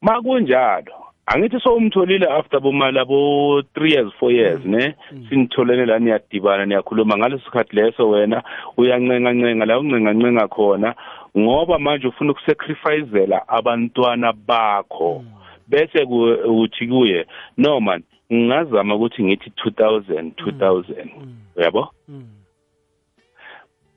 Makunjalo. 0.03 1.14
Angithi 1.27 1.61
sowumtholile 1.61 2.27
after 2.27 2.61
bomala 2.61 3.05
bo 3.05 3.61
3 3.61 3.91
years 3.91 4.13
4 4.21 4.33
years 4.33 4.65
ne? 4.65 4.95
Sinitholene 5.29 5.87
la 5.87 5.99
niyadibana 5.99 6.67
niyakhuluma. 6.67 7.17
Ngaleso 7.17 7.45
sikhathi 7.45 7.77
leso 7.77 8.09
wena 8.11 8.43
uyancenga 8.77 9.33
ncenga 9.33 9.65
la 9.67 9.79
uncenga 9.79 10.13
ncenga 10.13 10.49
khona 10.49 10.95
ngoba 11.39 11.79
manje 11.79 12.07
ufuna 12.09 12.33
ukusacrificela 12.33 13.49
abantwana 13.49 14.33
bakho. 14.33 15.25
Bese 15.69 16.07
ku- 16.07 16.61
uthi 16.63 16.87
kuye 16.89 17.27
no 17.59 17.81
man 17.81 18.03
ngingazama 18.33 18.95
ukuthi 18.95 19.25
ngithi 19.25 19.51
2000 19.51 20.31
2000 20.37 21.09
uyabo? 21.57 21.91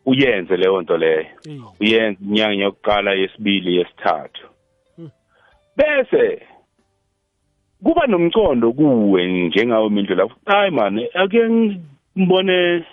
Uyenze 0.05 0.57
leyo 0.57 0.81
nto 0.81 0.97
leyo. 0.97 1.25
Uyenze 1.79 2.17
inyanga 2.23 2.63
yokuqala 2.63 3.11
yesibili 3.13 3.75
yesithathu. 3.77 4.47
Bese 5.77 6.41
kuba 7.87 8.07
nomcondo 8.07 8.73
kuwe 8.73 9.27
njengawe 9.27 9.89
mindlela 9.89 10.27
hayi 10.45 10.71
man 10.71 11.07
ake 11.13 11.49
ngibone 11.49 12.83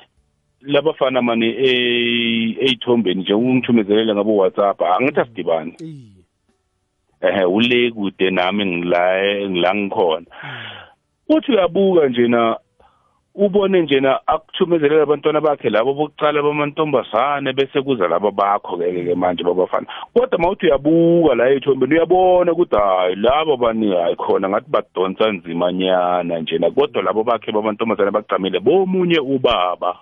labafana 0.60 1.22
mani 1.22 1.46
eyithombeni 1.46 3.20
nje 3.20 3.34
ungithumezelele 3.34 4.14
ngabo 4.14 4.36
WhatsApp 4.36 4.82
angithi 4.82 5.20
asidibane 5.20 5.76
ehe. 7.20 7.44
Ule 7.44 7.90
kude 7.90 8.30
nami 8.30 8.66
ngila 8.66 9.22
ngila 9.48 9.74
ngikhona. 9.74 10.26
Uthi 11.28 11.52
uyabuka 11.52 12.08
njena 12.08 12.56
ubone 13.34 13.82
njena 13.82 14.26
akuthumezelela 14.26 15.02
abantwana 15.02 15.40
bakhe 15.40 15.70
labo 15.70 15.94
bokucala 15.94 16.42
bamantombazane 16.42 17.52
bese 17.52 17.82
kuza 17.82 18.08
laba 18.08 18.30
bakho 18.30 18.76
ke 18.76 19.04
ke 19.04 19.14
manje 19.14 19.42
babafana. 19.42 19.86
Kodwa 20.14 20.38
mawuthi 20.38 20.66
uyabuka 20.66 21.34
la 21.34 21.50
ethombeni 21.50 21.94
uyabona 21.94 22.52
ukuthi 22.52 22.76
hayi 22.76 23.16
labo 23.16 23.56
bani 23.56 23.90
hayi 23.92 24.16
khona 24.16 24.48
ngathi 24.48 24.70
badonsa 24.70 25.32
nzima 25.32 25.72
nyana 25.72 26.38
njena 26.38 26.70
kodwa 26.70 27.02
labo 27.02 27.24
bakhe 27.24 27.52
bamantombazane 27.52 28.10
bagcamile 28.10 28.60
bomunye 28.60 29.18
ubaba. 29.18 29.98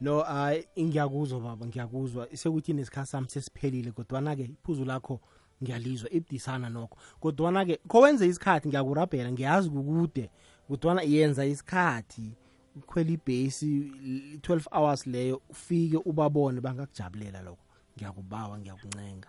No 0.00 0.20
hayi 0.20 0.64
ngiyakuzwa 0.80 1.40
baba 1.40 1.66
ngiyakuzwa. 1.66 2.26
Sekuthi 2.32 2.72
nesikhathi 2.72 3.08
sami 3.08 3.28
sesiphelile 3.28 3.90
kodwana-ke 3.90 4.42
iphuzu 4.42 4.84
lakho 4.84 5.20
ngiyalizwa 5.62 6.10
ibudisana 6.12 6.68
nokho. 6.68 6.98
Kodwana-ke 7.20 7.78
kowenze 7.88 8.26
isikhathi 8.26 8.68
ngiyakurabhela 8.68 9.32
ngiyazi 9.32 9.70
kukude. 9.70 10.30
Kodwana 10.68 11.02
yenza 11.02 11.46
isikhathi 11.46 12.32
ukhwela 12.76 13.10
ibhesi 13.10 13.92
12 14.40 14.66
hours 14.72 15.06
leyo 15.06 15.40
ufike 15.50 15.96
ubabone 15.96 16.60
bangakujabulela 16.60 17.42
lokho. 17.42 17.58
Ngiyakubawa 17.96 18.58
ngiyakuncenga. 18.58 19.28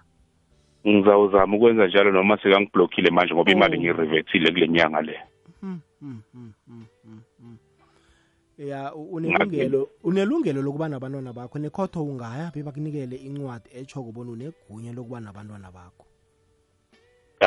Ngizawuzama 0.88 1.58
ukwenza 1.58 1.88
njalo 1.88 2.12
noma 2.12 2.38
sekangiblockile 2.38 3.10
manje 3.10 3.34
ngoba 3.34 3.52
imali 3.52 3.80
ngirevethile 3.80 4.52
kule 4.52 4.68
nyanga 4.68 5.02
le. 5.02 5.20
Hmm, 5.62 5.80
hmm, 6.00 6.22
hmm, 6.34 6.54
hmm, 6.68 6.86
hmm, 7.04 7.22
hmm. 7.40 7.58
ya 8.58 8.96
u- 8.96 9.04
unelungelo 9.14 9.90
unelungelo 10.04 10.62
lokuba 10.62 10.90
nabantwana 10.90 11.34
bakho 11.34 11.60
nekhotho 11.60 12.04
ungaya 12.04 12.52
bebakunikele 12.56 13.16
incwadi 13.16 13.70
etsho 13.74 14.04
kubona 14.04 14.32
unegunya 14.32 14.94
lokuba 14.94 15.20
nabantwana 15.20 15.72
bakho. 15.72 16.06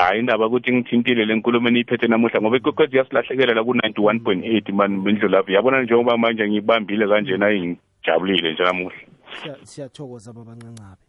Hayi 0.04 0.20
indaba 0.20 0.46
ukuthi 0.46 0.72
ngithintile 0.72 1.24
le 1.24 1.34
nkulumo 1.34 1.68
eniyiphethe 1.68 2.06
namuhla 2.06 2.40
ngoba 2.40 2.56
ikwekwezi 2.56 2.96
yasilahlekela 2.96 3.54
la 3.54 3.64
ku-ninety-one 3.64 4.20
point 4.20 4.44
eight 4.44 4.68
mani 4.68 5.00
bendlulavu 5.00 5.50
yabona 5.52 5.82
njengoba 5.82 6.16
manje 6.16 6.48
ngiyibambile 6.48 7.08
kanjena 7.08 7.46
ngijabulile 7.50 8.52
nje 8.52 8.62
namuhla. 8.62 8.98
Siya- 9.42 9.58
siyathokoza 9.66 10.32
babancancabe 10.32 11.02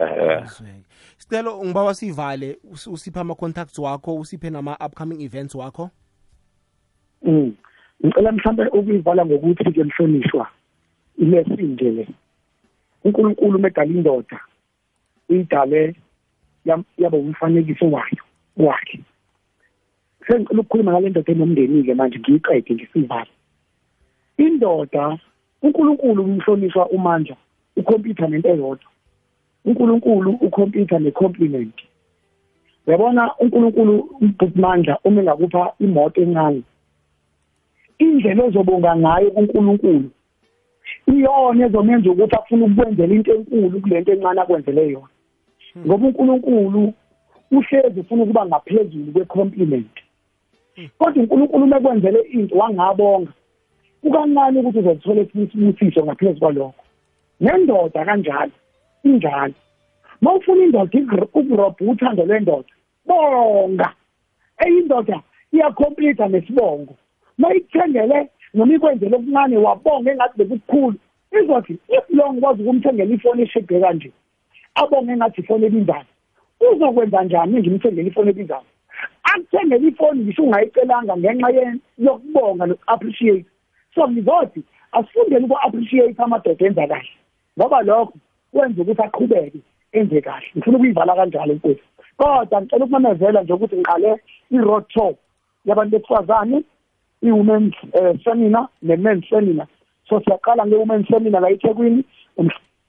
Eh, 0.00 0.46
sicelo 1.16 1.64
ngibawa 1.64 1.94
sivale 1.94 2.56
us- 2.72 2.86
usiphe 2.86 3.20
ama-contacts 3.20 3.78
wakho 3.78 4.14
usiphe 4.16 4.50
nama-upcoming 4.50 5.20
events 5.22 5.54
wakho? 5.54 5.90
Mm. 7.22 7.52
Ngicela 8.06 8.32
mhlambe 8.32 8.66
ukuyivala 8.66 9.26
ngokuthi 9.26 9.72
ke 9.72 9.84
mhlonishwa 9.84 10.48
ilesinje 11.18 11.90
le. 11.90 12.08
uNkulunkulu 13.04 13.58
medala 13.58 13.90
indoda 13.90 14.40
uyidale 15.28 15.94
yaba 16.98 17.18
umfanekiso 17.18 17.86
wayo 17.90 18.22
wakhe. 18.56 19.00
Sengicela 20.26 20.60
ukukhuluma 20.60 20.92
ngale 20.92 21.08
ndoda 21.08 21.32
enomndeni 21.32 21.84
ke 21.84 21.94
manje 21.94 22.18
ngiyiqede 22.18 22.74
ngisivale. 22.74 23.30
Indoda 24.38 25.18
uNkulunkulu 25.62 26.24
umhlonishwa 26.24 26.88
uMandla 26.88 27.36
ukhompyutha 27.76 28.26
nento 28.28 28.48
eyodwa. 28.48 28.90
uNkulunkulu 29.64 30.30
ukhompyutha 30.30 30.98
necompliment. 30.98 31.76
Uyabona 32.86 33.36
uNkulunkulu 33.38 33.94
uMandla 34.40 34.98
uma 35.04 35.20
engakupha 35.20 35.72
imoto 35.78 36.20
encane 36.22 36.62
indlela 38.00 38.44
ozobonga 38.44 38.96
ngayo 38.96 39.30
kuNkulunkulu 39.30 40.08
iyona 41.12 41.66
ezomenza 41.66 42.10
ukuthi 42.10 42.36
afune 42.36 42.64
ukukwenzela 42.64 43.14
into 43.14 43.30
enkulu 43.34 43.80
kulento 43.80 44.12
encane 44.12 44.40
akwenzele 44.40 44.82
yona 44.92 45.08
ngoba 45.78 46.06
uNkulunkulu 46.06 46.92
uhlezi 47.50 48.00
ufuna 48.00 48.22
ukuba 48.22 48.46
ngaphezulu 48.46 49.12
kwecompliment. 49.12 49.90
Kodwa 50.98 51.22
uNkulunkulu 51.22 51.64
uma 51.64 51.76
ekwenzele 51.76 52.20
into 52.20 52.58
wangabonga 52.58 53.32
kukancane 54.02 54.60
ukuthi 54.60 54.78
uzothola 54.78 55.20
esinye 55.20 55.44
isibusiso 55.44 56.04
ngaphezu 56.04 56.40
kwalokho? 56.40 56.84
Nendoda 57.40 58.04
kanjalo 58.04 58.52
injalo. 59.04 59.54
Uma 60.22 60.34
ufuna 60.34 60.64
indoda 60.64 60.98
igr- 60.98 61.28
ukurobha 61.34 61.84
uthando 61.92 62.24
lwendoda 62.24 62.72
bonga. 63.06 63.92
Eyindoda 64.64 65.20
iyakhompletha 65.52 66.28
nesibongo. 66.28 66.94
Mayikuthengele 67.38 68.28
noma 68.54 68.74
ikwenzele 68.74 69.16
okuncane 69.16 69.56
wabonga 69.56 70.10
engathi 70.12 70.38
bekukukhulu 70.38 70.98
izothi 71.32 71.72
if 71.88 72.04
lo 72.10 72.32
ngikwazi 72.32 72.62
ukumthengela 72.62 73.14
ifoni 73.14 73.42
eshibhe 73.42 73.80
kanje. 73.80 74.12
Abonge 74.74 75.12
engathi 75.12 75.40
ifoni 75.40 75.66
ebizayo 75.66 76.08
uzokwenza 76.60 77.24
njani 77.24 77.60
ngimthengele 77.60 78.08
ifoni 78.08 78.30
ebizayo 78.30 78.68
akuthengele 79.22 79.88
ifoni 79.88 80.20
ngisho 80.22 80.42
ungayicelanga 80.42 81.16
ngenxa 81.16 81.48
yokubonga 81.98 82.66
noku-appreciate 82.66 83.46
so 83.94 84.08
ngizothi 84.08 84.60
asifundele 84.92 85.44
uku-appreciate 85.44 86.22
amadoda 86.22 86.66
enza 86.66 86.86
kahle 86.86 87.12
ngoba 87.58 87.82
lokho 87.82 88.14
kwenza 88.52 88.82
ukuthi 88.82 89.02
aqhubeke 89.02 89.60
enze 89.92 90.20
kahle 90.20 90.46
ngifuna 90.56 90.76
ukuyivala 90.76 91.14
kanjalo 91.14 91.52
inkosi. 91.52 91.82
Kodwa 92.16 92.60
ngicela 92.62 92.84
ukumemezela 92.84 93.42
nje 93.42 93.52
ukuthi 93.52 93.76
ngiqale 93.76 94.20
i-road 94.50 94.84
tour 94.88 95.14
yabantu 95.64 95.98
besifazane 95.98 96.64
i-women's 97.22 97.74
uh, 97.98 98.14
seminar 98.24 98.68
ne-men's 98.82 99.28
seminar. 99.28 99.66
So 100.08 100.20
siyaqala 100.20 100.66
nge-women's 100.66 101.08
seminar 101.08 101.42
la 101.42 101.50
ethekwini 101.50 102.04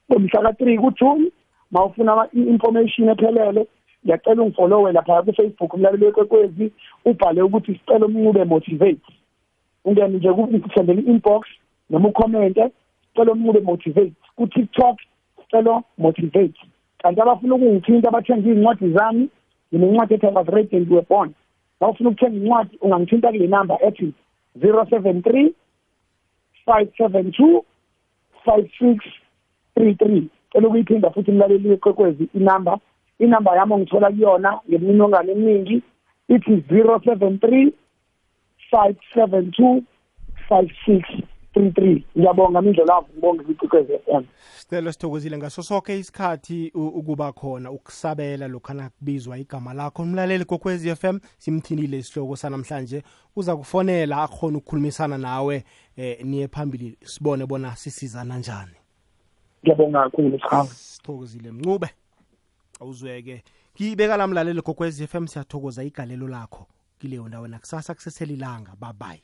umhla 0.08 0.42
ka-three 0.42 0.78
kujune 0.78 1.30
ma 1.72 1.84
ufuna 1.84 2.12
ama- 2.12 2.28
i-information 2.32 3.08
ephelele 3.08 3.66
ngiyacela 4.04 4.42
ungifollowe 4.42 4.92
laphaya 4.92 5.22
ku-facebook 5.22 5.74
umlaleli 5.74 6.04
wekwekwezi 6.04 6.72
ubhale 7.04 7.42
ukuthi 7.42 7.72
sicela 7.74 8.06
umncube 8.06 8.44
motivate. 8.44 9.00
Ungene 9.84 10.16
nje 10.18 10.32
kusendele 10.32 11.00
i-inbox 11.02 11.46
noma 11.90 12.08
ucommente 12.08 12.70
cela 13.14 13.32
umncube 13.32 13.60
motivate. 13.60 14.12
Ku-tiktok 14.36 14.96
celo 15.50 15.82
motivate. 15.98 16.60
Kanti 16.98 17.20
abafuna 17.20 17.54
ukungithinta 17.54 18.08
abathenga 18.08 18.48
iy'ncwadi 18.48 18.92
zami 18.92 19.28
nginencwadi 19.74 20.14
ethi 20.14 20.26
I 20.26 20.30
was 20.30 20.46
raised 20.48 20.72
and 20.72 20.86
you 20.88 20.94
were 20.94 21.06
born 21.08 21.34
bawufuna 21.80 22.10
ukuthenga 22.10 22.36
incwadi 22.36 22.78
ungangithinta 22.80 23.28
kule 23.32 23.46
number 23.46 23.78
ethi 23.86 24.12
zero 24.60 24.86
seven 24.90 25.22
three 25.22 25.54
five 26.66 26.88
seven 26.98 27.32
two 27.32 27.64
five 28.44 28.68
six 28.78 29.04
three 29.74 29.94
three. 29.94 30.28
Cela 30.52 30.68
ukuyiphinda 30.68 31.10
futhi 31.10 31.32
mlaleli 31.32 31.68
weqwekwezi 31.68 32.28
inamba 32.34 32.78
inamba 33.18 33.56
yami 33.56 33.72
ongithola 33.72 34.10
kuyona 34.10 34.60
ngemininingwane 34.68 35.32
eminingi 35.32 35.82
ithi 36.28 36.64
zero 36.68 37.00
seven 37.04 37.38
three 37.38 37.72
five 38.70 38.96
seven 39.14 39.50
two 39.52 39.82
five 40.48 40.68
six 40.86 41.02
three 41.54 41.70
three. 41.70 42.04
Ngiyabonga 42.18 42.62
mindlelavu 42.62 43.06
ngibonge 43.12 43.42
kwiqwekwezi 43.44 43.92
f 43.92 44.08
m 44.08 44.24
sicelo 44.56 44.92
sithokozile 44.92 45.38
ngaso 45.38 45.62
sonke 45.62 45.98
isikhathi 45.98 46.70
u- 46.74 46.86
ukuba 46.88 47.32
khona 47.32 47.70
ukusabela 47.70 48.48
lokhana 48.48 48.90
kubizwa 48.90 49.38
igama 49.38 49.74
lakho. 49.74 50.02
Umlaleli 50.02 50.44
kokwezi 50.44 50.94
FM 50.96 51.18
simthindile 51.38 51.98
isihloko 51.98 52.36
sanamhlanje. 52.36 53.02
Uza 53.36 53.56
kufonela 53.56 54.22
akhona 54.22 54.58
ukukhulumisana 54.58 55.18
nawe 55.18 55.64
eh 55.96 56.24
niye 56.24 56.48
phambili 56.48 56.96
sibone 57.04 57.46
bona 57.46 57.76
sisizana 57.76 58.38
njani. 58.38 58.72
Ngiyabonga 59.62 60.02
kakhulu 60.02 60.38
sikhanga 60.38 60.64
sithokozile 60.74 61.50
mncube. 61.52 61.90
Awuzweke. 62.80 63.42
Kibeka 63.74 64.16
la 64.16 64.26
mlaleli 64.26 64.62
kokwezi 64.62 65.06
FM 65.06 65.26
siyathokoza 65.26 65.84
igalelo 65.84 66.28
lakho 66.28 66.66
kileyo 66.98 67.28
ndawo. 67.28 67.48
Nakusasa 67.48 67.94
kuseselilanga 67.94 68.72
bye 68.80 68.92
bye 68.92 69.20